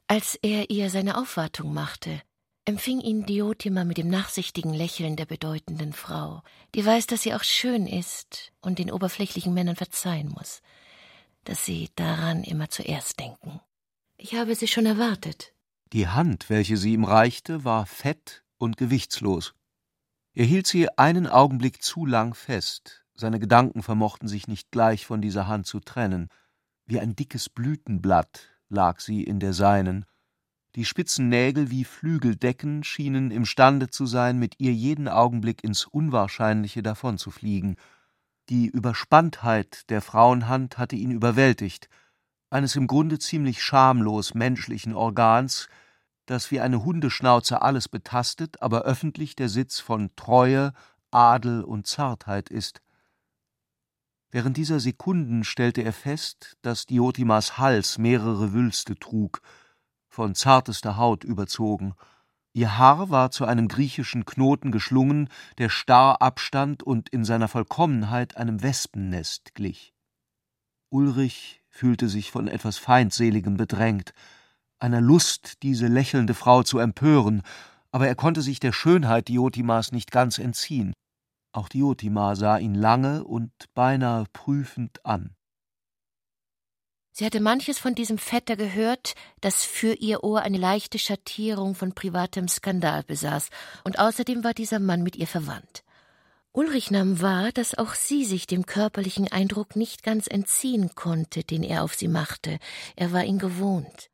Als 0.07 0.35
er 0.35 0.69
ihr 0.69 0.89
seine 0.89 1.17
Aufwartung 1.17 1.73
machte, 1.73 2.21
empfing 2.63 3.01
ihn 3.01 3.25
Diotima 3.25 3.83
mit 3.83 3.97
dem 3.97 4.09
nachsichtigen 4.09 4.73
Lächeln 4.73 5.15
der 5.15 5.25
bedeutenden 5.25 5.93
Frau, 5.93 6.43
die 6.75 6.85
weiß, 6.85 7.07
dass 7.07 7.23
sie 7.23 7.33
auch 7.33 7.43
schön 7.43 7.87
ist 7.87 8.53
und 8.61 8.79
den 8.79 8.91
oberflächlichen 8.91 9.53
Männern 9.53 9.75
verzeihen 9.75 10.29
muss, 10.29 10.61
dass 11.43 11.65
sie 11.65 11.89
daran 11.95 12.43
immer 12.43 12.69
zuerst 12.69 13.19
denken. 13.19 13.59
Ich 14.17 14.35
habe 14.35 14.55
sie 14.55 14.67
schon 14.67 14.85
erwartet. 14.85 15.53
Die 15.93 16.07
Hand, 16.07 16.49
welche 16.49 16.77
sie 16.77 16.93
ihm 16.93 17.03
reichte, 17.03 17.63
war 17.63 17.85
fett 17.85 18.43
und 18.57 18.77
gewichtslos. 18.77 19.53
Er 20.37 20.45
hielt 20.45 20.67
sie 20.67 20.87
einen 20.99 21.25
Augenblick 21.25 21.81
zu 21.81 22.05
lang 22.05 22.35
fest, 22.35 23.03
seine 23.15 23.39
Gedanken 23.39 23.81
vermochten 23.81 24.27
sich 24.27 24.47
nicht 24.47 24.69
gleich 24.69 25.03
von 25.03 25.19
dieser 25.19 25.47
Hand 25.47 25.65
zu 25.65 25.79
trennen. 25.79 26.29
Wie 26.85 26.99
ein 26.99 27.15
dickes 27.15 27.49
Blütenblatt 27.49 28.47
lag 28.69 28.99
sie 28.99 29.23
in 29.23 29.39
der 29.39 29.53
seinen. 29.53 30.05
Die 30.75 30.85
spitzen 30.85 31.27
Nägel 31.27 31.71
wie 31.71 31.83
Flügeldecken 31.83 32.83
schienen 32.83 33.31
imstande 33.31 33.89
zu 33.89 34.05
sein, 34.05 34.37
mit 34.37 34.59
ihr 34.59 34.71
jeden 34.73 35.07
Augenblick 35.07 35.63
ins 35.63 35.85
Unwahrscheinliche 35.85 36.83
davonzufliegen. 36.83 37.75
Die 38.49 38.67
Überspanntheit 38.67 39.89
der 39.89 40.03
Frauenhand 40.03 40.77
hatte 40.77 40.97
ihn 40.97 41.09
überwältigt, 41.09 41.89
eines 42.51 42.75
im 42.75 42.85
Grunde 42.85 43.17
ziemlich 43.17 43.63
schamlos 43.63 44.35
menschlichen 44.35 44.93
Organs, 44.93 45.67
das 46.27 46.51
wie 46.51 46.59
eine 46.59 46.83
Hundeschnauze 46.83 47.61
alles 47.61 47.87
betastet, 47.87 48.61
aber 48.61 48.83
öffentlich 48.83 49.35
der 49.35 49.49
Sitz 49.49 49.79
von 49.79 50.15
Treue, 50.15 50.73
Adel 51.09 51.63
und 51.63 51.87
Zartheit 51.87 52.49
ist. 52.49 52.81
Während 54.29 54.57
dieser 54.57 54.79
Sekunden 54.79 55.43
stellte 55.43 55.81
er 55.81 55.93
fest, 55.93 56.57
dass 56.61 56.85
Diotimas 56.85 57.57
Hals 57.57 57.97
mehrere 57.97 58.53
Wülste 58.53 58.99
trug, 58.99 59.41
von 60.09 60.35
zartester 60.35 60.97
Haut 60.97 61.23
überzogen. 61.23 61.93
Ihr 62.51 62.77
Haar 62.77 63.09
war 63.09 63.31
zu 63.31 63.45
einem 63.45 63.69
griechischen 63.69 64.25
Knoten 64.25 64.71
geschlungen, 64.71 65.29
der 65.57 65.69
starr 65.69 66.21
abstand 66.21 66.83
und 66.83 67.07
in 67.09 67.23
seiner 67.23 67.47
Vollkommenheit 67.47 68.35
einem 68.35 68.61
Wespennest 68.61 69.55
glich. 69.55 69.93
Ulrich 70.89 71.63
fühlte 71.69 72.09
sich 72.09 72.31
von 72.31 72.47
etwas 72.47 72.77
Feindseligem 72.77 73.55
bedrängt, 73.55 74.13
einer 74.79 75.01
Lust, 75.01 75.63
diese 75.63 75.87
lächelnde 75.87 76.33
Frau 76.33 76.63
zu 76.63 76.79
empören, 76.79 77.41
aber 77.91 78.07
er 78.07 78.15
konnte 78.15 78.41
sich 78.41 78.59
der 78.59 78.73
Schönheit 78.73 79.27
Diotimas 79.27 79.91
nicht 79.91 80.11
ganz 80.11 80.37
entziehen. 80.37 80.93
Auch 81.51 81.69
Diotima 81.69 82.35
sah 82.35 82.57
ihn 82.57 82.75
lange 82.75 83.23
und 83.23 83.51
beinahe 83.73 84.25
prüfend 84.33 85.05
an. 85.05 85.35
Sie 87.11 87.25
hatte 87.25 87.39
manches 87.39 87.79
von 87.79 87.95
diesem 87.95 88.19
Vetter 88.19 88.55
gehört, 88.55 89.15
das 89.41 89.63
für 89.63 89.93
ihr 89.93 90.23
Ohr 90.23 90.43
eine 90.43 90.59
leichte 90.59 90.99
Schattierung 90.99 91.73
von 91.73 91.95
privatem 91.95 92.47
Skandal 92.47 93.01
besaß, 93.01 93.49
und 93.83 93.97
außerdem 93.97 94.43
war 94.43 94.53
dieser 94.53 94.77
Mann 94.77 95.01
mit 95.01 95.15
ihr 95.15 95.25
verwandt. 95.25 95.83
Ulrich 96.51 96.91
nahm 96.91 97.19
wahr, 97.19 97.51
dass 97.51 97.75
auch 97.75 97.95
sie 97.95 98.23
sich 98.23 98.45
dem 98.45 98.67
körperlichen 98.67 99.31
Eindruck 99.31 99.75
nicht 99.75 100.03
ganz 100.03 100.27
entziehen 100.27 100.93
konnte, 100.93 101.43
den 101.43 101.63
er 101.63 101.83
auf 101.83 101.95
sie 101.95 102.07
machte. 102.07 102.59
Er 102.95 103.11
war 103.11 103.23
ihn 103.23 103.39
gewohnt. 103.39 104.11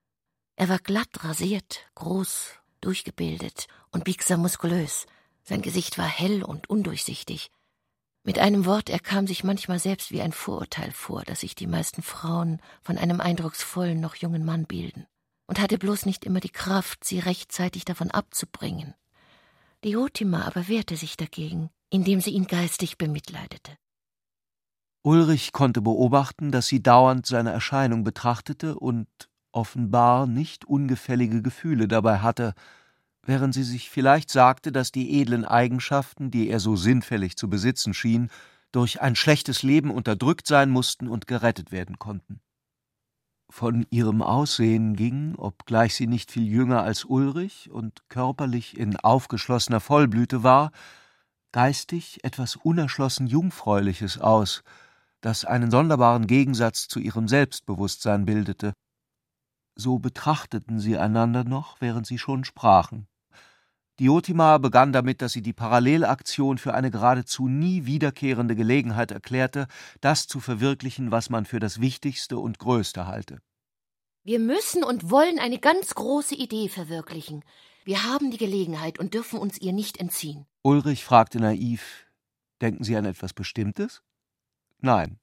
Er 0.55 0.69
war 0.69 0.79
glatt 0.79 1.23
rasiert, 1.23 1.89
groß, 1.95 2.51
durchgebildet 2.81 3.67
und 3.91 4.03
biegsam 4.03 4.41
muskulös. 4.41 5.07
Sein 5.43 5.61
Gesicht 5.61 5.97
war 5.97 6.07
hell 6.07 6.43
und 6.43 6.69
undurchsichtig. 6.69 7.51
Mit 8.23 8.39
einem 8.39 8.65
Wort, 8.65 8.89
er 8.89 8.99
kam 8.99 9.27
sich 9.27 9.43
manchmal 9.43 9.79
selbst 9.79 10.11
wie 10.11 10.21
ein 10.21 10.31
Vorurteil 10.31 10.91
vor, 10.91 11.23
das 11.23 11.41
sich 11.41 11.55
die 11.55 11.67
meisten 11.67 12.01
Frauen 12.01 12.61
von 12.81 12.97
einem 12.97 13.19
eindrucksvollen, 13.19 13.99
noch 13.99 14.15
jungen 14.15 14.45
Mann 14.45 14.65
bilden, 14.65 15.07
und 15.45 15.59
hatte 15.59 15.77
bloß 15.77 16.05
nicht 16.05 16.23
immer 16.23 16.39
die 16.39 16.49
Kraft, 16.49 17.03
sie 17.03 17.19
rechtzeitig 17.19 17.83
davon 17.83 18.11
abzubringen. 18.11 18.93
Diotima 19.83 20.43
aber 20.43 20.69
wehrte 20.69 20.95
sich 20.95 21.17
dagegen, 21.17 21.69
indem 21.89 22.21
sie 22.21 22.31
ihn 22.31 22.47
geistig 22.47 22.97
bemitleidete. 22.97 23.77
Ulrich 25.01 25.51
konnte 25.51 25.81
beobachten, 25.81 26.53
dass 26.53 26.67
sie 26.67 26.81
dauernd 26.81 27.25
seine 27.25 27.51
Erscheinung 27.51 28.05
betrachtete 28.05 28.79
und 28.79 29.09
offenbar 29.53 30.27
nicht 30.27 30.65
ungefällige 30.65 31.41
Gefühle 31.41 31.87
dabei 31.87 32.19
hatte, 32.19 32.53
während 33.25 33.53
sie 33.53 33.63
sich 33.63 33.89
vielleicht 33.89 34.29
sagte, 34.29 34.71
dass 34.71 34.91
die 34.91 35.21
edlen 35.21 35.45
Eigenschaften, 35.45 36.31
die 36.31 36.49
er 36.49 36.59
so 36.59 36.75
sinnfällig 36.75 37.37
zu 37.37 37.49
besitzen 37.49 37.93
schien, 37.93 38.29
durch 38.71 39.01
ein 39.01 39.15
schlechtes 39.15 39.63
Leben 39.63 39.91
unterdrückt 39.91 40.47
sein 40.47 40.69
mussten 40.69 41.07
und 41.07 41.27
gerettet 41.27 41.71
werden 41.71 41.99
konnten. 41.99 42.41
Von 43.49 43.85
ihrem 43.91 44.23
Aussehen 44.23 44.95
ging, 44.95 45.35
obgleich 45.35 45.93
sie 45.93 46.07
nicht 46.07 46.31
viel 46.31 46.47
jünger 46.47 46.81
als 46.81 47.05
Ulrich 47.05 47.69
und 47.69 48.01
körperlich 48.09 48.77
in 48.77 48.97
aufgeschlossener 48.97 49.79
Vollblüte 49.79 50.41
war, 50.41 50.71
geistig 51.51 52.23
etwas 52.23 52.55
unerschlossen 52.55 53.27
Jungfräuliches 53.27 54.17
aus, 54.17 54.63
das 55.21 55.45
einen 55.45 55.69
sonderbaren 55.69 56.25
Gegensatz 56.25 56.87
zu 56.87 56.99
ihrem 56.99 57.27
Selbstbewusstsein 57.27 58.25
bildete. 58.25 58.73
So 59.75 59.99
betrachteten 59.99 60.79
sie 60.79 60.97
einander 60.97 61.43
noch, 61.43 61.81
während 61.81 62.05
sie 62.05 62.17
schon 62.17 62.43
sprachen. 62.43 63.07
Diotima 63.99 64.57
begann 64.57 64.91
damit, 64.91 65.21
dass 65.21 65.33
sie 65.33 65.43
die 65.43 65.53
Parallelaktion 65.53 66.57
für 66.57 66.73
eine 66.73 66.89
geradezu 66.89 67.47
nie 67.47 67.85
wiederkehrende 67.85 68.55
Gelegenheit 68.55 69.11
erklärte, 69.11 69.67
das 70.01 70.27
zu 70.27 70.39
verwirklichen, 70.39 71.11
was 71.11 71.29
man 71.29 71.45
für 71.45 71.59
das 71.59 71.79
Wichtigste 71.79 72.39
und 72.39 72.57
Größte 72.57 73.05
halte. 73.05 73.39
Wir 74.23 74.39
müssen 74.39 74.83
und 74.83 75.11
wollen 75.11 75.37
eine 75.37 75.59
ganz 75.59 75.93
große 75.93 76.33
Idee 76.33 76.69
verwirklichen. 76.69 77.43
Wir 77.83 78.03
haben 78.03 78.31
die 78.31 78.37
Gelegenheit 78.37 78.97
und 78.97 79.13
dürfen 79.13 79.37
uns 79.37 79.59
ihr 79.59 79.73
nicht 79.73 79.97
entziehen. 79.97 80.47
Ulrich 80.63 81.03
fragte 81.03 81.39
naiv: 81.39 82.07
Denken 82.61 82.83
Sie 82.83 82.95
an 82.95 83.05
etwas 83.05 83.33
Bestimmtes? 83.33 84.01
Nein. 84.79 85.19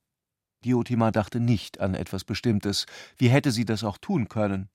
Diotima 0.65 1.11
dachte 1.11 1.41
nicht 1.41 1.81
an 1.81 1.95
etwas 1.95 2.25
Bestimmtes. 2.25 2.87
Wie 3.17 3.29
hätte 3.29 3.51
sie 3.51 3.65
das 3.65 3.85
auch 3.85 3.99
tun 3.99 4.29
können? 4.29 4.69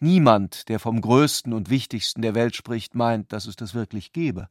Niemand, 0.00 0.68
der 0.68 0.78
vom 0.78 1.00
Größten 1.00 1.52
und 1.52 1.70
Wichtigsten 1.70 2.22
der 2.22 2.34
Welt 2.34 2.54
spricht, 2.54 2.94
meint, 2.94 3.32
dass 3.32 3.46
es 3.46 3.56
das 3.56 3.74
wirklich 3.74 4.12
gebe. 4.12 4.48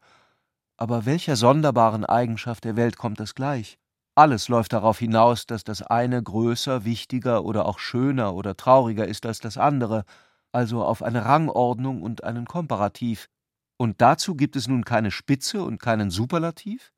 Aber 0.78 1.06
welcher 1.06 1.36
sonderbaren 1.36 2.06
Eigenschaft 2.06 2.64
der 2.64 2.76
Welt 2.76 2.98
kommt 2.98 3.20
das 3.20 3.34
gleich? 3.34 3.78
Alles 4.16 4.48
läuft 4.48 4.74
darauf 4.74 5.00
hinaus, 5.00 5.46
dass 5.46 5.64
das 5.64 5.82
eine 5.82 6.22
größer, 6.22 6.84
wichtiger 6.86 7.46
oder 7.46 7.66
auch 7.66 7.80
schöner 7.80 8.34
oder 8.34 8.58
trauriger 8.58 9.08
ist 9.08 9.26
als 9.26 9.40
das 9.40 9.58
andere, 9.58 10.06
also 10.52 10.84
auf 10.84 11.04
eine 11.04 11.26
Rangordnung 11.26 12.02
und 12.02 12.24
einen 12.24 12.46
Komparativ. 12.46 13.30
Und 13.78 14.02
dazu 14.02 14.36
gibt 14.36 14.56
es 14.56 14.68
nun 14.68 14.86
keine 14.86 15.12
Spitze 15.12 15.62
und 15.64 15.80
keinen 15.80 16.10
Superlativ? 16.10 16.92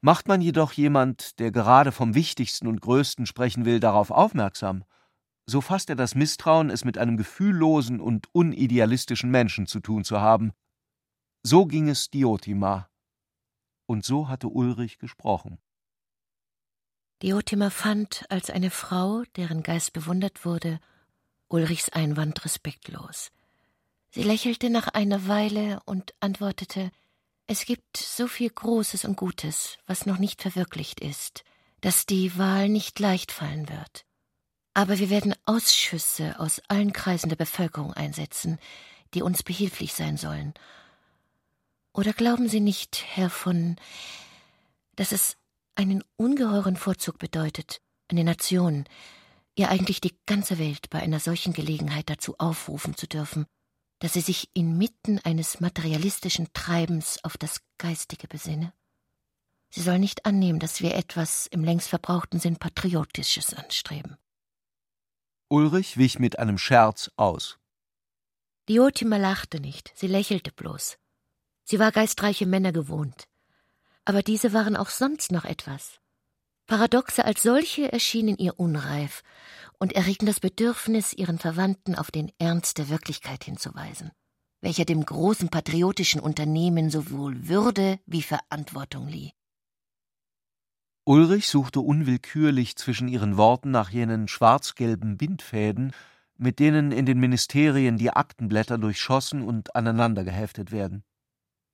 Macht 0.00 0.28
man 0.28 0.40
jedoch 0.40 0.72
jemand, 0.72 1.38
der 1.40 1.50
gerade 1.50 1.90
vom 1.90 2.14
Wichtigsten 2.14 2.66
und 2.68 2.80
Größten 2.80 3.26
sprechen 3.26 3.64
will, 3.64 3.80
darauf 3.80 4.10
aufmerksam, 4.10 4.84
so 5.46 5.60
fasst 5.60 5.88
er 5.88 5.96
das 5.96 6.14
Misstrauen, 6.14 6.70
es 6.70 6.84
mit 6.84 6.98
einem 6.98 7.16
gefühllosen 7.16 8.00
und 8.00 8.32
unidealistischen 8.34 9.30
Menschen 9.30 9.66
zu 9.66 9.80
tun 9.80 10.04
zu 10.04 10.20
haben. 10.20 10.52
So 11.42 11.66
ging 11.66 11.88
es 11.88 12.10
Diotima. 12.10 12.88
Und 13.86 14.04
so 14.04 14.28
hatte 14.28 14.48
Ulrich 14.48 14.98
gesprochen. 14.98 15.58
Diotima 17.22 17.70
fand 17.70 18.26
als 18.28 18.50
eine 18.50 18.70
Frau, 18.70 19.24
deren 19.36 19.62
Geist 19.62 19.92
bewundert 19.94 20.44
wurde, 20.44 20.78
Ulrichs 21.48 21.88
Einwand 21.88 22.44
respektlos. 22.44 23.32
Sie 24.10 24.22
lächelte 24.22 24.70
nach 24.70 24.88
einer 24.88 25.26
Weile 25.26 25.80
und 25.86 26.14
antwortete 26.20 26.92
Es 27.50 27.64
gibt 27.64 27.96
so 27.96 28.28
viel 28.28 28.50
Großes 28.50 29.06
und 29.06 29.16
Gutes, 29.16 29.78
was 29.86 30.04
noch 30.04 30.18
nicht 30.18 30.42
verwirklicht 30.42 31.00
ist, 31.00 31.44
dass 31.80 32.04
die 32.04 32.36
Wahl 32.36 32.68
nicht 32.68 32.98
leicht 32.98 33.32
fallen 33.32 33.70
wird. 33.70 34.04
Aber 34.74 34.98
wir 34.98 35.08
werden 35.08 35.34
Ausschüsse 35.46 36.38
aus 36.38 36.60
allen 36.68 36.92
Kreisen 36.92 37.30
der 37.30 37.36
Bevölkerung 37.36 37.94
einsetzen, 37.94 38.58
die 39.14 39.22
uns 39.22 39.42
behilflich 39.42 39.94
sein 39.94 40.18
sollen. 40.18 40.52
Oder 41.94 42.12
glauben 42.12 42.50
Sie 42.50 42.60
nicht, 42.60 43.02
Herr 43.16 43.30
von, 43.30 43.76
dass 44.96 45.12
es 45.12 45.38
einen 45.74 46.04
ungeheuren 46.16 46.76
Vorzug 46.76 47.18
bedeutet, 47.18 47.80
eine 48.10 48.24
Nation, 48.24 48.84
ja 49.56 49.70
eigentlich 49.70 50.02
die 50.02 50.14
ganze 50.26 50.58
Welt 50.58 50.90
bei 50.90 51.00
einer 51.00 51.18
solchen 51.18 51.54
Gelegenheit 51.54 52.10
dazu 52.10 52.34
aufrufen 52.36 52.94
zu 52.94 53.06
dürfen, 53.06 53.46
dass 53.98 54.12
sie 54.12 54.20
sich 54.20 54.50
inmitten 54.54 55.18
eines 55.24 55.60
materialistischen 55.60 56.52
Treibens 56.52 57.18
auf 57.24 57.36
das 57.36 57.60
Geistige 57.78 58.28
besinne? 58.28 58.72
Sie 59.70 59.82
soll 59.82 59.98
nicht 59.98 60.24
annehmen, 60.24 60.60
dass 60.60 60.80
wir 60.80 60.94
etwas 60.94 61.46
im 61.46 61.62
längst 61.62 61.88
verbrauchten 61.88 62.40
Sinn 62.40 62.56
Patriotisches 62.56 63.54
anstreben. 63.54 64.16
Ulrich 65.48 65.96
wich 65.96 66.18
mit 66.18 66.38
einem 66.38 66.58
Scherz 66.58 67.10
aus. 67.16 67.58
Diotima 68.68 69.16
lachte 69.16 69.60
nicht, 69.60 69.92
sie 69.94 70.06
lächelte 70.06 70.52
bloß. 70.52 70.98
Sie 71.64 71.78
war 71.78 71.92
geistreiche 71.92 72.46
Männer 72.46 72.72
gewohnt. 72.72 73.28
Aber 74.04 74.22
diese 74.22 74.52
waren 74.52 74.76
auch 74.76 74.88
sonst 74.88 75.32
noch 75.32 75.44
etwas. 75.44 76.00
Paradoxe 76.68 77.24
als 77.24 77.42
solche 77.42 77.90
erschienen 77.90 78.36
ihr 78.36 78.60
unreif 78.60 79.22
und 79.78 79.94
erregten 79.94 80.26
das 80.26 80.38
Bedürfnis, 80.38 81.14
ihren 81.14 81.38
Verwandten 81.38 81.94
auf 81.94 82.10
den 82.10 82.30
Ernst 82.38 82.76
der 82.76 82.90
Wirklichkeit 82.90 83.42
hinzuweisen, 83.42 84.10
welcher 84.60 84.84
dem 84.84 85.04
großen 85.04 85.48
patriotischen 85.48 86.20
Unternehmen 86.20 86.90
sowohl 86.90 87.48
Würde 87.48 87.98
wie 88.04 88.20
Verantwortung 88.20 89.08
lieh. 89.08 89.32
Ulrich 91.06 91.48
suchte 91.48 91.80
unwillkürlich 91.80 92.76
zwischen 92.76 93.08
ihren 93.08 93.38
Worten 93.38 93.70
nach 93.70 93.88
jenen 93.88 94.28
schwarz-gelben 94.28 95.16
Bindfäden, 95.16 95.92
mit 96.36 96.58
denen 96.58 96.92
in 96.92 97.06
den 97.06 97.18
Ministerien 97.18 97.96
die 97.96 98.10
Aktenblätter 98.10 98.76
durchschossen 98.76 99.40
und 99.40 99.74
aneinander 99.74 100.22
geheftet 100.22 100.70
werden. 100.70 101.02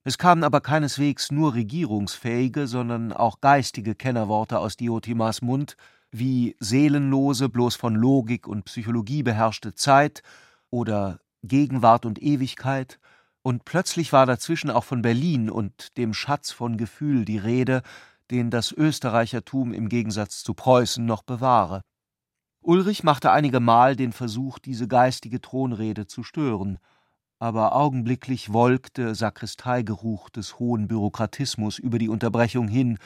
Es 0.06 0.18
kamen 0.18 0.44
aber 0.44 0.60
keineswegs 0.60 1.32
nur 1.32 1.54
regierungsfähige, 1.54 2.66
sondern 2.66 3.14
auch 3.14 3.40
geistige 3.40 3.94
Kennerworte 3.94 4.58
aus 4.58 4.76
Diotimas 4.76 5.40
Mund, 5.40 5.78
wie 6.10 6.56
seelenlose, 6.60 7.48
bloß 7.48 7.74
von 7.76 7.94
Logik 7.94 8.46
und 8.46 8.66
Psychologie 8.66 9.22
beherrschte 9.22 9.74
Zeit 9.74 10.22
oder 10.68 11.20
Gegenwart 11.42 12.04
und 12.04 12.22
Ewigkeit, 12.22 12.98
und 13.42 13.64
plötzlich 13.66 14.12
war 14.12 14.24
dazwischen 14.24 14.70
auch 14.70 14.84
von 14.84 15.02
Berlin 15.02 15.50
und 15.50 15.98
dem 15.98 16.14
Schatz 16.14 16.50
von 16.50 16.78
Gefühl 16.78 17.26
die 17.26 17.36
Rede, 17.36 17.82
den 18.30 18.50
das 18.50 18.72
Österreichertum 18.72 19.74
im 19.74 19.90
Gegensatz 19.90 20.42
zu 20.42 20.54
Preußen 20.54 21.04
noch 21.04 21.22
bewahre. 21.22 21.82
Ulrich 22.62 23.04
machte 23.04 23.30
einige 23.30 23.60
Mal 23.60 23.96
den 23.96 24.12
Versuch, 24.12 24.58
diese 24.58 24.88
geistige 24.88 25.42
Thronrede 25.42 26.06
zu 26.06 26.22
stören, 26.22 26.78
aber 27.44 27.74
augenblicklich 27.74 28.54
wolkte 28.54 29.14
Sakristeigeruch 29.14 30.30
des 30.30 30.58
hohen 30.58 30.88
Bürokratismus 30.88 31.78
über 31.78 31.98
die 31.98 32.08
Unterbrechung 32.08 32.68
hin, 32.68 32.96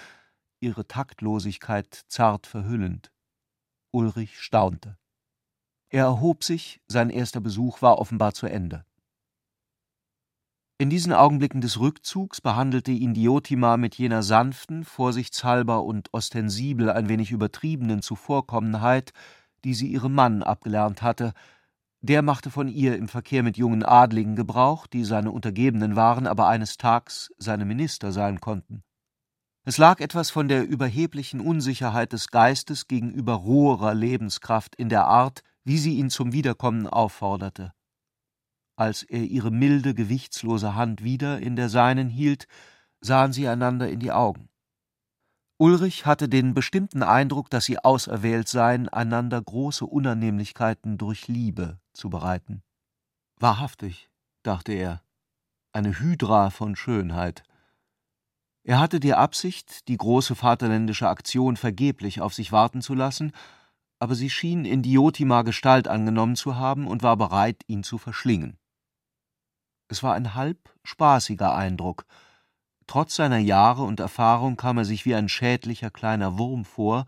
ihre 0.61 0.86
Taktlosigkeit 0.86 2.05
zart 2.07 2.47
verhüllend. 2.47 3.11
Ulrich 3.91 4.39
staunte. 4.39 4.97
Er 5.89 6.05
erhob 6.05 6.45
sich, 6.45 6.80
sein 6.86 7.11
erster 7.11 7.41
Besuch 7.41 7.82
war 7.82 7.99
offenbar 7.99 8.32
zu 8.32 8.47
Ende. 8.47 8.84
In 10.78 10.89
diesen 10.89 11.12
Augenblicken 11.12 11.61
des 11.61 11.80
Rückzugs 11.80 12.41
behandelte 12.41 12.93
ihn 12.93 13.14
Diotima 13.14 13.76
mit 13.76 13.97
jener 13.97 14.22
sanften, 14.22 14.84
vorsichtshalber 14.84 15.82
und 15.82 16.14
ostensibel 16.14 16.91
ein 16.91 17.09
wenig 17.09 17.32
übertriebenen 17.32 18.03
Zuvorkommenheit, 18.03 19.11
die 19.64 19.74
sie 19.74 19.89
ihrem 19.89 20.14
Mann 20.14 20.45
abgelernt 20.45 21.03
hatte. 21.03 21.32
Der 22.01 22.22
machte 22.22 22.51
von 22.51 22.68
ihr 22.68 22.96
im 22.96 23.09
Verkehr 23.09 23.42
mit 23.42 23.57
jungen 23.57 23.82
Adligen 23.82 24.36
Gebrauch, 24.36 24.86
die 24.86 25.05
seine 25.05 25.32
Untergebenen 25.32 25.96
waren, 25.96 26.26
aber 26.28 26.46
eines 26.46 26.76
Tags 26.76 27.30
seine 27.38 27.64
Minister 27.64 28.12
sein 28.12 28.40
konnten. 28.40 28.84
Es 29.64 29.78
lag 29.78 30.01
etwas 30.01 30.30
von 30.30 30.49
der 30.49 30.66
überheblichen 30.66 31.40
Unsicherheit 31.40 32.12
des 32.12 32.28
Geistes 32.28 32.86
gegenüber 32.86 33.34
roherer 33.34 33.94
Lebenskraft 33.94 34.76
in 34.76 34.88
der 34.88 35.07
Art, 35.07 35.42
wie 35.64 35.76
sie 35.76 35.99
ihn 35.99 36.09
zum 36.09 36.32
Wiederkommen 36.32 36.86
aufforderte. 36.86 37.74
Als 38.76 39.03
er 39.03 39.24
ihre 39.24 39.51
milde, 39.51 39.92
gewichtslose 39.92 40.76
Hand 40.76 41.03
wieder 41.03 41.40
in 41.40 41.57
der 41.57 41.68
seinen 41.68 42.09
hielt, 42.09 42.46
sahen 43.01 43.32
sie 43.32 43.49
einander 43.49 43.90
in 43.90 43.99
die 43.99 44.12
Augen. 44.12 44.49
Ulrich 45.61 46.07
hatte 46.07 46.29
den 46.29 46.55
bestimmten 46.55 47.03
Eindruck, 47.03 47.51
dass 47.51 47.65
sie 47.65 47.81
auserwählt 47.81 48.47
seien, 48.47 48.89
einander 48.89 49.43
große 49.43 49.85
Unannehmlichkeiten 49.85 50.99
durch 50.99 51.27
Liebe 51.27 51.81
zu 51.93 52.11
bereiten. 52.11 52.63
Wahrhaftig, 53.41 54.09
dachte 54.45 54.73
er, 54.73 55.03
eine 55.73 55.99
Hydra 55.99 56.51
von 56.51 56.77
Schönheit. 56.77 57.43
Er 58.63 58.79
hatte 58.79 59.01
die 59.01 59.15
Absicht, 59.15 59.89
die 59.89 59.97
große 59.97 60.37
vaterländische 60.37 61.09
Aktion 61.09 61.57
vergeblich 61.57 62.21
auf 62.21 62.35
sich 62.35 62.53
warten 62.53 62.81
zu 62.81 62.95
lassen, 62.95 63.33
aber 63.99 64.15
sie 64.15 64.31
schien 64.31 64.65
in 64.65 64.83
Diotima 64.83 65.43
Gestalt 65.43 65.89
angenommen 65.89 66.37
zu 66.37 66.55
haben 66.55 66.87
und 66.87 67.03
war 67.03 67.17
bereit, 67.17 67.63
ihn 67.67 67.83
zu 67.83 67.99
verschlingen. 67.99 68.59
Es 69.89 70.05
war 70.05 70.15
ein 70.15 70.35
halb 70.35 70.73
spaßiger 70.85 71.53
Eindruck, 71.53 72.05
Trotz 72.89 73.16
seiner 73.16 73.39
Jahre 73.39 73.82
und 73.82 74.01
Erfahrung 74.01 74.57
kam 74.57 74.78
er 74.78 74.86
sich 74.86 75.05
wie 75.05 75.14
ein 75.14 75.28
schädlicher 75.28 75.91
kleiner 75.91 76.39
Wurm 76.39 76.64
vor, 76.64 77.05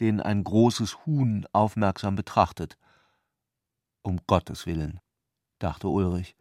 den 0.00 0.20
ein 0.20 0.42
großes 0.42 1.06
Huhn 1.06 1.46
aufmerksam 1.52 2.16
betrachtet. 2.16 2.76
Um 4.02 4.18
Gottes 4.26 4.66
willen, 4.66 4.98
dachte 5.60 5.86
Ulrich, 5.86 6.34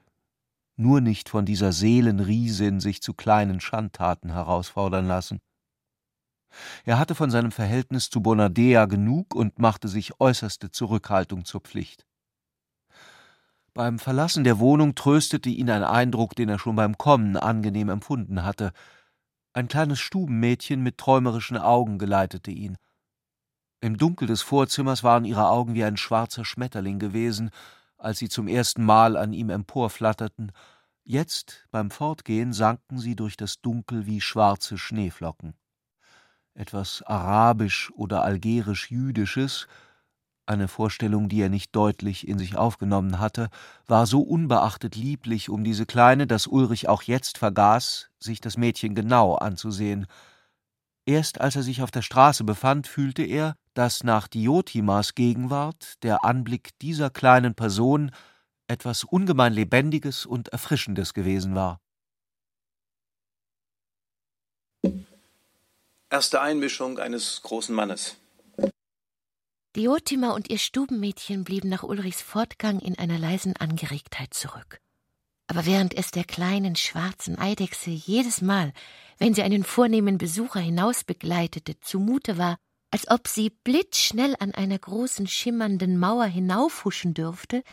nur 0.75 1.01
nicht 1.01 1.29
von 1.29 1.45
dieser 1.45 1.71
Seelenriesin 1.71 2.79
sich 2.79 3.03
zu 3.03 3.13
kleinen 3.13 3.61
Schandtaten 3.61 4.31
herausfordern 4.31 5.05
lassen. 5.05 5.39
Er 6.83 6.97
hatte 6.97 7.13
von 7.13 7.29
seinem 7.29 7.51
Verhältnis 7.51 8.09
zu 8.09 8.21
Bonadea 8.21 8.85
genug 8.85 9.35
und 9.35 9.59
machte 9.59 9.87
sich 9.87 10.19
äußerste 10.19 10.71
Zurückhaltung 10.71 11.45
zur 11.45 11.61
Pflicht. 11.61 12.07
Beim 13.73 13.99
Verlassen 13.99 14.43
der 14.43 14.59
Wohnung 14.59 14.95
tröstete 14.95 15.49
ihn 15.49 15.69
ein 15.69 15.83
Eindruck, 15.83 16.35
den 16.35 16.49
er 16.49 16.59
schon 16.59 16.75
beim 16.75 16.97
Kommen 16.97 17.37
angenehm 17.37 17.89
empfunden 17.89 18.43
hatte. 18.43 18.71
Ein 19.53 19.67
kleines 19.67 19.99
Stubenmädchen 19.99 20.81
mit 20.81 20.97
träumerischen 20.97 21.57
Augen 21.57 21.97
geleitete 21.97 22.51
ihn. 22.51 22.77
Im 23.81 23.97
Dunkel 23.97 24.27
des 24.27 24.41
Vorzimmers 24.41 25.03
waren 25.03 25.25
ihre 25.25 25.47
Augen 25.47 25.73
wie 25.73 25.83
ein 25.83 25.97
schwarzer 25.97 26.43
Schmetterling 26.43 26.99
gewesen, 26.99 27.51
als 27.97 28.19
sie 28.19 28.29
zum 28.29 28.47
ersten 28.47 28.83
Mal 28.83 29.15
an 29.15 29.33
ihm 29.33 29.49
emporflatterten. 29.49 30.51
Jetzt, 31.03 31.67
beim 31.71 31.91
Fortgehen, 31.91 32.53
sanken 32.53 32.99
sie 32.99 33.15
durch 33.15 33.37
das 33.37 33.61
Dunkel 33.61 34.05
wie 34.05 34.21
schwarze 34.21 34.77
Schneeflocken. 34.77 35.53
Etwas 36.53 37.01
arabisch 37.03 37.91
oder 37.95 38.23
algerisch-jüdisches, 38.23 39.67
eine 40.49 40.67
Vorstellung, 40.67 41.29
die 41.29 41.41
er 41.41 41.49
nicht 41.49 41.75
deutlich 41.75 42.27
in 42.27 42.39
sich 42.39 42.57
aufgenommen 42.57 43.19
hatte, 43.19 43.49
war 43.87 44.05
so 44.05 44.21
unbeachtet 44.21 44.95
lieblich 44.95 45.49
um 45.49 45.63
diese 45.63 45.85
Kleine, 45.85 46.27
dass 46.27 46.47
Ulrich 46.47 46.89
auch 46.89 47.03
jetzt 47.03 47.37
vergaß, 47.37 48.09
sich 48.19 48.41
das 48.41 48.57
Mädchen 48.57 48.95
genau 48.95 49.35
anzusehen. 49.35 50.07
Erst 51.05 51.39
als 51.39 51.55
er 51.55 51.63
sich 51.63 51.81
auf 51.81 51.91
der 51.91 52.01
Straße 52.01 52.43
befand, 52.43 52.87
fühlte 52.87 53.23
er, 53.23 53.55
dass 53.73 54.03
nach 54.03 54.27
Diotimas 54.27 55.15
Gegenwart 55.15 56.03
der 56.03 56.23
Anblick 56.25 56.77
dieser 56.79 57.09
kleinen 57.09 57.55
Person 57.55 58.11
etwas 58.67 59.03
ungemein 59.03 59.53
Lebendiges 59.53 60.25
und 60.25 60.49
Erfrischendes 60.49 61.13
gewesen 61.13 61.55
war. 61.55 61.79
Erste 66.09 66.41
Einmischung 66.41 66.97
eines 66.97 67.41
großen 67.43 67.75
Mannes. 67.75 68.17
Diotima 69.75 70.31
und 70.31 70.49
ihr 70.49 70.57
Stubenmädchen 70.57 71.43
blieben 71.43 71.69
nach 71.69 71.83
Ulrichs 71.83 72.23
Fortgang 72.23 72.79
in 72.79 72.97
einer 72.97 73.19
leisen 73.19 73.55
Angeregtheit 73.55 74.33
zurück. 74.33 74.81
Aber 75.45 75.67
während 75.67 75.95
es 75.95 76.09
der 76.09 76.23
kleinen 76.23 76.75
schwarzen 76.75 77.37
Eidechse 77.37 77.91
jedes 77.91 78.41
Mal, 78.41 78.73
wenn 79.19 79.35
sie 79.35 79.43
einen 79.43 79.63
vornehmen 79.63 80.17
Besucher 80.17 80.59
hinausbegleitete, 80.59 81.79
zumute 81.81 82.39
war, 82.39 82.57
als 82.89 83.11
ob 83.11 83.27
sie 83.27 83.51
blitzschnell 83.63 84.35
an 84.39 84.55
einer 84.55 84.79
großen 84.79 85.27
schimmernden 85.27 85.99
Mauer 85.99 86.25
hinaufhuschen 86.25 87.13
dürfte, 87.13 87.63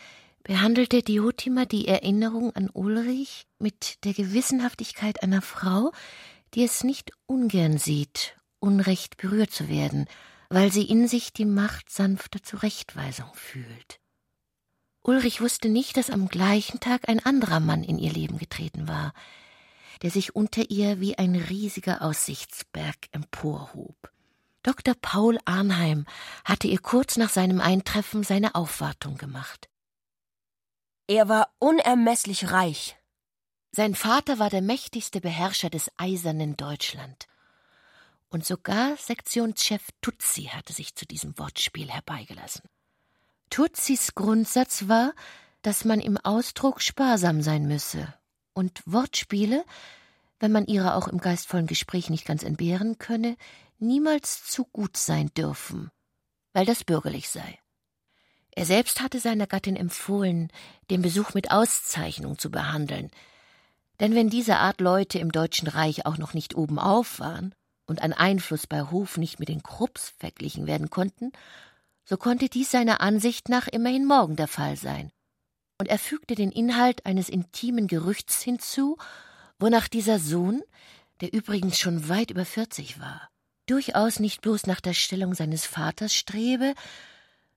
behandelte 0.43 1.01
Diotima 1.01 1.65
die 1.65 1.87
Erinnerung 1.87 2.55
an 2.55 2.69
Ulrich 2.71 3.47
mit 3.57 4.03
der 4.05 4.13
Gewissenhaftigkeit 4.13 5.23
einer 5.23 5.41
Frau, 5.41 5.91
die 6.53 6.63
es 6.63 6.83
nicht 6.83 7.11
ungern 7.25 7.79
sieht, 7.79 8.35
unrecht 8.59 9.17
berührt 9.17 9.51
zu 9.51 9.67
werden 9.67 10.05
weil 10.49 10.71
sie 10.71 10.83
in 10.83 11.07
sich 11.07 11.33
die 11.33 11.45
Macht 11.45 11.89
sanfter 11.89 12.41
Zurechtweisung 12.41 13.29
fühlt. 13.33 13.99
Ulrich 15.01 15.41
wusste 15.41 15.69
nicht, 15.69 15.97
dass 15.97 16.09
am 16.09 16.27
gleichen 16.27 16.79
Tag 16.79 17.07
ein 17.07 17.25
anderer 17.25 17.59
Mann 17.59 17.83
in 17.83 17.97
ihr 17.97 18.11
Leben 18.11 18.37
getreten 18.37 18.87
war, 18.87 19.13
der 20.01 20.11
sich 20.11 20.35
unter 20.35 20.69
ihr 20.69 20.99
wie 20.99 21.17
ein 21.17 21.35
riesiger 21.35 22.01
Aussichtsberg 22.01 22.97
emporhob. 23.11 24.11
Dr. 24.63 24.95
Paul 25.01 25.39
Arnheim 25.45 26.05
hatte 26.43 26.67
ihr 26.67 26.79
kurz 26.79 27.15
nach 27.15 27.29
seinem 27.29 27.61
Eintreffen 27.61 28.23
seine 28.23 28.55
Aufwartung 28.55 29.17
gemacht. 29.17 29.69
Er 31.07 31.29
war 31.29 31.53
unermesslich 31.57 32.51
reich. 32.51 32.97
Sein 33.71 33.95
Vater 33.95 34.39
war 34.39 34.49
der 34.49 34.61
mächtigste 34.61 35.21
Beherrscher 35.21 35.69
des 35.69 35.89
eisernen 35.97 36.57
Deutschland 36.57 37.27
und 38.29 38.45
sogar 38.45 38.97
Sektionschef 38.97 39.81
Tutsi 40.01 40.43
hatte 40.45 40.73
sich 40.73 40.95
zu 40.95 41.05
diesem 41.05 41.37
Wortspiel 41.37 41.89
herbeigelassen. 41.89 42.63
Tutsis 43.49 44.15
Grundsatz 44.15 44.87
war, 44.87 45.13
dass 45.61 45.85
man 45.85 45.99
im 45.99 46.17
Ausdruck 46.17 46.81
sparsam 46.81 47.41
sein 47.41 47.67
müsse 47.67 48.13
und 48.53 48.81
Wortspiele, 48.85 49.65
wenn 50.39 50.51
man 50.51 50.65
ihre 50.65 50.95
auch 50.95 51.07
im 51.07 51.19
geistvollen 51.19 51.67
Gespräch 51.67 52.09
nicht 52.09 52.25
ganz 52.25 52.43
entbehren 52.43 52.97
könne, 52.97 53.37
niemals 53.79 54.43
zu 54.45 54.65
gut 54.65 54.97
sein 54.97 55.31
dürfen, 55.35 55.89
weil 56.53 56.65
das 56.65 56.83
bürgerlich 56.83 57.29
sei. 57.29 57.59
Er 58.51 58.65
selbst 58.65 59.01
hatte 59.01 59.19
seiner 59.19 59.47
Gattin 59.47 59.75
empfohlen, 59.75 60.51
den 60.89 61.01
Besuch 61.01 61.33
mit 61.33 61.51
Auszeichnung 61.51 62.37
zu 62.39 62.49
behandeln, 62.49 63.11
denn 63.99 64.13
wenn 64.15 64.29
diese 64.29 64.57
Art 64.57 64.81
Leute 64.81 65.19
im 65.19 65.31
Deutschen 65.31 65.67
Reich 65.67 66.05
auch 66.05 66.17
noch 66.17 66.33
nicht 66.33 66.55
obenauf 66.55 67.19
waren, 67.19 67.55
und 67.87 68.01
an 68.01 68.13
Einfluss 68.13 68.67
bei 68.67 68.83
Hof 68.83 69.17
nicht 69.17 69.39
mit 69.39 69.49
den 69.49 69.63
Krupps 69.63 70.13
verglichen 70.19 70.67
werden 70.67 70.89
konnten, 70.89 71.31
so 72.03 72.17
konnte 72.17 72.49
dies 72.49 72.71
seiner 72.71 73.01
Ansicht 73.01 73.49
nach 73.49 73.67
immerhin 73.67 74.05
morgen 74.05 74.35
der 74.35 74.47
Fall 74.47 74.77
sein. 74.77 75.11
Und 75.79 75.87
er 75.87 75.99
fügte 75.99 76.35
den 76.35 76.51
Inhalt 76.51 77.05
eines 77.05 77.29
intimen 77.29 77.87
Gerüchts 77.87 78.41
hinzu, 78.41 78.97
wonach 79.59 79.87
dieser 79.87 80.19
Sohn, 80.19 80.61
der 81.21 81.33
übrigens 81.33 81.79
schon 81.79 82.09
weit 82.09 82.31
über 82.31 82.45
vierzig 82.45 82.99
war, 82.99 83.29
durchaus 83.65 84.19
nicht 84.19 84.41
bloß 84.41 84.67
nach 84.67 84.81
der 84.81 84.93
Stellung 84.93 85.33
seines 85.33 85.65
Vaters 85.65 86.13
strebe, 86.13 86.73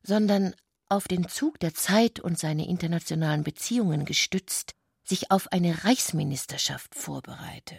sondern 0.03 0.55
auf 0.89 1.07
den 1.07 1.29
Zug 1.29 1.61
der 1.61 1.75
Zeit 1.75 2.21
und 2.21 2.39
seine 2.39 2.69
internationalen 2.69 3.45
Beziehungen 3.45 4.05
gestützt, 4.05 4.73
sich 5.05 5.31
auf 5.31 5.53
eine 5.53 5.85
Reichsministerschaft 5.85 6.95
vorbereite. 6.95 7.77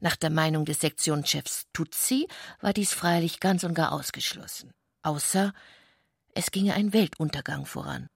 Nach 0.00 0.16
der 0.16 0.30
Meinung 0.30 0.64
des 0.64 0.80
Sektionschefs 0.80 1.66
Tutsi 1.72 2.26
war 2.60 2.72
dies 2.72 2.92
freilich 2.92 3.40
ganz 3.40 3.64
und 3.64 3.74
gar 3.74 3.92
ausgeschlossen, 3.92 4.72
außer 5.02 5.52
es 6.34 6.50
ginge 6.50 6.74
ein 6.74 6.92
Weltuntergang 6.92 7.66
voran. 7.66 8.08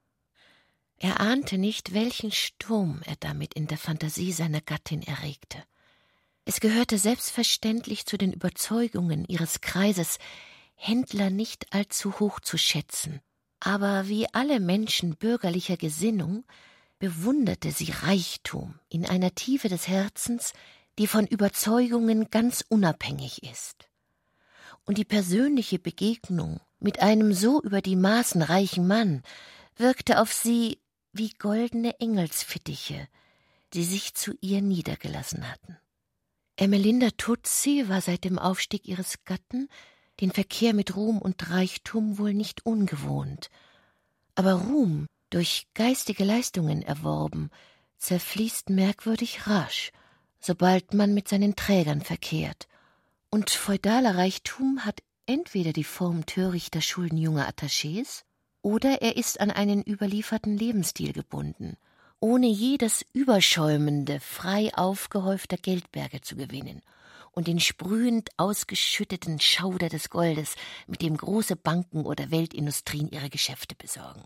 Er 0.98 1.20
ahnte 1.20 1.58
nicht, 1.58 1.92
welchen 1.92 2.32
Sturm 2.32 3.02
er 3.04 3.16
damit 3.20 3.54
in 3.54 3.66
der 3.66 3.78
Fantasie 3.78 4.32
seiner 4.32 4.62
Gattin 4.62 5.02
erregte. 5.02 5.62
Es 6.46 6.60
gehörte 6.60 6.96
selbstverständlich 6.96 8.06
zu 8.06 8.16
den 8.16 8.32
Überzeugungen 8.32 9.24
ihres 9.26 9.60
Kreises, 9.60 10.18
Händler 10.74 11.30
nicht 11.30 11.72
allzu 11.74 12.20
hoch 12.20 12.40
zu 12.40 12.56
schätzen, 12.56 13.20
aber 13.60 14.08
wie 14.08 14.32
alle 14.32 14.60
Menschen 14.60 15.16
bürgerlicher 15.16 15.76
Gesinnung 15.76 16.44
bewunderte 16.98 17.72
sie 17.72 17.90
Reichtum 17.90 18.78
in 18.88 19.06
einer 19.06 19.34
Tiefe 19.34 19.68
des 19.68 19.88
Herzens, 19.88 20.52
die 20.98 21.06
von 21.06 21.26
Überzeugungen 21.26 22.30
ganz 22.30 22.64
unabhängig 22.68 23.42
ist. 23.42 23.88
Und 24.84 24.98
die 24.98 25.04
persönliche 25.04 25.78
Begegnung 25.78 26.60
mit 26.78 27.00
einem 27.00 27.32
so 27.32 27.60
über 27.62 27.82
die 27.82 27.96
Maßen 27.96 28.42
reichen 28.42 28.86
Mann 28.86 29.22
wirkte 29.76 30.20
auf 30.20 30.32
sie 30.32 30.80
wie 31.12 31.30
goldene 31.30 31.98
Engelsfittiche, 31.98 33.08
die 33.72 33.84
sich 33.84 34.14
zu 34.14 34.34
ihr 34.40 34.62
niedergelassen 34.62 35.50
hatten. 35.50 35.78
Ermelinda 36.56 37.10
Tutsi 37.16 37.88
war 37.88 38.00
seit 38.00 38.24
dem 38.24 38.38
Aufstieg 38.38 38.86
ihres 38.86 39.24
Gatten 39.24 39.68
den 40.20 40.30
Verkehr 40.30 40.72
mit 40.72 40.96
Ruhm 40.96 41.18
und 41.18 41.50
Reichtum 41.50 42.16
wohl 42.16 42.32
nicht 42.32 42.64
ungewohnt, 42.64 43.50
aber 44.34 44.52
Ruhm, 44.52 45.06
durch 45.30 45.66
geistige 45.74 46.24
Leistungen 46.24 46.82
erworben, 46.82 47.50
zerfließt 47.98 48.70
merkwürdig 48.70 49.46
rasch 49.46 49.90
sobald 50.46 50.94
man 50.94 51.12
mit 51.12 51.26
seinen 51.28 51.56
Trägern 51.56 52.00
verkehrt, 52.00 52.68
und 53.30 53.50
feudaler 53.50 54.16
Reichtum 54.16 54.84
hat 54.84 55.02
entweder 55.26 55.72
die 55.72 55.84
Form 55.84 56.24
törichter 56.24 56.80
Schulden 56.80 57.18
junger 57.18 57.48
Attachés, 57.48 58.22
oder 58.62 59.02
er 59.02 59.16
ist 59.16 59.40
an 59.40 59.50
einen 59.50 59.82
überlieferten 59.84 60.56
Lebensstil 60.56 61.12
gebunden, 61.12 61.76
ohne 62.20 62.46
je 62.46 62.78
das 62.78 63.04
überschäumende, 63.12 64.20
frei 64.20 64.72
aufgehäufter 64.74 65.56
Geldberge 65.56 66.20
zu 66.20 66.36
gewinnen 66.36 66.80
und 67.32 67.48
den 67.48 67.60
sprühend 67.60 68.30
ausgeschütteten 68.36 69.40
Schauder 69.40 69.88
des 69.88 70.10
Goldes, 70.10 70.54
mit 70.86 71.02
dem 71.02 71.16
große 71.16 71.56
Banken 71.56 72.06
oder 72.06 72.30
Weltindustrien 72.30 73.10
ihre 73.10 73.30
Geschäfte 73.30 73.74
besorgen. 73.74 74.22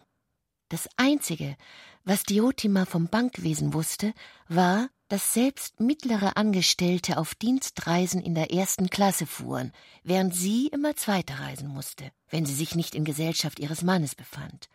Das 0.68 0.89
Einzige, 0.97 1.57
was 2.05 2.23
Diotima 2.25 2.87
vom 2.87 3.09
Bankwesen 3.09 3.75
wusste, 3.75 4.15
war, 4.49 4.89
dass 5.09 5.35
selbst 5.35 5.81
mittlere 5.81 6.37
Angestellte 6.37 7.19
auf 7.19 7.35
Dienstreisen 7.35 8.23
in 8.23 8.35
der 8.35 8.53
ersten 8.53 8.91
Klasse 8.91 9.27
fuhren, 9.27 9.73
während 10.05 10.35
sie 10.35 10.69
immer 10.69 10.95
zweite 10.95 11.39
reisen 11.41 11.69
musste, 11.69 12.13
wenn 12.29 12.47
sie 12.47 12.55
sich 12.55 12.77
nicht 12.77 12.95
in 12.95 13.05
Gesellschaft 13.05 13.59
ihres 13.59 13.83
Mannes 13.83 14.15
befand. 14.15 14.69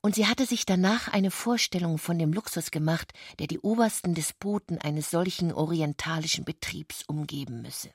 Und 0.00 0.14
sie 0.14 0.26
hatte 0.26 0.46
sich 0.46 0.66
danach 0.66 1.08
eine 1.08 1.30
Vorstellung 1.30 1.98
von 1.98 2.18
dem 2.18 2.32
Luxus 2.32 2.70
gemacht, 2.70 3.12
der 3.38 3.46
die 3.46 3.58
obersten 3.58 4.14
Despoten 4.14 4.78
eines 4.78 5.10
solchen 5.10 5.52
orientalischen 5.52 6.44
Betriebs 6.44 7.02
umgeben 7.06 7.62
müsse. 7.62 7.90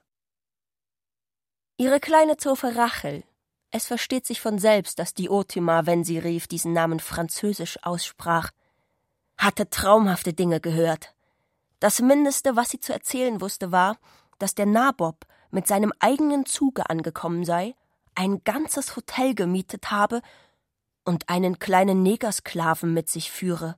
Ihre 1.77 1.99
kleine 1.99 2.37
Zofe 2.37 2.75
Rachel. 2.75 3.23
Es 3.71 3.87
versteht 3.87 4.25
sich 4.25 4.41
von 4.41 4.59
selbst, 4.59 4.99
dass 4.99 5.13
Diotima, 5.13 5.85
wenn 5.85 6.03
sie 6.03 6.19
rief, 6.19 6.47
diesen 6.47 6.73
Namen 6.73 6.99
französisch 6.99 7.77
aussprach, 7.83 8.51
hatte 9.37 9.69
traumhafte 9.69 10.33
Dinge 10.33 10.59
gehört. 10.59 11.13
Das 11.79 12.01
Mindeste, 12.01 12.55
was 12.55 12.69
sie 12.69 12.79
zu 12.79 12.93
erzählen 12.93 13.41
wusste, 13.41 13.71
war, 13.71 13.97
dass 14.39 14.55
der 14.55 14.65
Nabob 14.65 15.25
mit 15.51 15.67
seinem 15.67 15.93
eigenen 15.99 16.45
Zuge 16.45 16.89
angekommen 16.89 17.43
sei, 17.45 17.75
ein 18.15 18.43
ganzes 18.43 18.95
Hotel 18.95 19.35
gemietet 19.35 19.91
habe 19.91 20.21
und 21.03 21.29
einen 21.29 21.59
kleinen 21.59 22.03
Negersklaven 22.03 22.93
mit 22.93 23.09
sich 23.09 23.31
führe. 23.31 23.75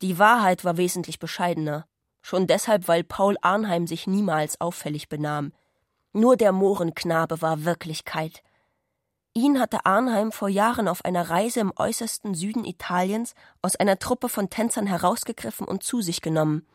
Die 0.00 0.18
Wahrheit 0.18 0.64
war 0.64 0.76
wesentlich 0.76 1.18
bescheidener, 1.18 1.86
schon 2.22 2.46
deshalb, 2.46 2.88
weil 2.88 3.04
Paul 3.04 3.36
Arnheim 3.42 3.86
sich 3.86 4.06
niemals 4.06 4.60
auffällig 4.60 5.08
benahm. 5.08 5.52
Nur 6.12 6.36
der 6.36 6.52
Mohrenknabe 6.52 7.40
war 7.42 7.64
Wirklichkeit. 7.64 8.42
Ihn 9.34 9.58
hatte 9.58 9.86
Arnheim 9.86 10.30
vor 10.30 10.48
Jahren 10.48 10.88
auf 10.88 11.04
einer 11.04 11.30
Reise 11.30 11.60
im 11.60 11.72
äußersten 11.74 12.34
Süden 12.34 12.64
Italiens 12.64 13.34
aus 13.62 13.76
einer 13.76 13.98
Truppe 13.98 14.28
von 14.28 14.50
Tänzern 14.50 14.86
herausgegriffen 14.86 15.66
und 15.66 15.82
zu 15.82 16.02
sich 16.02 16.20
genommen, 16.20 16.66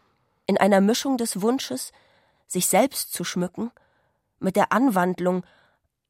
in 0.47 0.57
einer 0.57 0.81
Mischung 0.81 1.17
des 1.17 1.41
Wunsches, 1.41 1.91
sich 2.47 2.67
selbst 2.67 3.13
zu 3.13 3.23
schmücken, 3.23 3.71
mit 4.39 4.55
der 4.55 4.71
Anwandlung, 4.71 5.45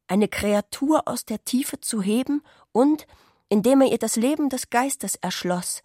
eine 0.08 0.30
Kreatur 0.30 1.08
aus 1.08 1.26
der 1.26 1.43
Tiefe 1.43 1.82
zu 1.82 2.02
heben 2.02 2.41
und, 2.72 3.08
indem 3.50 3.82
er 3.82 3.91
ihr 3.91 3.98
das 3.98 4.16
Leben 4.16 4.48
des 4.48 4.70
Geistes 4.70 5.16
erschloss, 5.16 5.84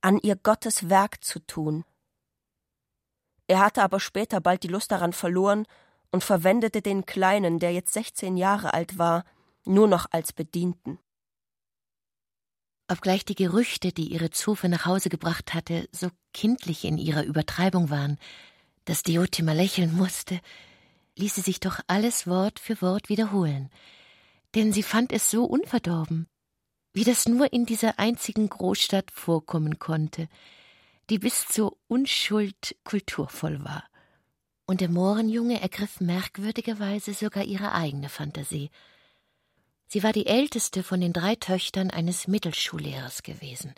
an 0.00 0.18
ihr 0.18 0.34
Gottes 0.34 0.88
Werk 0.88 1.22
zu 1.22 1.38
tun. 1.38 1.84
Er 3.46 3.60
hatte 3.60 3.82
aber 3.82 4.00
später 4.00 4.40
bald 4.40 4.64
die 4.64 4.68
Lust 4.68 4.90
daran 4.90 5.12
verloren 5.12 5.64
und 6.10 6.24
verwendete 6.24 6.82
den 6.82 7.06
Kleinen, 7.06 7.60
der 7.60 7.72
jetzt 7.72 7.92
sechzehn 7.92 8.36
Jahre 8.36 8.74
alt 8.74 8.98
war, 8.98 9.24
nur 9.66 9.88
noch 9.88 10.06
als 10.10 10.32
Bedienten. 10.32 10.98
Obgleich 12.88 13.24
die 13.24 13.34
Gerüchte, 13.34 13.92
die 13.92 14.12
ihre 14.12 14.30
Zofe 14.30 14.68
nach 14.68 14.86
Hause 14.86 15.08
gebracht 15.08 15.54
hatte, 15.54 15.88
so 15.90 16.08
kindlich 16.32 16.84
in 16.84 16.98
ihrer 16.98 17.24
Übertreibung 17.24 17.90
waren, 17.90 18.18
dass 18.84 19.02
Diotima 19.02 19.52
lächeln 19.52 19.94
musste, 19.94 20.40
ließ 21.16 21.34
sie 21.34 21.40
sich 21.40 21.60
doch 21.60 21.80
alles 21.88 22.26
Wort 22.26 22.60
für 22.60 22.80
Wort 22.80 23.08
wiederholen, 23.08 23.70
denn 24.54 24.72
sie 24.72 24.82
fand 24.84 25.12
es 25.12 25.30
so 25.30 25.44
unverdorben, 25.44 26.28
wie 26.92 27.04
das 27.04 27.26
nur 27.26 27.52
in 27.52 27.66
dieser 27.66 27.98
einzigen 27.98 28.48
Großstadt 28.48 29.10
vorkommen 29.10 29.78
konnte, 29.78 30.28
die 31.10 31.18
bis 31.18 31.46
zur 31.48 31.76
Unschuld 31.88 32.76
kulturvoll 32.84 33.64
war. 33.64 33.84
Und 34.66 34.80
der 34.80 34.88
Mohrenjunge 34.88 35.60
ergriff 35.60 36.00
merkwürdigerweise 36.00 37.14
sogar 37.14 37.44
ihre 37.44 37.72
eigene 37.72 38.08
Fantasie, 38.08 38.70
Sie 39.88 40.02
war 40.02 40.12
die 40.12 40.26
älteste 40.26 40.82
von 40.82 41.00
den 41.00 41.12
drei 41.12 41.36
Töchtern 41.36 41.90
eines 41.90 42.26
Mittelschullehrers 42.26 43.22
gewesen, 43.22 43.74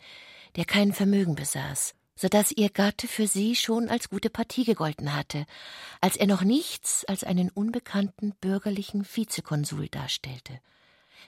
der 0.56 0.64
kein 0.64 0.92
Vermögen 0.92 1.34
besaß, 1.34 1.94
so 2.16 2.28
dass 2.28 2.50
ihr 2.50 2.70
Gatte 2.70 3.06
für 3.06 3.26
sie 3.26 3.54
schon 3.54 3.88
als 3.88 4.08
gute 4.08 4.30
Partie 4.30 4.64
gegolten 4.64 5.14
hatte, 5.14 5.46
als 6.00 6.16
er 6.16 6.26
noch 6.26 6.42
nichts 6.42 7.04
als 7.04 7.24
einen 7.24 7.50
unbekannten 7.50 8.32
bürgerlichen 8.40 9.04
Vizekonsul 9.04 9.88
darstellte. 9.88 10.60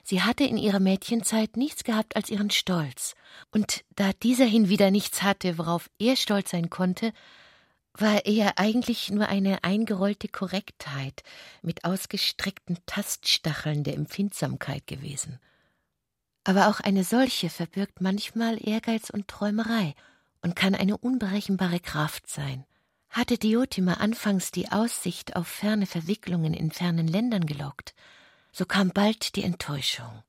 Sie 0.03 0.21
hatte 0.21 0.43
in 0.43 0.57
ihrer 0.57 0.79
Mädchenzeit 0.79 1.57
nichts 1.57 1.83
gehabt 1.83 2.15
als 2.15 2.29
ihren 2.29 2.49
Stolz, 2.49 3.15
und 3.51 3.83
da 3.95 4.11
dieser 4.23 4.45
hinwieder 4.45 4.89
nichts 4.89 5.21
hatte, 5.21 5.57
worauf 5.57 5.89
er 5.99 6.15
stolz 6.15 6.51
sein 6.51 6.69
konnte, 6.69 7.13
war 7.93 8.25
er 8.25 8.57
eigentlich 8.57 9.09
nur 9.11 9.27
eine 9.27 9.63
eingerollte 9.63 10.27
Korrektheit 10.27 11.23
mit 11.61 11.83
ausgestreckten 11.83 12.77
Taststacheln 12.85 13.83
der 13.83 13.95
Empfindsamkeit 13.95 14.87
gewesen. 14.87 15.39
Aber 16.43 16.67
auch 16.69 16.79
eine 16.79 17.03
solche 17.03 17.49
verbirgt 17.49 18.01
manchmal 18.01 18.57
Ehrgeiz 18.65 19.09
und 19.09 19.27
Träumerei 19.27 19.93
und 20.41 20.55
kann 20.55 20.73
eine 20.73 20.97
unberechenbare 20.97 21.79
Kraft 21.79 22.29
sein. 22.29 22.65
Hatte 23.09 23.37
Diotima 23.37 23.95
anfangs 23.95 24.51
die 24.51 24.71
Aussicht 24.71 25.35
auf 25.35 25.47
ferne 25.47 25.85
Verwicklungen 25.85 26.53
in 26.53 26.71
fernen 26.71 27.07
Ländern 27.07 27.45
gelockt, 27.45 27.93
so 28.51 28.65
kam 28.65 28.89
bald 28.89 29.35
die 29.35 29.43
Enttäuschung 29.43 30.23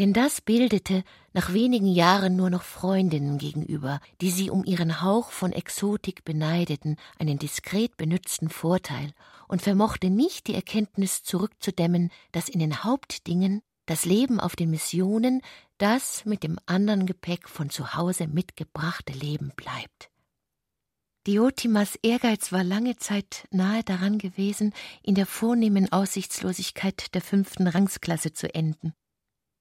denn 0.00 0.14
das 0.14 0.40
bildete 0.40 1.04
nach 1.34 1.52
wenigen 1.52 1.86
Jahren 1.86 2.34
nur 2.34 2.48
noch 2.48 2.62
Freundinnen 2.62 3.36
gegenüber, 3.36 4.00
die 4.22 4.30
sie 4.30 4.48
um 4.48 4.64
ihren 4.64 5.02
Hauch 5.02 5.30
von 5.30 5.52
Exotik 5.52 6.24
beneideten, 6.24 6.96
einen 7.18 7.38
diskret 7.38 7.98
benützten 7.98 8.48
Vorteil, 8.48 9.12
und 9.46 9.60
vermochte 9.60 10.08
nicht 10.08 10.46
die 10.46 10.54
Erkenntnis 10.54 11.22
zurückzudämmen, 11.22 12.10
dass 12.32 12.48
in 12.48 12.60
den 12.60 12.82
Hauptdingen 12.82 13.60
das 13.84 14.06
Leben 14.06 14.40
auf 14.40 14.56
den 14.56 14.70
Missionen 14.70 15.42
das 15.76 16.24
mit 16.24 16.44
dem 16.44 16.58
anderen 16.64 17.04
Gepäck 17.04 17.46
von 17.46 17.68
zu 17.68 17.94
Hause 17.94 18.26
mitgebrachte 18.26 19.12
Leben 19.12 19.52
bleibt. 19.54 20.08
Diotimas 21.26 21.98
Ehrgeiz 22.02 22.52
war 22.52 22.64
lange 22.64 22.96
Zeit 22.96 23.46
nahe 23.50 23.84
daran 23.84 24.16
gewesen, 24.16 24.72
in 25.02 25.14
der 25.14 25.26
vornehmen 25.26 25.92
Aussichtslosigkeit 25.92 27.14
der 27.14 27.20
fünften 27.20 27.66
Rangsklasse 27.66 28.32
zu 28.32 28.54
enden 28.54 28.94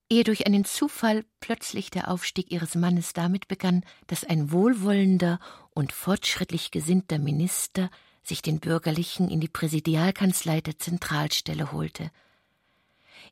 ehe 0.10 0.24
durch 0.24 0.48
einen 0.48 0.66
Zufall 0.66 1.24
plötzlich 1.40 1.92
der 1.92 2.10
Aufstieg 2.10 2.52
ihres 2.52 2.76
Mannes 2.76 3.14
damit 3.14 3.48
begann, 3.48 3.84
dass 4.08 4.24
ein 4.24 4.52
wohlwollender 4.52 5.40
und 5.72 5.92
fortschrittlich 5.92 6.72
gesinnter 6.72 7.20
Minister 7.20 7.90
sich 8.24 8.42
den 8.42 8.60
Bürgerlichen 8.60 9.30
in 9.30 9.40
die 9.40 9.48
Präsidialkanzlei 9.48 10.62
der 10.62 10.78
Zentralstelle 10.78 11.72
holte. 11.72 12.12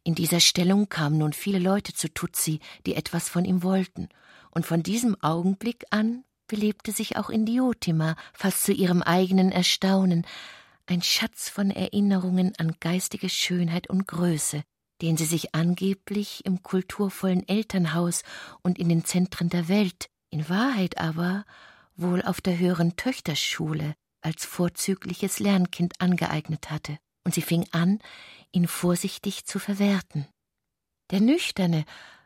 In 0.04 0.16
dieser 0.16 0.40
Stellung 0.40 0.90
kamen 0.90 1.18
nun 1.18 1.34
viele 1.34 1.60
Leute 1.60 1.94
zu 1.94 2.14
Tutsi, 2.14 2.60
die 2.86 2.96
etwas 2.96 3.30
von 3.30 3.46
ihm 3.46 3.64
wollten, 3.64 4.10
und 4.52 4.66
von 4.66 4.82
diesem 4.82 5.22
Augenblick 5.22 5.86
an 5.92 6.24
belebte 6.48 6.92
sich 6.92 7.18
auch 7.18 7.30
in 7.30 7.46
Diotima, 7.46 8.16
fast 8.34 8.64
zu 8.64 8.72
ihrem 8.72 9.02
eigenen 9.02 9.52
Erstaunen, 9.52 10.26
ein 10.86 11.02
Schatz 11.02 11.50
von 11.50 11.70
Erinnerungen 11.70 12.54
an 12.58 12.76
geistige 12.80 13.30
Schönheit 13.30 13.90
und 13.90 14.08
Größe, 14.08 14.64
den 15.02 15.18
sie 15.18 15.26
sich 15.26 15.54
angeblich 15.54 16.46
im 16.46 16.64
kulturvollen 16.64 17.48
Elternhaus 17.48 18.24
und 18.62 18.80
in 18.80 18.90
den 18.90 19.06
Zentren 19.06 19.50
der 19.50 19.68
Welt, 19.68 20.10
in 20.30 20.50
Wahrheit 20.50 20.98
aber 20.98 21.46
wohl 21.96 22.22
auf 22.22 22.42
der 22.42 22.58
höheren 22.58 22.96
Töchterschule 22.96 23.96
als 24.22 24.46
vorzügliches 24.46 25.40
Lernkind 25.40 26.00
angeeignet 26.02 26.70
hatte, 26.70 26.98
und 27.24 27.34
sie 27.34 27.42
fing 27.42 27.66
an, 27.72 28.00
ihn 28.52 28.68
vorsichtig 28.68 29.46
zu 29.46 29.60
verwerten. 29.60 30.28
Der 31.12 31.22
nüchterne, 31.22 31.86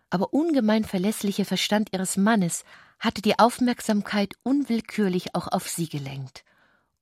aber 0.10 0.34
ungemein 0.34 0.84
verlässliche 0.84 1.46
Verstand 1.46 1.90
ihres 1.94 2.18
Mannes 2.18 2.64
hatte 3.00 3.22
die 3.22 3.40
Aufmerksamkeit 3.40 4.36
unwillkürlich 4.44 5.36
auch 5.36 5.48
auf 5.48 5.70
sie 5.70 5.90
gelenkt, 5.90 6.44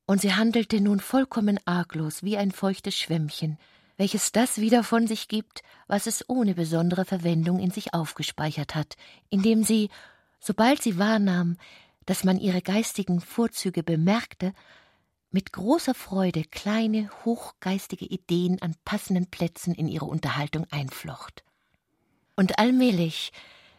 und 0.05 0.21
sie 0.21 0.33
handelte 0.33 0.81
nun 0.81 0.99
vollkommen 0.99 1.59
arglos 1.65 2.23
wie 2.23 2.37
ein 2.37 2.51
feuchtes 2.51 2.97
Schwämmchen, 2.97 3.57
welches 3.99 4.31
das 4.31 4.59
wieder 4.59 4.85
von 4.85 5.07
sich 5.07 5.27
gibt, 5.27 5.61
was 5.87 6.07
es 6.07 6.23
ohne 6.29 6.55
besondere 6.55 7.03
Verwendung 7.03 7.59
in 7.59 7.69
sich 7.69 7.93
aufgespeichert 7.93 8.73
hat, 8.73 8.95
indem 9.29 9.65
sie, 9.65 9.89
sobald 10.39 10.81
sie 10.81 10.97
wahrnahm, 10.97 11.57
dass 12.05 12.23
man 12.23 12.39
ihre 12.39 12.61
geistigen 12.61 13.19
Vorzüge 13.19 13.83
bemerkte, 13.83 14.53
mit 15.31 15.51
großer 15.51 15.93
Freude 15.93 16.45
kleine, 16.45 17.09
hochgeistige 17.25 18.05
Ideen 18.05 18.61
an 18.61 18.73
passenden 18.85 19.27
Plätzen 19.27 19.75
in 19.75 19.89
ihre 19.89 20.05
Unterhaltung 20.05 20.65
einflocht. 20.71 21.43
Und 22.37 22.57
allmählich, 22.57 23.33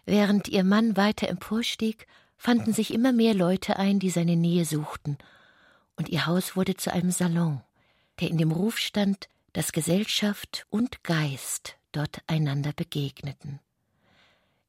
während 0.05 0.49
ihr 0.49 0.65
Mann 0.65 0.99
weiter 0.99 1.29
emporstieg, 1.29 2.07
fanden 2.37 2.75
sich 2.75 2.93
immer 2.93 3.13
mehr 3.13 3.33
Leute 3.33 3.79
ein, 3.79 3.99
die 3.99 4.11
seine 4.11 4.37
Nähe 4.37 4.67
suchten, 4.67 5.17
und 5.97 6.11
ihr 6.11 6.27
Haus 6.27 6.57
wurde 6.57 6.77
zu 6.77 6.93
einem 6.93 7.11
Salon, 7.11 7.63
der 8.21 8.29
in 8.29 8.37
dem 8.37 8.53
Ruf 8.53 8.77
stand, 8.77 9.31
dass 9.53 9.73
Gesellschaft 9.73 10.67
und 10.71 11.03
Geist 11.03 11.77
dort 11.93 12.23
einander 12.27 12.73
begegneten. 12.73 13.61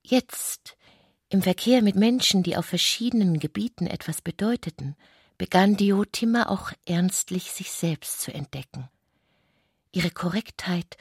Jetzt, 0.03 0.77
im 1.29 1.41
Verkehr 1.41 1.81
mit 1.81 1.95
Menschen, 1.95 2.43
die 2.43 2.57
auf 2.57 2.65
verschiedenen 2.65 3.39
Gebieten 3.39 3.87
etwas 3.87 4.21
bedeuteten, 4.21 4.95
begann 5.37 5.77
Diotima 5.77 6.47
auch 6.47 6.71
ernstlich 6.85 7.51
sich 7.51 7.71
selbst 7.71 8.21
zu 8.21 8.33
entdecken. 8.33 8.89
Ihre 9.91 10.11
Korrektheit, 10.11 10.97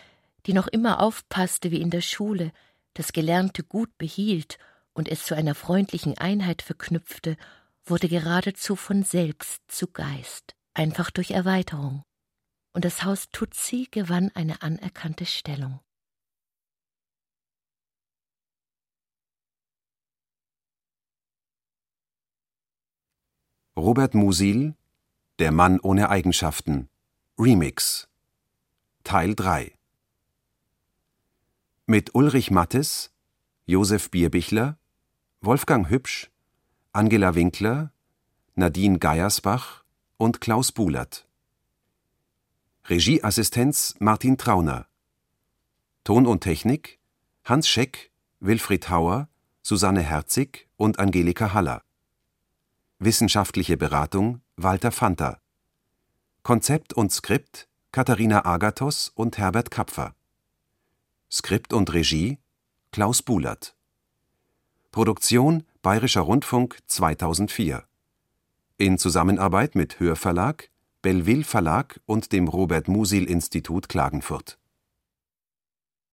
die 0.46 0.52
noch 0.52 0.66
immer 0.66 1.00
aufpasste 1.00 1.70
wie 1.70 1.80
in 1.80 1.90
der 1.90 2.00
Schule, 2.00 2.52
das 2.94 3.12
Gelernte 3.12 3.62
gut 3.62 3.96
behielt 3.98 4.58
und 4.92 5.08
es 5.08 5.24
zu 5.24 5.34
einer 5.34 5.54
freundlichen 5.54 6.18
Einheit 6.18 6.62
verknüpfte, 6.62 7.36
wurde 7.84 8.08
geradezu 8.08 8.76
von 8.76 9.02
selbst 9.02 9.62
zu 9.68 9.88
Geist, 9.88 10.54
einfach 10.74 11.10
durch 11.10 11.30
Erweiterung. 11.30 12.04
Und 12.72 12.84
das 12.84 13.02
Haus 13.02 13.28
Tutsi 13.30 13.88
gewann 13.90 14.30
eine 14.34 14.62
anerkannte 14.62 15.26
Stellung. 15.26 15.80
Robert 23.76 24.14
Musil 24.14 24.76
Der 25.38 25.52
Mann 25.52 25.80
ohne 25.80 26.10
Eigenschaften 26.10 26.88
Remix 27.38 28.08
Teil 29.04 29.34
3 29.34 29.72
Mit 31.86 32.14
Ulrich 32.14 32.50
Mattes, 32.50 33.10
Josef 33.64 34.10
Bierbichler, 34.10 34.78
Wolfgang 35.40 35.88
Hübsch, 35.88 36.30
Angela 36.92 37.34
Winkler, 37.34 37.92
Nadine 38.54 38.98
Geiersbach 38.98 39.84
und 40.18 40.40
Klaus 40.42 40.72
Buhlert. 40.72 41.29
Regieassistenz 42.88 43.94
Martin 44.00 44.36
Trauner. 44.36 44.86
Ton 46.02 46.26
und 46.26 46.40
Technik 46.40 46.98
Hans 47.44 47.68
Scheck, 47.68 48.10
Wilfried 48.40 48.88
Hauer, 48.90 49.28
Susanne 49.62 50.00
Herzig 50.02 50.68
und 50.76 50.98
Angelika 50.98 51.52
Haller. 51.52 51.82
Wissenschaftliche 52.98 53.76
Beratung 53.76 54.40
Walter 54.56 54.90
Fanta. 54.90 55.40
Konzept 56.42 56.92
und 56.92 57.12
Skript 57.12 57.68
Katharina 57.92 58.44
Agathos 58.44 59.12
und 59.14 59.38
Herbert 59.38 59.70
Kapfer. 59.70 60.16
Skript 61.30 61.72
und 61.72 61.92
Regie 61.92 62.38
Klaus 62.90 63.22
Buhlert. 63.22 63.76
Produktion 64.90 65.64
Bayerischer 65.82 66.22
Rundfunk 66.22 66.78
2004. 66.86 67.84
In 68.78 68.98
Zusammenarbeit 68.98 69.76
mit 69.76 70.00
Hörverlag, 70.00 70.70
Belleville 71.02 71.44
Verlag 71.44 71.98
und 72.04 72.30
dem 72.30 72.46
Robert 72.46 72.86
Musil 72.86 73.24
Institut 73.24 73.88
Klagenfurt 73.88 74.59